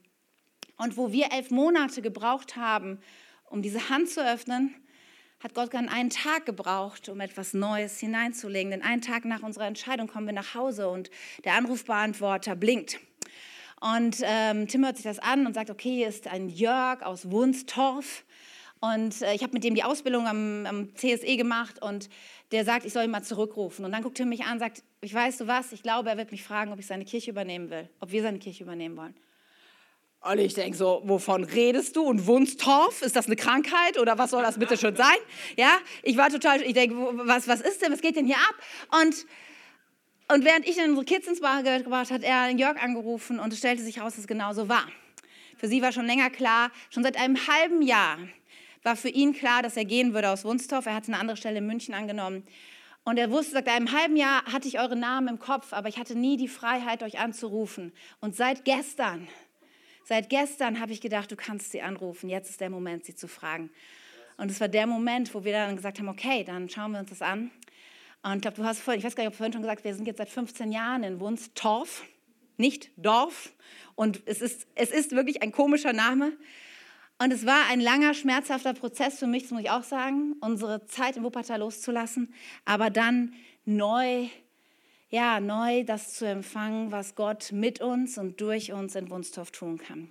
Und 0.77 0.97
wo 0.97 1.11
wir 1.11 1.31
elf 1.31 1.51
Monate 1.51 2.01
gebraucht 2.01 2.55
haben, 2.55 2.99
um 3.49 3.61
diese 3.61 3.89
Hand 3.89 4.09
zu 4.09 4.25
öffnen, 4.25 4.75
hat 5.39 5.53
Gott 5.53 5.73
dann 5.73 5.89
einen 5.89 6.09
Tag 6.09 6.45
gebraucht, 6.45 7.09
um 7.09 7.19
etwas 7.19 7.53
Neues 7.53 7.99
hineinzulegen. 7.99 8.71
Denn 8.71 8.81
einen 8.81 9.01
Tag 9.01 9.25
nach 9.25 9.43
unserer 9.43 9.67
Entscheidung 9.67 10.07
kommen 10.07 10.25
wir 10.25 10.33
nach 10.33 10.55
Hause 10.55 10.89
und 10.89 11.11
der 11.43 11.53
Anrufbeantworter 11.53 12.55
blinkt. 12.55 12.99
Und 13.79 14.17
ähm, 14.23 14.67
Tim 14.67 14.85
hört 14.85 14.95
sich 14.95 15.03
das 15.03 15.19
an 15.19 15.45
und 15.45 15.53
sagt, 15.53 15.69
okay, 15.69 15.93
hier 15.93 16.07
ist 16.07 16.27
ein 16.27 16.49
Jörg 16.49 17.03
aus 17.03 17.29
Wunstorf. 17.29 18.25
Und 18.79 19.21
äh, 19.21 19.33
ich 19.33 19.43
habe 19.43 19.53
mit 19.53 19.63
dem 19.63 19.75
die 19.75 19.83
Ausbildung 19.83 20.27
am, 20.27 20.65
am, 20.65 20.95
CSE 20.95 21.38
gemacht 21.38 21.81
und 21.81 22.09
der 22.51 22.65
sagt, 22.65 22.85
ich 22.85 22.93
soll 22.93 23.03
ihn 23.03 23.11
mal 23.11 23.23
zurückrufen. 23.23 23.85
Und 23.85 23.91
dann 23.91 24.03
guckt 24.03 24.17
Tim 24.17 24.29
mich 24.29 24.45
an 24.45 24.53
und 24.53 24.59
sagt, 24.59 24.83
ich 25.01 25.13
weiß 25.13 25.38
du 25.38 25.47
was, 25.47 25.71
ich 25.71 25.83
glaube, 25.83 26.09
er 26.09 26.17
wird 26.17 26.31
mich 26.31 26.43
fragen, 26.43 26.71
ob 26.71 26.79
ich 26.79 26.88
seine 26.88 27.05
Kirche 27.05 27.31
übernehmen 27.31 27.69
will, 27.69 27.89
ob 27.99 28.11
wir 28.11 28.21
seine 28.21 28.39
Kirche 28.39 28.63
übernehmen 28.63 28.97
wollen. 28.97 29.15
Und 30.25 30.39
ich 30.39 30.55
denke 30.55 30.75
so, 30.75 31.03
wovon 31.05 31.43
redest 31.43 31.95
du? 31.95 32.03
Und 32.03 32.25
Wunstorf, 32.25 33.03
ist 33.03 33.15
das 33.15 33.27
eine 33.27 33.35
Krankheit 33.35 33.99
oder 33.99 34.17
was 34.17 34.31
soll 34.31 34.41
das 34.41 34.57
bitte 34.57 34.75
schon 34.75 34.95
sein? 34.95 35.15
Ja, 35.55 35.77
ich 36.01 36.17
war 36.17 36.31
total, 36.31 36.63
ich 36.63 36.73
denke, 36.73 36.95
was, 37.27 37.47
was 37.47 37.61
ist 37.61 37.83
denn, 37.83 37.93
was 37.93 38.01
geht 38.01 38.15
denn 38.15 38.25
hier 38.25 38.38
ab? 38.38 38.55
Und, 39.01 39.27
und 40.33 40.43
während 40.43 40.67
ich 40.67 40.77
dann 40.77 40.89
unsere 40.89 41.05
Kids 41.05 41.27
ins 41.27 41.41
Bar 41.41 41.61
gebracht 41.61 42.09
hat 42.09 42.23
er 42.23 42.49
Jörg 42.49 42.81
angerufen 42.81 43.39
und 43.39 43.53
es 43.53 43.59
stellte 43.59 43.83
sich 43.83 43.97
heraus, 43.97 44.13
dass 44.13 44.21
es 44.21 44.27
genauso 44.27 44.67
war. 44.67 44.88
Für 45.57 45.67
sie 45.67 45.83
war 45.83 45.91
schon 45.91 46.07
länger 46.07 46.31
klar, 46.31 46.71
schon 46.89 47.03
seit 47.03 47.17
einem 47.17 47.38
halben 47.47 47.83
Jahr 47.83 48.17
war 48.81 48.95
für 48.95 49.09
ihn 49.09 49.33
klar, 49.33 49.61
dass 49.61 49.77
er 49.77 49.85
gehen 49.85 50.15
würde 50.15 50.31
aus 50.31 50.43
Wunstorf. 50.43 50.88
Er 50.88 50.95
hatte 50.95 51.09
eine 51.09 51.19
andere 51.19 51.38
Stelle 51.38 51.59
in 51.59 51.67
München 51.67 51.93
angenommen. 51.93 52.43
Und 53.03 53.17
er 53.17 53.29
wusste, 53.29 53.53
seit 53.53 53.67
einem 53.67 53.91
halben 53.91 54.15
Jahr 54.15 54.43
hatte 54.45 54.67
ich 54.67 54.79
eure 54.79 54.95
Namen 54.95 55.27
im 55.27 55.39
Kopf, 55.39 55.71
aber 55.71 55.88
ich 55.88 55.99
hatte 55.99 56.17
nie 56.17 56.38
die 56.38 56.47
Freiheit, 56.47 57.03
euch 57.03 57.19
anzurufen. 57.19 57.93
Und 58.19 58.35
seit 58.35 58.65
gestern 58.65 59.27
Seit 60.08 60.30
gestern 60.30 60.80
habe 60.80 60.91
ich 60.94 61.02
gedacht, 61.02 61.32
du 61.32 61.36
kannst 61.36 61.72
sie 61.72 61.82
anrufen. 61.82 62.30
Jetzt 62.30 62.52
ist 62.52 62.62
der 62.62 62.70
Moment, 62.70 63.06
sie 63.06 63.15
zu 63.15 63.28
fragen. 63.28 63.72
Und 64.38 64.52
es 64.52 64.62
war 64.62 64.68
der 64.68 64.86
Moment, 64.86 65.34
wo 65.34 65.44
wir 65.44 65.52
dann 65.52 65.76
gesagt 65.76 65.98
haben, 65.98 66.10
okay, 66.10 66.44
dann 66.44 66.70
schauen 66.70 66.91
wir 66.91 67.00
uns 67.00 67.10
das 67.10 67.24
an. 67.24 67.50
Und 68.22 68.36
ich 68.36 68.41
glaube, 68.41 68.58
du 68.58 68.63
hast 68.63 68.82
vorhin, 68.82 69.00
ich 69.00 69.06
weiß 69.06 69.15
gar 69.15 69.24
nicht, 69.24 69.32
ob 69.32 69.36
vorhin 69.36 69.54
schon 69.54 69.63
gesagt, 69.63 69.84
wir 69.84 69.96
sind 69.96 70.06
jetzt 70.06 70.18
seit 70.18 70.30
15 70.30 70.72
Jahren 70.72 71.04
in 71.04 71.20
Wunstorf, 71.20 72.04
nicht 72.58 72.91
Dorf. 72.98 73.54
Und 73.96 74.22
es 74.28 74.41
ist, 74.41 74.68
es 74.76 74.91
ist 74.91 75.12
wirklich 75.13 75.41
ein 75.41 75.52
komischer 75.52 75.94
Name. 75.94 76.34
Und 77.18 77.34
es 77.34 77.48
war 77.48 77.68
ein 77.72 77.80
langer, 77.80 78.13
schmerzhafter 78.13 78.74
Prozess 78.74 79.18
für 79.18 79.28
mich, 79.28 79.44
das 79.44 79.52
muss 79.52 79.62
ich 79.62 79.72
auch 79.72 79.84
sagen, 79.84 80.36
unsere 80.39 80.86
Zeit 80.86 81.18
in 81.18 81.24
Wuppertal 81.24 81.60
loszulassen. 81.62 82.32
Aber 82.65 82.91
dann 82.91 83.34
neu, 83.63 84.28
ja, 85.15 85.39
neu 85.39 85.86
das 85.86 86.13
zu 86.13 86.28
empfangen, 86.28 86.91
was 86.91 87.15
Gott 87.15 87.54
mit 87.54 87.80
uns 87.80 88.17
und 88.17 88.41
durch 88.41 88.73
uns 88.73 88.95
in 88.95 89.10
Wunstorf 89.10 89.49
tun 89.49 89.78
kann. 89.78 90.10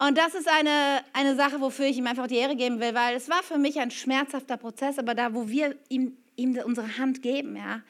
Und 0.00 0.18
das 0.18 0.34
ist 0.34 0.48
eine, 0.48 1.04
eine 1.12 1.36
Sache, 1.36 1.60
wofür 1.60 1.86
ich 1.86 1.96
ihm 1.96 2.06
einfach 2.08 2.26
die 2.26 2.36
Ehre 2.36 2.56
geben 2.56 2.80
will, 2.80 2.94
weil 2.94 3.16
es 3.16 3.28
war 3.28 3.44
für 3.44 3.58
mich 3.58 3.78
ein 3.78 3.92
schmerzhafter 3.92 4.56
Prozess, 4.56 4.98
aber 4.98 5.14
da, 5.14 5.34
wo 5.34 5.48
wir 5.48 5.76
ihm, 5.88 6.16
ihm 6.34 6.58
unsere 6.64 6.98
Hand 6.98 7.22
geben, 7.22 7.54
ja, 7.54 7.82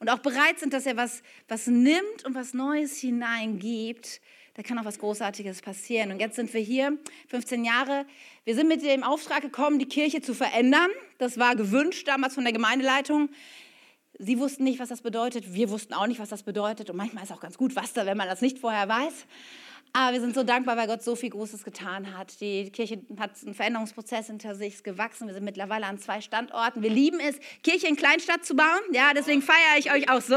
und 0.00 0.10
auch 0.10 0.18
bereit 0.18 0.58
sind, 0.58 0.72
dass 0.72 0.86
er 0.86 0.96
was, 0.96 1.22
was 1.48 1.68
nimmt 1.68 2.24
und 2.24 2.34
was 2.34 2.52
Neues 2.52 2.98
hineingibt, 2.98 4.20
da 4.54 4.62
kann 4.62 4.78
auch 4.78 4.84
was 4.84 4.98
Großartiges 4.98 5.62
passieren. 5.62 6.10
Und 6.10 6.18
jetzt 6.18 6.34
sind 6.34 6.52
wir 6.52 6.60
hier, 6.60 6.98
15 7.28 7.64
Jahre. 7.64 8.06
Wir 8.44 8.54
sind 8.54 8.68
mit 8.68 8.82
dem 8.82 9.04
Auftrag 9.04 9.42
gekommen, 9.42 9.78
die 9.78 9.86
Kirche 9.86 10.20
zu 10.20 10.34
verändern. 10.34 10.90
Das 11.18 11.38
war 11.38 11.56
gewünscht 11.56 12.08
damals 12.08 12.34
von 12.34 12.44
der 12.44 12.52
Gemeindeleitung. 12.52 13.28
Sie 14.18 14.38
wussten 14.38 14.64
nicht, 14.64 14.78
was 14.78 14.88
das 14.88 15.02
bedeutet. 15.02 15.52
Wir 15.54 15.70
wussten 15.70 15.92
auch 15.94 16.06
nicht, 16.06 16.20
was 16.20 16.30
das 16.30 16.42
bedeutet. 16.42 16.90
Und 16.90 16.96
manchmal 16.96 17.24
ist 17.24 17.32
auch 17.32 17.40
ganz 17.40 17.58
gut, 17.58 17.76
was 17.76 17.92
da, 17.92 18.06
wenn 18.06 18.16
man 18.16 18.28
das 18.28 18.40
nicht 18.40 18.58
vorher 18.58 18.88
weiß. 18.88 19.26
Aber 19.92 20.12
wir 20.12 20.20
sind 20.20 20.34
so 20.34 20.42
dankbar, 20.42 20.76
weil 20.76 20.88
Gott 20.88 21.02
so 21.02 21.16
viel 21.16 21.30
Großes 21.30 21.64
getan 21.64 22.16
hat. 22.16 22.38
Die 22.42 22.70
Kirche 22.70 23.00
hat 23.18 23.30
einen 23.42 23.54
Veränderungsprozess 23.54 24.26
hinter 24.26 24.54
sich, 24.54 24.74
ist 24.74 24.84
gewachsen. 24.84 25.26
Wir 25.26 25.32
sind 25.32 25.44
mittlerweile 25.44 25.86
an 25.86 25.98
zwei 25.98 26.20
Standorten. 26.20 26.82
Wir 26.82 26.90
lieben 26.90 27.18
es, 27.18 27.36
Kirche 27.62 27.86
in 27.86 27.96
Kleinstadt 27.96 28.44
zu 28.44 28.54
bauen. 28.54 28.80
Ja, 28.92 29.12
deswegen 29.14 29.40
feiere 29.40 29.78
ich 29.78 29.90
euch 29.90 30.10
auch 30.10 30.20
so. 30.20 30.34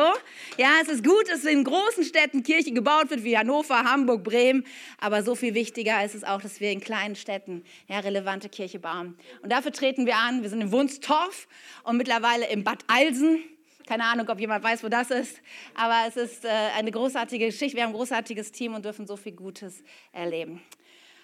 Ja, 0.57 0.69
es 0.81 0.87
ist 0.87 1.03
gut, 1.03 1.29
dass 1.29 1.43
in 1.43 1.65
großen 1.65 2.05
Städten 2.05 2.43
Kirche 2.43 2.71
gebaut 2.71 3.09
wird, 3.09 3.25
wie 3.25 3.37
Hannover, 3.37 3.83
Hamburg, 3.83 4.23
Bremen. 4.23 4.65
Aber 4.97 5.23
so 5.23 5.35
viel 5.35 5.53
wichtiger 5.53 6.05
ist 6.05 6.15
es 6.15 6.23
auch, 6.23 6.41
dass 6.41 6.61
wir 6.61 6.71
in 6.71 6.79
kleinen 6.79 7.17
Städten 7.17 7.65
ja, 7.89 7.99
relevante 7.99 8.47
Kirche 8.47 8.79
bauen. 8.79 9.17
Und 9.41 9.51
dafür 9.51 9.73
treten 9.73 10.05
wir 10.05 10.15
an. 10.15 10.41
Wir 10.41 10.49
sind 10.49 10.61
in 10.61 10.71
Wunstorf 10.71 11.49
und 11.83 11.97
mittlerweile 11.97 12.47
in 12.47 12.63
Bad 12.63 12.85
Alsen. 12.87 13.43
Keine 13.89 14.04
Ahnung, 14.04 14.30
ob 14.30 14.39
jemand 14.39 14.63
weiß, 14.63 14.84
wo 14.84 14.88
das 14.88 15.10
ist, 15.10 15.41
aber 15.73 16.04
es 16.08 16.15
ist 16.15 16.45
äh, 16.45 16.49
eine 16.78 16.91
großartige 16.91 17.47
Geschichte. 17.47 17.75
Wir 17.75 17.86
haben 17.86 17.89
ein 17.89 17.95
großartiges 17.95 18.52
Team 18.52 18.75
und 18.75 18.86
dürfen 18.86 19.08
so 19.08 19.17
viel 19.17 19.32
Gutes 19.32 19.82
erleben. 20.12 20.62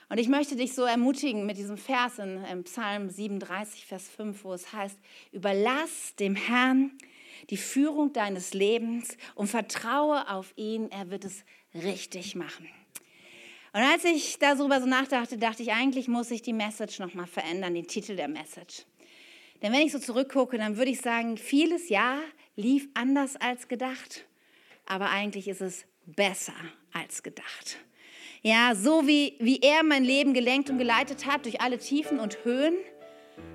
Und 0.10 0.17
ich 0.17 0.28
möchte 0.28 0.56
dich 0.56 0.73
so 0.73 0.82
ermutigen 0.82 1.45
mit 1.45 1.58
diesem 1.58 1.78
Vers 1.78 2.17
in, 2.17 2.63
Psalm 2.63 3.12
37, 3.12 3.86
Vers 3.86 4.10
5, 4.10 4.43
wo 4.43 4.54
es 4.54 4.73
heißt, 4.73 4.97
überlass 5.32 6.15
dem 6.15 6.36
Herrn 6.36 6.89
die 7.51 7.58
Führung 7.58 8.13
deines 8.13 8.56
Lebens 8.56 9.15
und 9.36 9.45
vertraue 9.45 10.28
auf 10.28 10.51
ihn, 10.56 10.89
er 10.89 11.12
wird 11.12 11.23
es 11.23 11.43
richtig 11.75 12.34
machen. 12.34 12.67
Und 13.73 13.82
als 13.82 14.04
ich 14.06 14.39
darüber 14.39 14.82
so 14.82 14.88
nachdachte, 14.88 15.38
dachte 15.38 15.62
ich, 15.62 15.71
eigentlich 15.71 16.08
muss 16.08 16.32
ich 16.32 16.41
die 16.41 16.54
Message 16.54 16.97
nochmal 16.97 17.28
verändern, 17.28 17.75
den 17.75 17.86
Titel 17.86 18.15
der 18.15 18.28
Message. 18.28 18.86
Denn 19.62 19.71
wenn 19.71 19.82
ich 19.82 19.91
so 19.91 19.99
zurückgucke, 19.99 20.58
dann 20.58 20.78
würde 20.78 20.91
ich 20.91 21.01
sagen, 21.01 21.38
vieles 21.38 21.89
ja, 21.89 22.19
lief 22.55 22.87
anders 22.93 23.35
als 23.35 23.67
gedacht, 23.67 24.25
aber 24.85 25.09
eigentlich 25.09 25.47
ist 25.47 25.61
es 25.61 25.85
besser 26.05 26.53
als 26.93 27.23
gedacht. 27.23 27.77
Ja, 28.41 28.75
so 28.75 29.07
wie, 29.07 29.35
wie 29.39 29.59
er 29.61 29.83
mein 29.83 30.03
Leben 30.03 30.33
gelenkt 30.33 30.69
und 30.69 30.77
geleitet 30.77 31.25
hat 31.25 31.45
durch 31.45 31.61
alle 31.61 31.79
Tiefen 31.79 32.19
und 32.19 32.45
Höhen, 32.45 32.75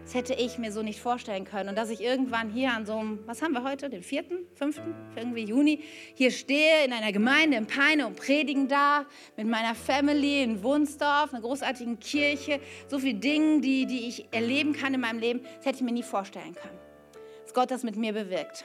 das 0.03 0.15
hätte 0.15 0.35
ich 0.35 0.59
mir 0.59 0.73
so 0.73 0.83
nicht 0.83 1.01
vorstellen 1.01 1.45
können. 1.45 1.71
Und 1.71 1.79
dass 1.79 1.89
ich 1.89 2.01
irgendwann 2.01 2.51
hier 2.51 2.73
an 2.73 2.85
so 2.85 2.97
einem, 2.97 3.21
was 3.27 3.41
haben 3.41 3.53
wir 3.53 3.63
heute, 3.63 3.89
den 3.89 4.03
vierten, 4.03 4.39
fünften, 4.55 4.95
irgendwie 5.17 5.45
Juni, 5.45 5.81
hier 6.17 6.33
stehe 6.33 6.85
in 6.85 6.93
einer 6.93 7.13
Gemeinde 7.13 7.57
in 7.57 7.67
Peine 7.67 8.07
und 8.07 8.17
predigen 8.17 8.69
da 8.69 9.07
mit 9.37 9.47
meiner 9.47 9.75
Family 9.75 10.43
in 10.43 10.63
Wunsdorf, 10.63 11.33
einer 11.33 11.41
großartigen 11.41 12.01
Kirche, 12.01 12.61
so 12.89 12.99
viele 12.99 13.21
Dinge, 13.21 13.61
die, 13.61 13.87
die 13.87 14.09
ich 14.09 14.27
erleben 14.33 14.73
kann 14.73 14.93
in 14.93 15.01
meinem 15.01 15.21
Leben, 15.21 15.41
das 15.57 15.67
hätte 15.67 15.77
ich 15.77 15.83
mir 15.83 15.93
nie 15.93 16.03
vorstellen 16.03 16.55
können 16.55 16.90
dass 17.51 17.55
Gott 17.55 17.73
das 17.73 17.83
mit 17.83 17.97
mir 17.97 18.13
bewirkt. 18.13 18.65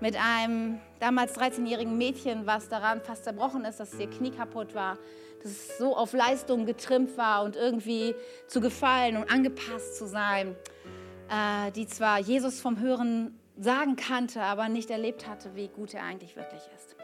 Mit 0.00 0.16
einem 0.16 0.80
damals 1.00 1.36
13-jährigen 1.36 1.98
Mädchen, 1.98 2.46
was 2.46 2.68
daran 2.68 3.00
fast 3.00 3.24
zerbrochen 3.24 3.64
ist, 3.64 3.80
dass 3.80 3.98
ihr 3.98 4.08
Knie 4.08 4.30
kaputt 4.30 4.76
war, 4.76 4.96
dass 5.42 5.50
es 5.50 5.78
so 5.78 5.96
auf 5.96 6.12
Leistung 6.12 6.64
getrimmt 6.64 7.16
war 7.16 7.42
und 7.42 7.56
irgendwie 7.56 8.14
zu 8.46 8.60
gefallen 8.60 9.16
und 9.16 9.28
angepasst 9.28 9.96
zu 9.96 10.06
sein, 10.06 10.54
äh, 11.28 11.72
die 11.72 11.88
zwar 11.88 12.20
Jesus 12.20 12.60
vom 12.60 12.78
Hören 12.78 13.36
sagen 13.58 13.96
kannte, 13.96 14.40
aber 14.40 14.68
nicht 14.68 14.90
erlebt 14.90 15.26
hatte, 15.26 15.56
wie 15.56 15.66
gut 15.66 15.92
er 15.92 16.04
eigentlich 16.04 16.36
wirklich 16.36 16.62
ist. 16.76 16.94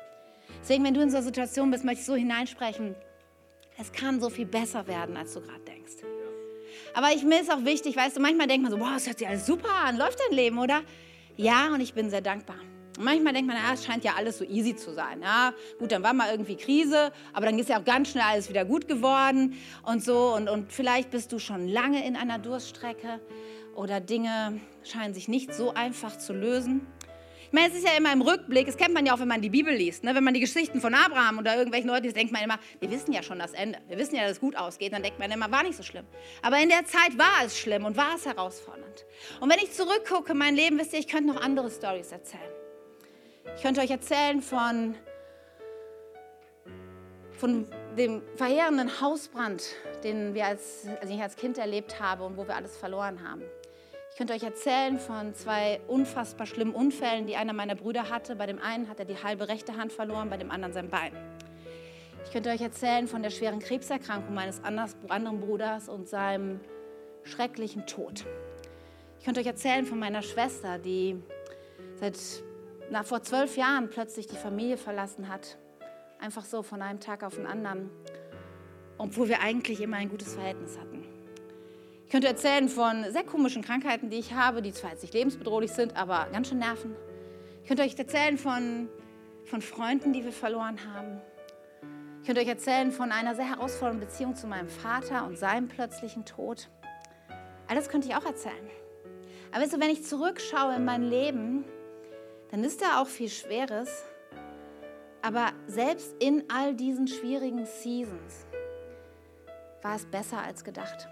Deswegen, 0.61 0.85
wenn 0.85 0.95
du 0.95 1.01
in 1.01 1.11
so 1.11 1.17
einer 1.17 1.27
Situation 1.27 1.73
bist, 1.73 1.85
möchte 1.85 2.01
ich 2.01 2.07
so 2.07 2.15
hineinsprechen, 2.15 2.95
es 3.77 3.91
kann 3.91 4.21
so 4.21 4.31
viel 4.31 4.47
besser 4.47 4.87
werden, 4.87 5.17
als 5.17 5.35
du 5.35 5.41
gerade 5.41 5.65
denkst. 5.65 5.95
Aber 6.95 7.09
ich, 7.13 7.23
mir 7.23 7.41
ist 7.41 7.53
auch 7.53 7.65
wichtig, 7.65 7.97
weißt 7.97 8.17
du, 8.17 8.21
manchmal 8.21 8.47
denkt 8.47 8.63
man 8.63 8.73
so, 8.73 8.79
boah, 8.79 8.93
das 8.95 9.07
hört 9.07 9.19
sich 9.19 9.29
alles 9.29 9.47
super 9.47 9.73
an, 9.85 9.97
läuft 9.97 10.19
dein 10.21 10.37
Leben, 10.37 10.59
oder? 10.59 10.83
Ja, 11.41 11.69
und 11.73 11.81
ich 11.81 11.95
bin 11.95 12.11
sehr 12.11 12.21
dankbar. 12.21 12.57
Und 12.97 13.05
manchmal 13.05 13.33
denkt 13.33 13.47
man, 13.47 13.57
ja, 13.57 13.73
es 13.73 13.85
scheint 13.85 14.03
ja 14.03 14.15
alles 14.17 14.39
so 14.39 14.45
easy 14.45 14.75
zu 14.75 14.93
sein. 14.93 15.23
Ja, 15.23 15.55
gut, 15.79 15.93
dann 15.93 16.03
war 16.03 16.13
mal 16.13 16.33
irgendwie 16.33 16.57
Krise, 16.57 17.13
aber 17.33 17.47
dann 17.47 17.57
ist 17.61 17.69
ja 17.69 17.79
auch 17.79 17.85
ganz 17.85 18.11
schnell 18.11 18.25
alles 18.25 18.49
wieder 18.49 18.65
gut 18.65 18.89
geworden 18.89 19.55
und 19.85 20.03
so. 20.03 20.35
Und, 20.35 20.49
und 20.49 20.73
vielleicht 20.73 21.13
bist 21.13 21.31
du 21.31 21.39
schon 21.39 21.69
lange 21.69 22.05
in 22.05 22.17
einer 22.17 22.41
Durststrecke 22.41 23.21
oder 23.77 24.01
Dinge 24.01 24.61
scheinen 24.83 25.15
sich 25.15 25.29
nicht 25.29 25.55
so 25.55 25.73
einfach 25.75 26.19
zu 26.19 26.33
lösen. 26.33 26.89
Ich 27.49 27.55
meine, 27.55 27.69
es 27.69 27.79
ist 27.79 27.87
ja 27.87 27.97
immer 27.97 28.13
im 28.13 28.21
Rückblick, 28.21 28.67
das 28.67 28.77
kennt 28.77 28.93
man 28.93 29.07
ja 29.07 29.15
auch, 29.15 29.21
wenn 29.21 29.29
man 29.29 29.41
die 29.41 29.49
Bibel 29.49 29.73
liest. 29.75 30.05
Ne? 30.05 30.15
Wenn 30.15 30.23
man 30.23 30.35
die 30.35 30.41
Geschichten 30.41 30.83
von 30.83 30.93
Abraham 30.93 31.39
oder 31.39 31.57
irgendwelchen 31.57 31.89
Leuten 31.89 32.03
liest, 32.03 32.17
denkt 32.17 32.31
man 32.31 32.43
immer, 32.43 32.59
wir 32.79 32.91
wissen 32.91 33.11
ja 33.11 33.23
schon 33.23 33.39
das 33.39 33.55
Ende. 33.55 33.79
Wir 33.89 33.97
wissen 33.97 34.17
ja, 34.17 34.25
dass 34.25 34.33
es 34.33 34.41
gut 34.41 34.55
ausgeht. 34.55 34.93
Dann 34.93 35.03
denkt 35.03 35.19
man 35.19 35.31
immer, 35.31 35.51
war 35.51 35.63
nicht 35.63 35.79
so 35.79 35.83
schlimm. 35.83 36.05
Aber 36.43 36.59
in 36.59 36.69
der 36.69 36.85
Zeit 36.85 37.17
war 37.17 37.47
es 37.47 37.59
schlimm 37.59 37.87
und 37.87 37.97
war 37.97 38.17
es 38.17 38.27
herausfordernd. 38.27 39.07
Und 39.41 39.51
wenn 39.51 39.59
ich 39.61 39.73
zurückgucke, 39.73 40.35
mein 40.35 40.57
Leben, 40.57 40.79
wisst 40.79 40.93
ihr, 40.93 40.99
ich 40.99 41.09
könnte 41.09 41.33
noch 41.33 41.41
andere 41.41 41.71
Stories 41.71 42.13
erzählen. 42.13 42.53
Ich 43.57 43.63
könnte 43.63 43.81
euch 43.81 43.91
erzählen 43.91 44.43
von, 44.43 44.95
von 47.33 47.67
dem 47.97 48.21
verheerenden 48.37 49.01
Hausbrand, 49.01 49.63
den 50.05 50.35
wir 50.35 50.45
als, 50.45 50.87
also 51.01 51.15
ich 51.15 51.23
als 51.23 51.35
Kind 51.35 51.57
erlebt 51.57 51.99
habe 51.99 52.25
und 52.25 52.37
wo 52.37 52.47
wir 52.47 52.57
alles 52.57 52.77
verloren 52.77 53.27
haben. 53.27 53.43
Ich 54.19 54.21
könnte 54.27 54.35
euch 54.35 54.43
erzählen 54.43 54.99
von 54.99 55.33
zwei 55.33 55.81
unfassbar 55.87 56.45
schlimmen 56.45 56.75
Unfällen, 56.75 57.29
die 57.29 57.37
einer 57.37 57.53
meiner 57.53 57.77
Brüder 57.77 58.11
hatte. 58.11 58.35
Bei 58.35 58.47
dem 58.47 58.61
einen 58.61 58.89
hat 58.89 58.99
er 58.99 59.05
die 59.05 59.23
halbe 59.23 59.47
rechte 59.47 59.77
Hand 59.77 59.93
verloren, 59.93 60.29
bei 60.29 60.37
dem 60.37 60.51
anderen 60.51 60.73
sein 60.73 60.91
Bein. 60.91 61.13
Ich 62.25 62.33
könnte 62.33 62.51
euch 62.51 62.61
erzählen 62.61 63.07
von 63.07 63.23
der 63.23 63.31
schweren 63.31 63.61
Krebserkrankung 63.61 64.35
meines 64.35 64.61
anderen 64.65 65.39
Bruders 65.39 65.89
und 65.89 66.09
seinem 66.09 66.59
schrecklichen 67.23 67.87
Tod. 67.87 68.25
Ich 69.21 69.25
könnte 69.25 69.39
euch 69.39 69.47
erzählen 69.47 69.87
von 69.87 70.01
meiner 70.01 70.23
Schwester, 70.23 70.79
die 70.79 71.23
seit 71.95 72.19
na, 72.91 73.05
vor 73.05 73.23
zwölf 73.23 73.57
Jahren 73.57 73.89
plötzlich 73.89 74.27
die 74.27 74.35
Familie 74.35 74.79
verlassen 74.79 75.29
hat. 75.29 75.59
Einfach 76.19 76.45
so 76.45 76.65
von 76.65 76.83
einem 76.83 76.99
Tag 76.99 77.23
auf 77.23 77.37
den 77.37 77.47
anderen. 77.47 77.89
Obwohl 78.99 79.29
wir 79.29 79.43
eigentlich 79.43 79.81
immer 79.81 79.99
ein 79.99 80.09
gutes 80.09 80.35
Verhältnis 80.35 80.77
hatten. 80.77 80.98
Ich 82.09 82.13
könnte 82.13 82.29
erzählen 82.29 82.71
von 82.71 83.05
sehr 83.13 83.23
komischen 83.23 83.61
Krankheiten, 83.61 84.09
die 84.09 84.17
ich 84.17 84.33
habe, 84.33 84.63
die 84.63 84.73
zwar 84.73 84.93
jetzt 84.93 85.03
nicht 85.03 85.13
lebensbedrohlich 85.13 85.73
sind, 85.73 85.95
aber 85.95 86.27
ganz 86.33 86.49
schön 86.49 86.57
nerven. 86.57 86.97
Ich 87.61 87.69
könnte 87.69 87.83
euch 87.83 87.99
erzählen 87.99 88.39
von, 88.39 88.89
von 89.45 89.61
Freunden, 89.61 90.15
die 90.15 90.25
wir 90.25 90.33
verloren 90.33 90.79
haben. 90.91 91.21
Ich 92.23 92.27
könnte 92.27 92.41
euch 92.41 92.49
erzählen 92.49 92.93
von 92.93 93.13
einer 93.13 93.35
sehr 93.35 93.51
herausfordernden 93.51 94.09
Beziehung 94.09 94.35
zu 94.35 94.47
meinem 94.47 94.71
Vater 94.71 95.27
und 95.27 95.37
seinem 95.37 95.69
plötzlichen 95.69 96.25
Tod. 96.25 96.71
All 97.67 97.77
das 97.77 97.91
könnte 97.91 98.09
ich 98.09 98.15
auch 98.15 98.25
erzählen. 98.25 98.71
Aber 99.53 99.61
weißt 99.61 99.75
du, 99.75 99.81
wenn 99.81 99.91
ich 99.91 100.03
zurückschaue 100.03 100.77
in 100.77 100.87
mein 100.87 101.03
Leben, 101.03 101.67
dann 102.51 102.65
ist 102.65 102.81
da 102.81 103.03
auch 103.03 103.07
viel 103.07 103.29
Schweres. 103.29 104.03
Aber 105.21 105.53
selbst 105.67 106.15
in 106.21 106.45
all 106.49 106.75
diesen 106.75 107.07
schwierigen 107.07 107.67
Seasons 107.67 108.47
war 109.83 109.97
es 109.97 110.07
besser 110.07 110.39
als 110.39 110.65
gedacht 110.65 111.07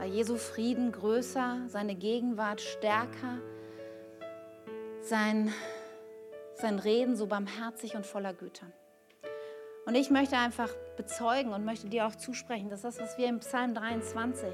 war 0.00 0.06
Jesu 0.06 0.38
Frieden 0.38 0.92
größer, 0.92 1.64
seine 1.66 1.94
Gegenwart 1.94 2.62
stärker, 2.62 3.38
sein, 5.02 5.52
sein 6.54 6.78
Reden 6.78 7.16
so 7.16 7.26
barmherzig 7.26 7.96
und 7.96 8.06
voller 8.06 8.32
Güte. 8.32 8.64
Und 9.84 9.94
ich 9.94 10.08
möchte 10.08 10.38
einfach 10.38 10.70
bezeugen 10.96 11.52
und 11.52 11.66
möchte 11.66 11.90
dir 11.90 12.06
auch 12.06 12.14
zusprechen, 12.14 12.70
dass 12.70 12.80
das, 12.80 12.98
was 12.98 13.18
wir 13.18 13.28
im 13.28 13.40
Psalm 13.40 13.74
23 13.74 14.48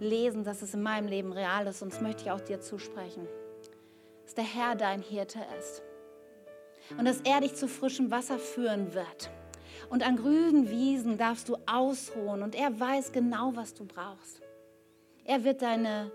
lesen, 0.00 0.42
dass 0.42 0.60
es 0.60 0.74
in 0.74 0.82
meinem 0.82 1.06
Leben 1.06 1.32
real 1.32 1.68
ist. 1.68 1.82
Und 1.82 1.92
das 1.92 2.00
möchte 2.00 2.24
ich 2.24 2.32
auch 2.32 2.40
dir 2.40 2.60
zusprechen. 2.60 3.28
Dass 4.24 4.34
der 4.34 4.42
Herr 4.42 4.74
dein 4.74 5.02
Hirte 5.02 5.38
ist. 5.56 5.84
Und 6.98 7.04
dass 7.04 7.20
er 7.20 7.42
dich 7.42 7.54
zu 7.54 7.68
frischem 7.68 8.10
Wasser 8.10 8.40
führen 8.40 8.92
wird. 8.92 9.30
Und 9.88 10.06
an 10.06 10.16
grünen 10.16 10.68
Wiesen 10.70 11.16
darfst 11.16 11.48
du 11.48 11.56
ausruhen 11.66 12.42
und 12.42 12.54
er 12.54 12.78
weiß 12.78 13.12
genau, 13.12 13.52
was 13.54 13.74
du 13.74 13.84
brauchst. 13.84 14.40
Er 15.24 15.44
wird 15.44 15.62
deine, 15.62 16.10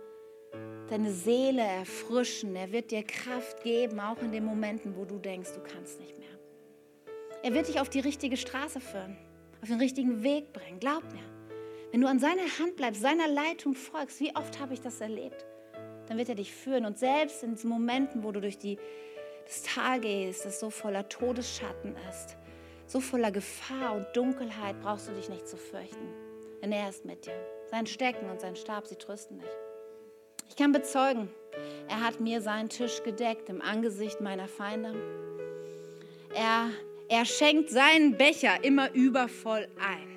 deine 0.89 1.11
Seele 1.11 1.61
erfrischen. 1.61 2.55
Er 2.55 2.71
wird 2.71 2.91
dir 2.91 3.03
Kraft 3.03 3.63
geben, 3.63 3.99
auch 3.99 4.21
in 4.21 4.31
den 4.31 4.45
Momenten, 4.45 4.95
wo 4.95 5.05
du 5.05 5.17
denkst, 5.17 5.51
du 5.53 5.61
kannst 5.61 5.99
nicht 5.99 6.17
mehr. 6.17 6.27
Er 7.43 7.53
wird 7.53 7.67
dich 7.67 7.79
auf 7.79 7.89
die 7.89 8.01
richtige 8.01 8.37
Straße 8.37 8.79
führen, 8.79 9.17
auf 9.61 9.69
den 9.69 9.79
richtigen 9.79 10.23
Weg 10.23 10.53
bringen. 10.53 10.79
Glaub 10.79 11.03
mir. 11.11 11.23
Wenn 11.91 12.01
du 12.01 12.07
an 12.07 12.19
seiner 12.19 12.43
Hand 12.59 12.77
bleibst, 12.77 13.01
seiner 13.01 13.27
Leitung 13.27 13.73
folgst, 13.73 14.19
wie 14.19 14.35
oft 14.35 14.59
habe 14.59 14.73
ich 14.73 14.81
das 14.81 15.01
erlebt? 15.01 15.45
dann 16.11 16.17
wird 16.17 16.27
er 16.27 16.35
dich 16.35 16.53
führen. 16.53 16.85
Und 16.85 16.99
selbst 16.99 17.41
in 17.41 17.57
Momenten, 17.63 18.23
wo 18.25 18.33
du 18.33 18.41
durch 18.41 18.57
die, 18.57 18.77
das 19.45 19.63
Tal 19.63 20.01
gehst, 20.01 20.43
das 20.43 20.59
so 20.59 20.69
voller 20.69 21.07
Todesschatten 21.07 21.95
ist, 22.09 22.35
so 22.91 22.99
voller 22.99 23.31
Gefahr 23.31 23.95
und 23.95 24.05
Dunkelheit, 24.13 24.81
brauchst 24.81 25.07
du 25.07 25.13
dich 25.13 25.29
nicht 25.29 25.47
zu 25.47 25.55
fürchten. 25.55 26.13
Denn 26.61 26.73
er 26.73 26.89
ist 26.89 27.05
mit 27.05 27.25
dir. 27.25 27.33
Sein 27.69 27.87
Stecken 27.87 28.29
und 28.29 28.41
sein 28.41 28.55
Stab, 28.55 28.85
sie 28.85 28.97
trösten 28.97 29.39
dich. 29.39 29.49
Ich 30.49 30.57
kann 30.57 30.73
bezeugen, 30.73 31.29
er 31.87 32.01
hat 32.01 32.19
mir 32.19 32.41
seinen 32.41 32.67
Tisch 32.67 33.01
gedeckt 33.03 33.47
im 33.49 33.61
Angesicht 33.61 34.19
meiner 34.19 34.49
Feinde. 34.49 34.93
Er, 36.35 36.69
er 37.07 37.25
schenkt 37.25 37.69
seinen 37.69 38.17
Becher 38.17 38.63
immer 38.63 38.91
übervoll 38.91 39.69
ein. 39.79 40.07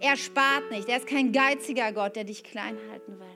Er 0.00 0.16
spart 0.16 0.70
nicht. 0.72 0.88
Er 0.88 0.96
ist 0.96 1.06
kein 1.06 1.30
geiziger 1.30 1.92
Gott, 1.92 2.16
der 2.16 2.24
dich 2.24 2.42
klein 2.42 2.76
halten 2.90 3.20
will. 3.20 3.26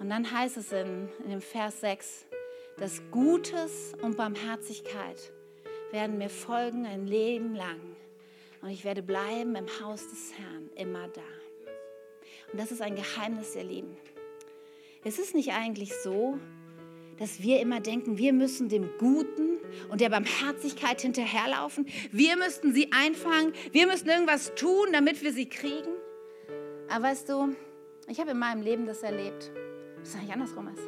Und 0.00 0.10
dann 0.10 0.30
heißt 0.30 0.56
es 0.56 0.72
in, 0.72 1.08
in 1.24 1.30
dem 1.30 1.40
Vers 1.40 1.80
6, 1.80 2.26
dass 2.76 3.00
Gutes 3.10 3.92
und 4.02 4.16
Barmherzigkeit 4.16 5.32
werden 5.92 6.18
mir 6.18 6.30
folgen 6.30 6.86
ein 6.86 7.06
Leben 7.06 7.54
lang. 7.54 7.80
Und 8.60 8.70
ich 8.70 8.84
werde 8.84 9.02
bleiben 9.02 9.54
im 9.54 9.66
Haus 9.80 10.08
des 10.08 10.32
Herrn, 10.36 10.70
immer 10.74 11.08
da. 11.08 11.22
Und 12.52 12.60
das 12.60 12.72
ist 12.72 12.82
ein 12.82 12.96
Geheimnis, 12.96 13.54
ihr 13.54 13.64
Lieben. 13.64 13.96
Es 15.04 15.18
ist 15.18 15.34
nicht 15.34 15.52
eigentlich 15.52 15.94
so, 16.02 16.38
dass 17.18 17.42
wir 17.42 17.60
immer 17.60 17.80
denken, 17.80 18.18
wir 18.18 18.32
müssen 18.32 18.68
dem 18.68 18.90
Guten 18.98 19.58
und 19.90 20.00
der 20.00 20.08
Barmherzigkeit 20.08 21.00
hinterherlaufen. 21.00 21.86
Wir 22.12 22.36
müssten 22.36 22.72
sie 22.72 22.90
einfangen. 22.92 23.52
Wir 23.72 23.86
müssen 23.86 24.08
irgendwas 24.08 24.54
tun, 24.54 24.88
damit 24.92 25.22
wir 25.22 25.32
sie 25.32 25.48
kriegen. 25.48 25.92
Aber 26.88 27.04
weißt 27.04 27.28
du, 27.28 27.54
ich 28.08 28.20
habe 28.20 28.32
in 28.32 28.38
meinem 28.38 28.62
Leben 28.62 28.86
das 28.86 29.02
erlebt 29.02 29.50
es 30.02 30.14
eigentlich 30.14 30.32
andersrum 30.32 30.68
ist. 30.68 30.82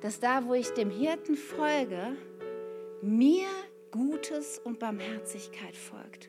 Dass 0.00 0.20
da, 0.20 0.46
wo 0.46 0.54
ich 0.54 0.68
dem 0.70 0.90
Hirten 0.90 1.36
folge, 1.36 2.16
mir 3.02 3.46
Gutes 3.96 4.60
und 4.62 4.78
Barmherzigkeit 4.78 5.74
folgt. 5.74 6.28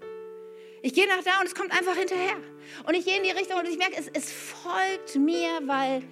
Ich 0.82 0.94
gehe 0.94 1.08
nach 1.08 1.24
da 1.24 1.40
und 1.42 1.48
es 1.48 1.56
kommt 1.56 1.72
einfach 1.72 1.96
hinterher. 1.96 2.38
Und 2.88 2.96
ich 2.96 3.06
gehe 3.06 3.18
in 3.18 3.24
die 3.24 3.32
Richtung 3.32 3.60
und 3.60 3.68
ich 3.68 3.78
merke, 3.78 3.98
es, 3.98 4.08
es 4.14 4.32
folgt 4.32 5.16
mir, 5.18 5.50
weil, 5.66 6.04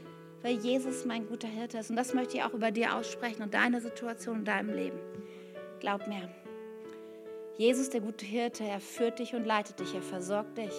weil 0.41 0.55
Jesus 0.55 1.05
mein 1.05 1.27
guter 1.27 1.47
Hirte 1.47 1.77
ist. 1.77 1.89
Und 1.89 1.95
das 1.95 2.13
möchte 2.13 2.37
ich 2.37 2.43
auch 2.43 2.53
über 2.53 2.71
dir 2.71 2.95
aussprechen 2.95 3.43
und 3.43 3.53
deine 3.53 3.79
Situation 3.79 4.39
in 4.39 4.45
deinem 4.45 4.75
Leben. 4.75 4.99
Glaub 5.79 6.07
mir, 6.07 6.29
Jesus, 7.57 7.89
der 7.89 8.01
gute 8.01 8.25
Hirte, 8.25 8.65
er 8.65 8.81
führt 8.81 9.19
dich 9.19 9.33
und 9.33 9.45
leitet 9.45 9.79
dich, 9.79 9.95
er 9.95 10.01
versorgt 10.01 10.57
dich. 10.57 10.73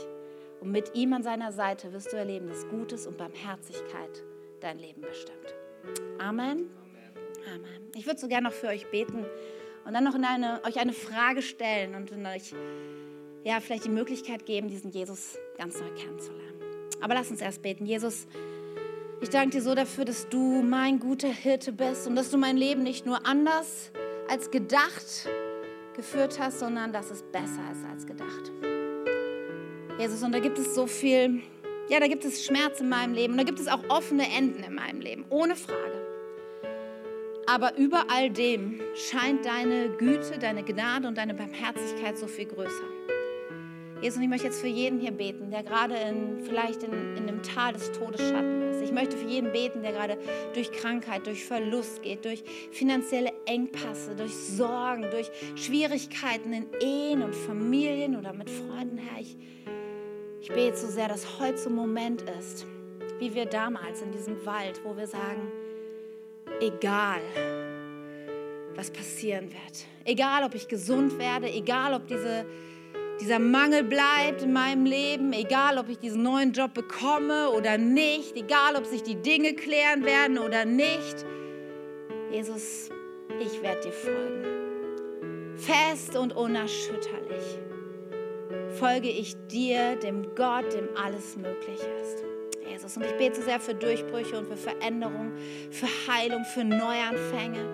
Und 0.61 0.73
mit 0.73 0.95
ihm 0.95 1.15
an 1.15 1.23
seiner 1.23 1.53
Seite 1.53 1.93
wirst 1.95 2.13
du 2.13 2.17
erleben, 2.17 2.49
dass 2.49 2.69
Gutes 2.69 3.07
und 3.07 3.17
Barmherzigkeit 3.17 4.25
dein 4.61 4.79
Leben 4.79 5.01
bestimmt. 5.01 5.55
Amen. 6.19 6.71
Amen. 7.47 7.91
Ich 7.95 8.07
würde 8.07 8.21
so 8.21 8.29
gerne 8.29 8.49
noch 8.49 8.55
für 8.55 8.67
euch 8.67 8.91
beten 8.91 9.25
und 9.87 9.95
dann 9.95 10.05
noch 10.05 10.15
eine, 10.15 10.61
euch 10.65 10.79
eine 10.79 10.93
Frage 10.93 11.43
stellen 11.43 11.95
und 11.95 12.11
euch 12.13 12.55
ja, 13.45 13.61
vielleicht 13.61 13.85
die 13.85 13.91
Möglichkeit 13.91 14.45
geben, 14.45 14.69
diesen 14.69 14.91
Jesus 14.91 15.39
ganz 15.57 15.79
neu 15.79 15.89
kennenzulernen. 15.91 16.61
Aber 17.01 17.15
lass 17.15 17.31
uns 17.31 17.41
erst 17.41 17.63
beten. 17.63 17.87
Jesus, 17.87 18.27
ich 19.21 19.29
danke 19.29 19.51
dir 19.51 19.63
so 19.63 19.75
dafür, 19.75 20.05
dass 20.05 20.29
du 20.29 20.63
mein 20.63 20.99
guter 20.99 21.29
Hirte 21.29 21.73
bist 21.73 22.07
und 22.07 22.17
dass 22.17 22.31
du 22.31 22.39
mein 22.39 22.57
Leben 22.57 22.83
nicht 22.83 23.07
nur 23.07 23.25
anders 23.27 23.93
als 24.29 24.51
gedacht 24.51 25.29
geführt 25.95 26.39
hast, 26.39 26.59
sondern 26.59 26.93
dass 26.93 27.11
es 27.11 27.23
besser 27.23 27.63
ist 27.73 27.85
als 27.91 28.07
gedacht. 28.07 28.53
Jesus, 29.99 30.23
und 30.23 30.33
da 30.33 30.41
gibt 30.41 30.59
es 30.59 30.75
so 30.75 30.87
viel 30.87 31.43
ja, 31.89 32.01
da 32.01 32.09
gibt 32.09 32.25
es 32.25 32.45
Schmerz 32.45 32.81
in 32.81 32.89
meinem 32.89 33.15
Leben 33.15 33.35
und 33.35 33.39
da 33.39 33.45
gibt 33.45 33.61
es 33.61 33.69
auch 33.69 33.83
offene 33.89 34.25
Enden 34.37 34.63
in 34.65 34.75
meinem 34.75 35.01
Leben, 35.01 35.25
ohne 35.31 35.55
Frage. 35.55 36.06
Aber 37.47 37.77
über 37.77 38.07
all 38.09 38.29
dem 38.31 38.81
scheint 38.95 39.47
deine 39.47 39.91
Güte, 39.91 40.39
deine 40.39 40.65
Gnade 40.65 41.07
und 41.07 41.17
deine 41.17 41.33
Barmherzigkeit 41.33 42.19
so 42.19 42.27
viel 42.27 42.47
größer. 42.47 42.85
Jesus, 44.03 44.19
und 44.19 44.25
ich 44.25 44.29
möchte 44.29 44.49
jetzt 44.49 44.61
für 44.61 44.67
jeden 44.67 44.99
hier 44.99 45.13
beten, 45.13 45.51
der 45.51 45.63
gerade 45.63 45.95
in, 45.95 46.41
vielleicht 46.41 46.83
in, 46.83 46.93
in 47.17 47.29
einem 47.29 47.43
Tal 47.43 47.73
des 47.73 47.93
Todesschatten 47.93 48.71
ist. 48.71 48.83
Ich 48.83 48.93
möchte 48.93 49.17
für 49.17 49.27
jeden 49.27 49.53
beten, 49.53 49.83
der 49.83 49.93
gerade 49.93 50.19
durch 50.53 50.71
Krankheit, 50.71 51.27
durch 51.27 51.47
Verlust 51.47 52.03
geht, 52.03 52.25
durch 52.25 52.45
finanzielle 52.73 53.33
Engpasse, 53.47 54.15
durch 54.15 54.37
Sorgen, 54.37 55.07
durch 55.11 55.31
Schwierigkeiten 55.55 56.53
in 56.53 56.67
Ehen 56.83 57.23
und 57.23 57.35
Familien 57.35 58.17
oder 58.17 58.35
mit 58.35 58.51
Freunden. 58.51 58.99
Herr, 58.99 59.21
ich, 59.21 59.39
ich 60.43 60.49
bete 60.49 60.77
so 60.77 60.89
sehr, 60.89 61.09
dass 61.09 61.39
heute 61.41 61.57
so 61.57 61.71
ein 61.71 61.77
Moment 61.77 62.23
ist, 62.39 62.67
wie 63.19 63.35
wir 63.35 63.47
damals 63.47 64.03
in 64.03 64.13
diesem 64.13 64.45
Wald, 64.45 64.81
wo 64.85 64.95
wir 64.95 65.07
sagen, 65.07 65.51
egal, 66.61 67.21
was 68.75 68.91
passieren 68.91 69.51
wird, 69.51 69.87
egal, 70.05 70.45
ob 70.45 70.55
ich 70.55 70.69
gesund 70.69 71.19
werde, 71.19 71.51
egal, 71.51 71.95
ob 71.95 72.07
diese, 72.07 72.45
dieser 73.21 73.39
Mangel 73.39 73.85
bleibt 73.85 74.43
in 74.43 74.53
meinem 74.53 74.85
Leben, 74.85 75.33
egal, 75.33 75.79
ob 75.79 75.89
ich 75.89 75.99
diesen 75.99 76.23
neuen 76.23 76.53
Job 76.53 76.75
bekomme 76.75 77.51
oder 77.51 77.79
nicht, 77.79 78.37
egal, 78.37 78.77
ob 78.77 78.87
sich 78.87 79.03
die 79.03 79.17
Dinge 79.17 79.55
klären 79.55 80.05
werden 80.05 80.39
oder 80.39 80.65
nicht. 80.65 81.25
Jesus, 82.31 82.91
ich 83.41 83.63
werde 83.63 83.81
dir 83.81 83.93
folgen. 83.93 84.45
Fest 85.57 86.17
und 86.17 86.37
unerschütterlich 86.37 87.67
folge 88.77 89.09
ich 89.09 89.35
dir, 89.49 89.97
dem 89.97 90.35
Gott, 90.35 90.73
dem 90.75 90.89
alles 90.97 91.37
möglich 91.37 91.81
ist. 92.03 92.26
Jesus. 92.69 92.97
Und 92.97 93.05
ich 93.05 93.13
bete 93.13 93.37
so 93.37 93.43
sehr 93.43 93.61
für 93.61 93.75
Durchbrüche 93.75 94.39
und 94.39 94.47
für 94.47 94.57
Veränderung, 94.57 95.33
für 95.71 95.87
Heilung, 96.09 96.45
für 96.45 96.65
Neuanfänge, 96.65 97.65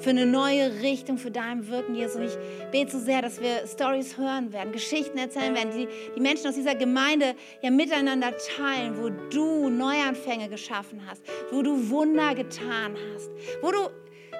für 0.00 0.10
eine 0.10 0.26
neue 0.26 0.80
Richtung 0.82 1.18
für 1.18 1.30
dein 1.30 1.68
Wirken, 1.68 1.94
Jesus. 1.94 2.16
Und 2.16 2.24
ich 2.24 2.70
bete 2.70 2.92
so 2.92 2.98
sehr, 2.98 3.22
dass 3.22 3.40
wir 3.40 3.66
Stories 3.66 4.16
hören 4.16 4.52
werden, 4.52 4.72
Geschichten 4.72 5.18
erzählen 5.18 5.54
werden, 5.54 5.70
die 5.76 5.88
die 6.14 6.20
Menschen 6.20 6.48
aus 6.48 6.54
dieser 6.54 6.74
Gemeinde 6.74 7.34
ja 7.62 7.70
miteinander 7.70 8.32
teilen, 8.56 8.96
wo 8.98 9.10
du 9.30 9.68
Neuanfänge 9.68 10.48
geschaffen 10.48 11.02
hast, 11.08 11.22
wo 11.50 11.62
du 11.62 11.90
Wunder 11.90 12.34
getan 12.34 12.96
hast, 13.14 13.30
wo 13.62 13.70
du 13.70 13.78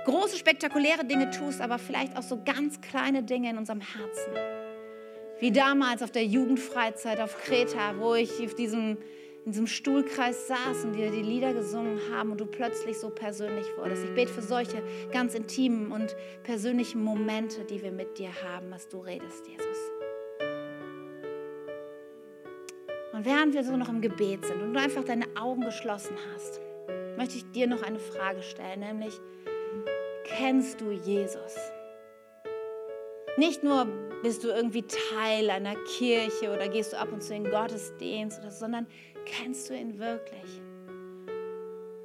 große, 0.04 0.38
spektakuläre 0.38 1.04
Dinge 1.04 1.30
tust, 1.30 1.60
aber 1.60 1.78
vielleicht 1.78 2.16
auch 2.16 2.22
so 2.22 2.42
ganz 2.42 2.80
kleine 2.80 3.22
Dinge 3.22 3.50
in 3.50 3.58
unserem 3.58 3.80
Herzen. 3.80 4.32
Wie 5.40 5.52
damals 5.52 6.02
auf 6.02 6.10
der 6.10 6.24
Jugendfreizeit 6.24 7.20
auf 7.20 7.36
Kreta, 7.38 7.94
wo 7.98 8.14
ich 8.14 8.30
auf 8.44 8.54
diesem, 8.54 8.98
in 9.44 9.52
diesem 9.52 9.66
Stuhlkreis 9.66 10.46
saß 10.48 10.84
und 10.84 10.92
dir 10.92 11.10
die 11.10 11.22
Lieder 11.22 11.54
gesungen 11.54 11.98
haben 12.12 12.32
und 12.32 12.40
du 12.40 12.46
plötzlich 12.46 12.98
so 12.98 13.10
persönlich 13.10 13.66
wurdest. 13.78 14.04
Ich 14.04 14.14
bete 14.14 14.32
für 14.32 14.42
solche 14.42 14.82
ganz 15.12 15.34
intimen 15.34 15.90
und 15.90 16.14
persönlichen 16.42 17.02
Momente, 17.02 17.64
die 17.64 17.82
wir 17.82 17.92
mit 17.92 18.18
dir 18.18 18.30
haben, 18.44 18.70
was 18.70 18.88
du 18.88 18.98
redest, 18.98 19.46
Jesus. 19.46 19.78
Und 23.12 23.24
während 23.24 23.54
wir 23.54 23.64
so 23.64 23.76
noch 23.76 23.88
im 23.88 24.00
Gebet 24.00 24.44
sind 24.44 24.62
und 24.62 24.74
du 24.74 24.80
einfach 24.80 25.02
deine 25.02 25.26
Augen 25.34 25.62
geschlossen 25.62 26.16
hast, 26.34 26.60
möchte 27.16 27.36
ich 27.36 27.50
dir 27.50 27.66
noch 27.66 27.82
eine 27.82 27.98
Frage 27.98 28.42
stellen, 28.42 28.80
nämlich, 28.80 29.18
kennst 30.24 30.80
du 30.80 30.90
Jesus? 30.90 31.56
Nicht 33.36 33.64
nur 33.64 33.86
bist 34.22 34.44
du 34.44 34.48
irgendwie 34.48 34.82
Teil 34.82 35.50
einer 35.50 35.74
Kirche 35.96 36.52
oder 36.52 36.68
gehst 36.68 36.92
du 36.92 36.98
ab 36.98 37.12
und 37.12 37.22
zu 37.22 37.34
in 37.34 37.48
Gottesdienst, 37.50 38.40
oder, 38.40 38.50
sondern 38.50 38.86
kennst 39.28 39.70
du 39.70 39.74
ihn 39.74 39.98
wirklich 39.98 40.62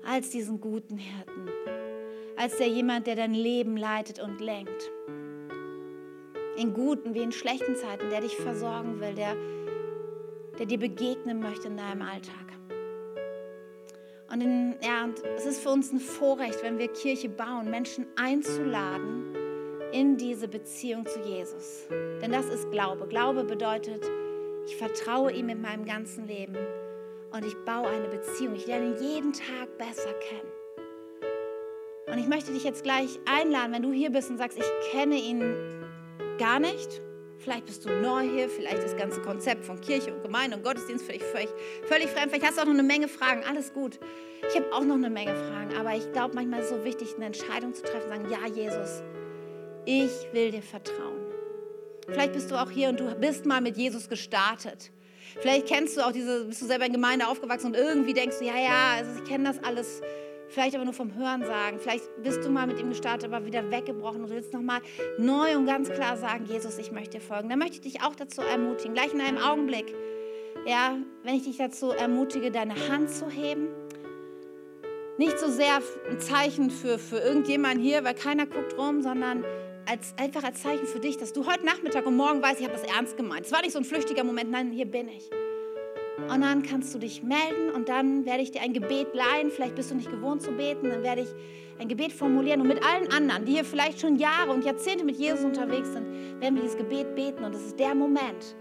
als 0.06 0.30
diesen 0.30 0.60
guten 0.60 0.98
Hirten, 0.98 1.50
als 2.36 2.58
der 2.58 2.68
jemand, 2.68 3.08
der 3.08 3.16
dein 3.16 3.34
Leben 3.34 3.78
leitet 3.78 4.20
und 4.20 4.42
lenkt. 4.42 4.92
In 6.58 6.74
guten 6.74 7.14
wie 7.14 7.22
in 7.22 7.32
schlechten 7.32 7.76
Zeiten, 7.76 8.10
der 8.10 8.22
dich 8.22 8.36
versorgen 8.36 9.00
will, 9.00 9.16
der, 9.16 9.36
der 10.60 10.66
dir 10.66 10.78
begegnen 10.78 11.40
möchte 11.40 11.68
in 11.68 11.78
deinem 11.78 12.02
Alltag. 12.02 12.36
Und, 14.32 14.42
in, 14.42 14.76
ja, 14.82 15.04
und 15.04 15.24
es 15.38 15.46
ist 15.46 15.62
für 15.62 15.70
uns 15.70 15.92
ein 15.92 16.00
Vorrecht, 16.00 16.62
wenn 16.64 16.78
wir 16.78 16.88
Kirche 16.90 17.30
bauen, 17.30 17.70
Menschen 17.70 18.08
einzuladen, 18.16 19.36
in 19.92 20.18
diese 20.18 20.48
Beziehung 20.48 21.06
zu 21.06 21.20
Jesus. 21.20 21.88
Denn 21.90 22.32
das 22.32 22.48
ist 22.48 22.72
Glaube. 22.72 23.08
Glaube 23.08 23.44
bedeutet, 23.44 24.04
ich 24.66 24.76
vertraue 24.76 25.32
ihm 25.32 25.48
mit 25.48 25.62
meinem 25.62 25.86
ganzen 25.86 26.28
Leben 26.28 26.58
und 27.34 27.44
ich 27.44 27.56
baue 27.66 27.88
eine 27.88 28.08
Beziehung. 28.08 28.56
Ich 28.56 28.68
lerne 28.68 28.96
jeden 29.02 29.34
Tag 29.34 29.78
besser 29.78 30.14
kennen. 30.14 30.52
Und 32.08 32.20
ich 32.20 32.28
möchte 32.28 32.54
dich 32.54 32.64
jetzt 32.64 32.84
gleich 32.84 33.20
einladen, 33.26 33.74
wenn 33.74 33.82
du 33.82 33.92
hier 33.92 34.12
bist 34.12 34.30
und 34.30 34.38
sagst, 34.38 34.58
ich 34.58 34.92
kenne 34.92 35.16
ihn 35.16 35.42
gar 36.38 36.60
nicht. 36.60 37.02
Vielleicht 37.40 37.66
bist 37.66 37.84
du 37.84 37.90
neu 37.90 38.22
hier, 38.22 38.48
vielleicht 38.48 38.84
das 38.84 38.96
ganze 38.96 39.20
Konzept 39.22 39.66
von 39.66 39.82
Kirche 39.82 40.14
und 40.14 40.22
Gemeinde 40.22 40.56
und 40.56 40.64
Gottesdienst 40.64 41.10
dich 41.10 41.24
völlig, 41.24 41.50
völlig 41.88 42.08
fremd. 42.10 42.30
Vielleicht 42.30 42.46
hast 42.46 42.58
du 42.58 42.62
auch 42.62 42.66
noch 42.66 42.74
eine 42.74 42.84
Menge 42.84 43.08
Fragen, 43.08 43.44
alles 43.50 43.74
gut. 43.74 44.00
Ich 44.48 44.56
habe 44.56 44.72
auch 44.72 44.84
noch 44.84 44.96
eine 44.96 45.10
Menge 45.10 45.36
Fragen, 45.36 45.76
aber 45.76 45.96
ich 45.96 46.10
glaube, 46.14 46.36
manchmal 46.36 46.62
ist 46.62 46.72
es 46.72 46.78
so 46.78 46.86
wichtig, 46.86 47.16
eine 47.16 47.26
Entscheidung 47.26 47.74
zu 47.74 47.82
treffen, 47.82 48.10
sagen, 48.10 48.30
ja, 48.30 48.48
Jesus, 48.48 49.02
ich 49.86 50.12
will 50.32 50.52
dir 50.52 50.62
vertrauen. 50.62 51.20
Vielleicht 52.08 52.34
bist 52.34 52.52
du 52.52 52.62
auch 52.62 52.70
hier 52.70 52.90
und 52.90 53.00
du 53.00 53.14
bist 53.16 53.46
mal 53.46 53.60
mit 53.60 53.76
Jesus 53.76 54.08
gestartet. 54.08 54.92
Vielleicht 55.40 55.68
kennst 55.68 55.98
du 55.98 56.02
auch 56.02 56.12
diese, 56.12 56.46
bist 56.46 56.62
du 56.62 56.66
selber 56.66 56.86
in 56.86 56.94
Gemeinde 56.94 57.28
aufgewachsen 57.28 57.68
und 57.68 57.76
irgendwie 57.76 58.14
denkst 58.14 58.40
du, 58.40 58.46
ja, 58.46 58.56
ja, 58.56 58.94
also 58.98 59.12
ich 59.22 59.30
kenne 59.30 59.46
das 59.46 59.64
alles 59.64 60.02
Vielleicht 60.54 60.76
aber 60.76 60.86
nur 60.86 60.94
vom 60.94 61.16
Hören 61.16 61.44
sagen. 61.44 61.80
Vielleicht 61.80 62.06
bist 62.22 62.46
du 62.46 62.50
mal 62.50 62.68
mit 62.68 62.80
ihm 62.80 62.90
gestartet, 62.90 63.34
aber 63.34 63.44
wieder 63.44 63.72
weggebrochen 63.72 64.24
und 64.24 64.30
willst 64.30 64.54
nochmal 64.54 64.82
neu 65.18 65.58
und 65.58 65.66
ganz 65.66 65.90
klar 65.90 66.16
sagen, 66.16 66.46
Jesus, 66.46 66.78
ich 66.78 66.92
möchte 66.92 67.18
dir 67.18 67.22
folgen. 67.22 67.50
Dann 67.50 67.58
möchte 67.58 67.78
ich 67.78 67.82
dich 67.82 68.04
auch 68.04 68.16
dazu 68.16 68.42
ermutigen, 68.42 68.94
gleich 68.94 69.12
in 69.14 69.22
einem 69.22 69.40
Augenblick. 69.40 69.96
Ja, 70.68 70.98
wenn 71.24 71.34
ich 71.34 71.46
dich 71.46 71.58
dazu 71.58 71.90
ermutige, 71.90 72.52
deine 72.52 72.76
Hand 72.88 73.10
zu 73.10 73.32
heben. 73.32 73.68
Nicht 75.18 75.40
so 75.40 75.48
sehr 75.48 75.82
ein 76.08 76.20
Zeichen 76.20 76.70
für, 76.70 77.00
für 77.00 77.18
irgendjemanden 77.18 77.82
hier, 77.84 78.04
weil 78.04 78.14
keiner 78.14 78.46
guckt 78.46 78.78
rum, 78.78 79.02
sondern 79.02 79.44
als, 79.86 80.14
einfach 80.18 80.44
als 80.44 80.62
Zeichen 80.62 80.86
für 80.86 81.00
dich, 81.00 81.18
dass 81.18 81.34
du 81.34 81.46
heute 81.46 81.66
Nachmittag 81.66 82.06
und 82.06 82.16
morgen 82.16 82.42
weißt, 82.42 82.60
ich 82.60 82.68
habe 82.68 82.78
das 82.78 82.88
ernst 82.96 83.18
gemeint. 83.18 83.46
Es 83.46 83.52
war 83.52 83.62
nicht 83.62 83.74
so 83.74 83.80
ein 83.80 83.86
flüchtiger 83.86 84.24
Moment, 84.24 84.52
nein, 84.52 84.72
hier 84.72 84.86
bin 84.86 85.08
ich. 85.08 85.30
Und 86.30 86.42
dann 86.42 86.64
kannst 86.64 86.94
du 86.94 87.00
dich 87.00 87.24
melden 87.24 87.72
und 87.76 87.90
dann 87.90 88.26
werde 88.26 88.44
ich 88.44 88.52
dir 88.52 88.62
ein 88.62 88.74
Gebet 88.74 89.08
leihen. 89.14 89.52
Vielleicht 89.52 89.76
bist 89.76 89.92
du 89.92 89.96
nicht 89.96 90.10
gewohnt 90.10 90.42
zu 90.42 90.52
beten. 90.52 90.90
Dann 90.90 91.04
werde 91.04 91.22
ich 91.22 91.30
ein 91.80 91.88
Gebet 91.88 92.14
formulieren 92.14 92.62
und 92.62 92.68
mit 92.68 92.84
allen 92.86 93.12
anderen, 93.12 93.46
die 93.46 93.54
hier 93.54 93.66
vielleicht 93.66 94.00
schon 94.00 94.18
Jahre 94.18 94.52
und 94.52 94.64
Jahrzehnte 94.64 95.04
mit 95.04 95.18
Jesus 95.18 95.44
unterwegs 95.44 95.92
sind, 95.92 96.06
werden 96.40 96.56
wir 96.56 96.62
dieses 96.62 96.78
Gebet 96.78 97.16
beten. 97.16 97.44
Und 97.44 97.54
das 97.56 97.64
ist 97.64 97.80
der 97.80 97.96
Moment, 97.96 98.56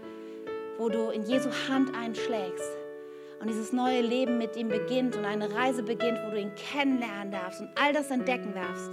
wo 0.77 0.89
du 0.89 1.09
in 1.09 1.23
Jesu 1.23 1.49
Hand 1.69 1.95
einschlägst 1.95 2.77
und 3.39 3.49
dieses 3.49 3.71
neue 3.71 4.01
Leben 4.01 4.37
mit 4.39 4.55
ihm 4.55 4.69
beginnt 4.69 5.15
und 5.15 5.25
eine 5.25 5.53
Reise 5.53 5.83
beginnt, 5.83 6.17
wo 6.25 6.31
du 6.31 6.39
ihn 6.39 6.51
kennenlernen 6.55 7.31
darfst 7.31 7.61
und 7.61 7.69
all 7.75 7.93
das 7.93 8.09
entdecken 8.09 8.53
darfst. 8.55 8.89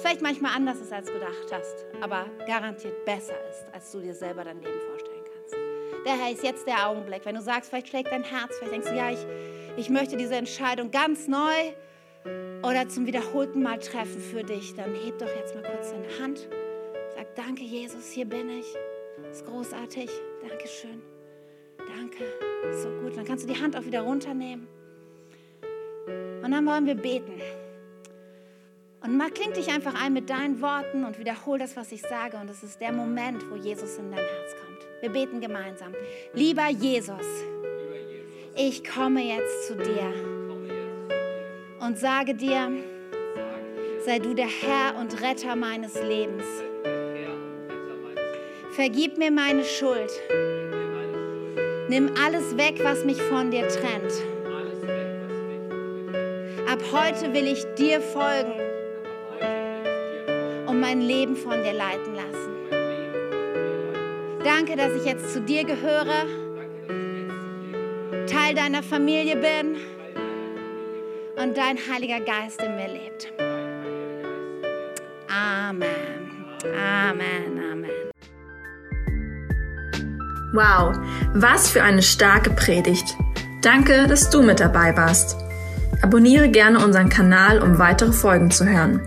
Vielleicht 0.00 0.22
manchmal 0.22 0.54
anders 0.54 0.80
ist, 0.80 0.92
als 0.92 1.06
du 1.06 1.12
gedacht 1.14 1.52
hast, 1.52 1.84
aber 2.00 2.26
garantiert 2.46 3.04
besser 3.04 3.34
ist, 3.50 3.72
als 3.72 3.90
du 3.90 4.00
dir 4.00 4.14
selber 4.14 4.44
dein 4.44 4.60
Leben 4.60 4.80
vorstellst 4.88 5.18
daher 6.08 6.32
ist 6.32 6.42
jetzt 6.42 6.66
der 6.66 6.88
Augenblick. 6.88 7.24
Wenn 7.24 7.34
du 7.34 7.42
sagst, 7.42 7.70
vielleicht 7.70 7.88
schlägt 7.88 8.10
dein 8.10 8.24
Herz, 8.24 8.56
vielleicht 8.56 8.72
denkst 8.72 8.88
du, 8.88 8.96
ja, 8.96 9.10
ich, 9.10 9.26
ich 9.76 9.90
möchte 9.90 10.16
diese 10.16 10.36
Entscheidung 10.36 10.90
ganz 10.90 11.28
neu 11.28 11.72
oder 12.62 12.88
zum 12.88 13.06
wiederholten 13.06 13.62
Mal 13.62 13.78
treffen 13.78 14.20
für 14.20 14.42
dich, 14.42 14.74
dann 14.74 14.94
heb 14.94 15.18
doch 15.18 15.28
jetzt 15.36 15.54
mal 15.54 15.62
kurz 15.62 15.90
deine 15.90 16.18
Hand. 16.20 16.48
Sag, 17.14 17.34
danke 17.36 17.62
Jesus, 17.62 18.10
hier 18.10 18.24
bin 18.24 18.48
ich. 18.50 18.66
Das 19.22 19.38
ist 19.38 19.46
großartig. 19.46 20.10
Dankeschön. 20.48 21.02
Danke. 21.78 22.24
So 22.82 22.88
gut. 23.00 23.16
Dann 23.16 23.24
kannst 23.24 23.48
du 23.48 23.52
die 23.52 23.60
Hand 23.60 23.76
auch 23.76 23.84
wieder 23.84 24.02
runternehmen. 24.02 24.66
Und 26.42 26.50
dann 26.50 26.64
wollen 26.66 26.86
wir 26.86 26.94
beten. 26.94 27.40
Und 29.00 29.16
mal 29.16 29.30
kling 29.30 29.52
dich 29.52 29.68
einfach 29.68 29.94
ein 29.94 30.12
mit 30.12 30.28
deinen 30.28 30.60
Worten 30.60 31.04
und 31.04 31.18
wiederhol 31.18 31.58
das, 31.58 31.76
was 31.76 31.92
ich 31.92 32.02
sage. 32.02 32.36
Und 32.36 32.50
es 32.50 32.62
ist 32.62 32.80
der 32.80 32.92
Moment, 32.92 33.48
wo 33.50 33.54
Jesus 33.54 33.96
in 33.96 34.10
dein 34.10 34.18
Herz 34.18 34.56
kommt. 34.60 34.86
Wir 35.00 35.10
beten 35.10 35.40
gemeinsam. 35.40 35.94
Lieber 36.34 36.68
Jesus, 36.68 37.24
ich 38.56 38.82
komme 38.82 39.22
jetzt 39.22 39.68
zu 39.68 39.76
dir 39.76 40.12
und 41.80 41.96
sage 41.96 42.34
dir, 42.34 42.72
sei 44.04 44.18
du 44.18 44.34
der 44.34 44.48
Herr 44.48 44.98
und 44.98 45.22
Retter 45.22 45.54
meines 45.54 45.94
Lebens. 46.02 46.44
Vergib 48.72 49.16
mir 49.16 49.30
meine 49.30 49.64
Schuld. 49.64 50.10
Nimm 51.88 52.10
alles 52.22 52.56
weg, 52.56 52.80
was 52.82 53.04
mich 53.04 53.22
von 53.22 53.52
dir 53.52 53.66
trennt. 53.68 54.12
Ab 56.68 56.82
heute 56.92 57.32
will 57.32 57.46
ich 57.46 57.64
dir 57.76 58.00
folgen 58.00 58.67
mein 60.88 61.02
Leben 61.02 61.36
von 61.36 61.62
dir 61.62 61.74
leiten 61.74 62.14
lassen. 62.14 62.48
Danke, 64.42 64.74
dass 64.74 64.90
ich 64.94 65.04
jetzt 65.04 65.34
zu 65.34 65.42
dir 65.42 65.64
gehöre, 65.64 66.24
Teil 68.26 68.54
deiner 68.54 68.82
Familie 68.82 69.36
bin 69.36 69.76
und 71.36 71.58
dein 71.58 71.76
Heiliger 71.76 72.20
Geist 72.20 72.62
in 72.62 72.74
mir 72.76 72.88
lebt. 72.88 73.30
Amen. 75.28 75.78
Amen. 76.64 77.60
Amen. 77.70 77.90
Wow, 80.54 80.96
was 81.34 81.70
für 81.70 81.82
eine 81.82 82.00
starke 82.00 82.48
Predigt. 82.48 83.14
Danke, 83.60 84.06
dass 84.06 84.30
du 84.30 84.40
mit 84.40 84.60
dabei 84.60 84.96
warst. 84.96 85.36
Abonniere 86.00 86.48
gerne 86.48 86.82
unseren 86.82 87.10
Kanal, 87.10 87.60
um 87.62 87.78
weitere 87.78 88.12
Folgen 88.12 88.50
zu 88.50 88.66
hören. 88.66 89.06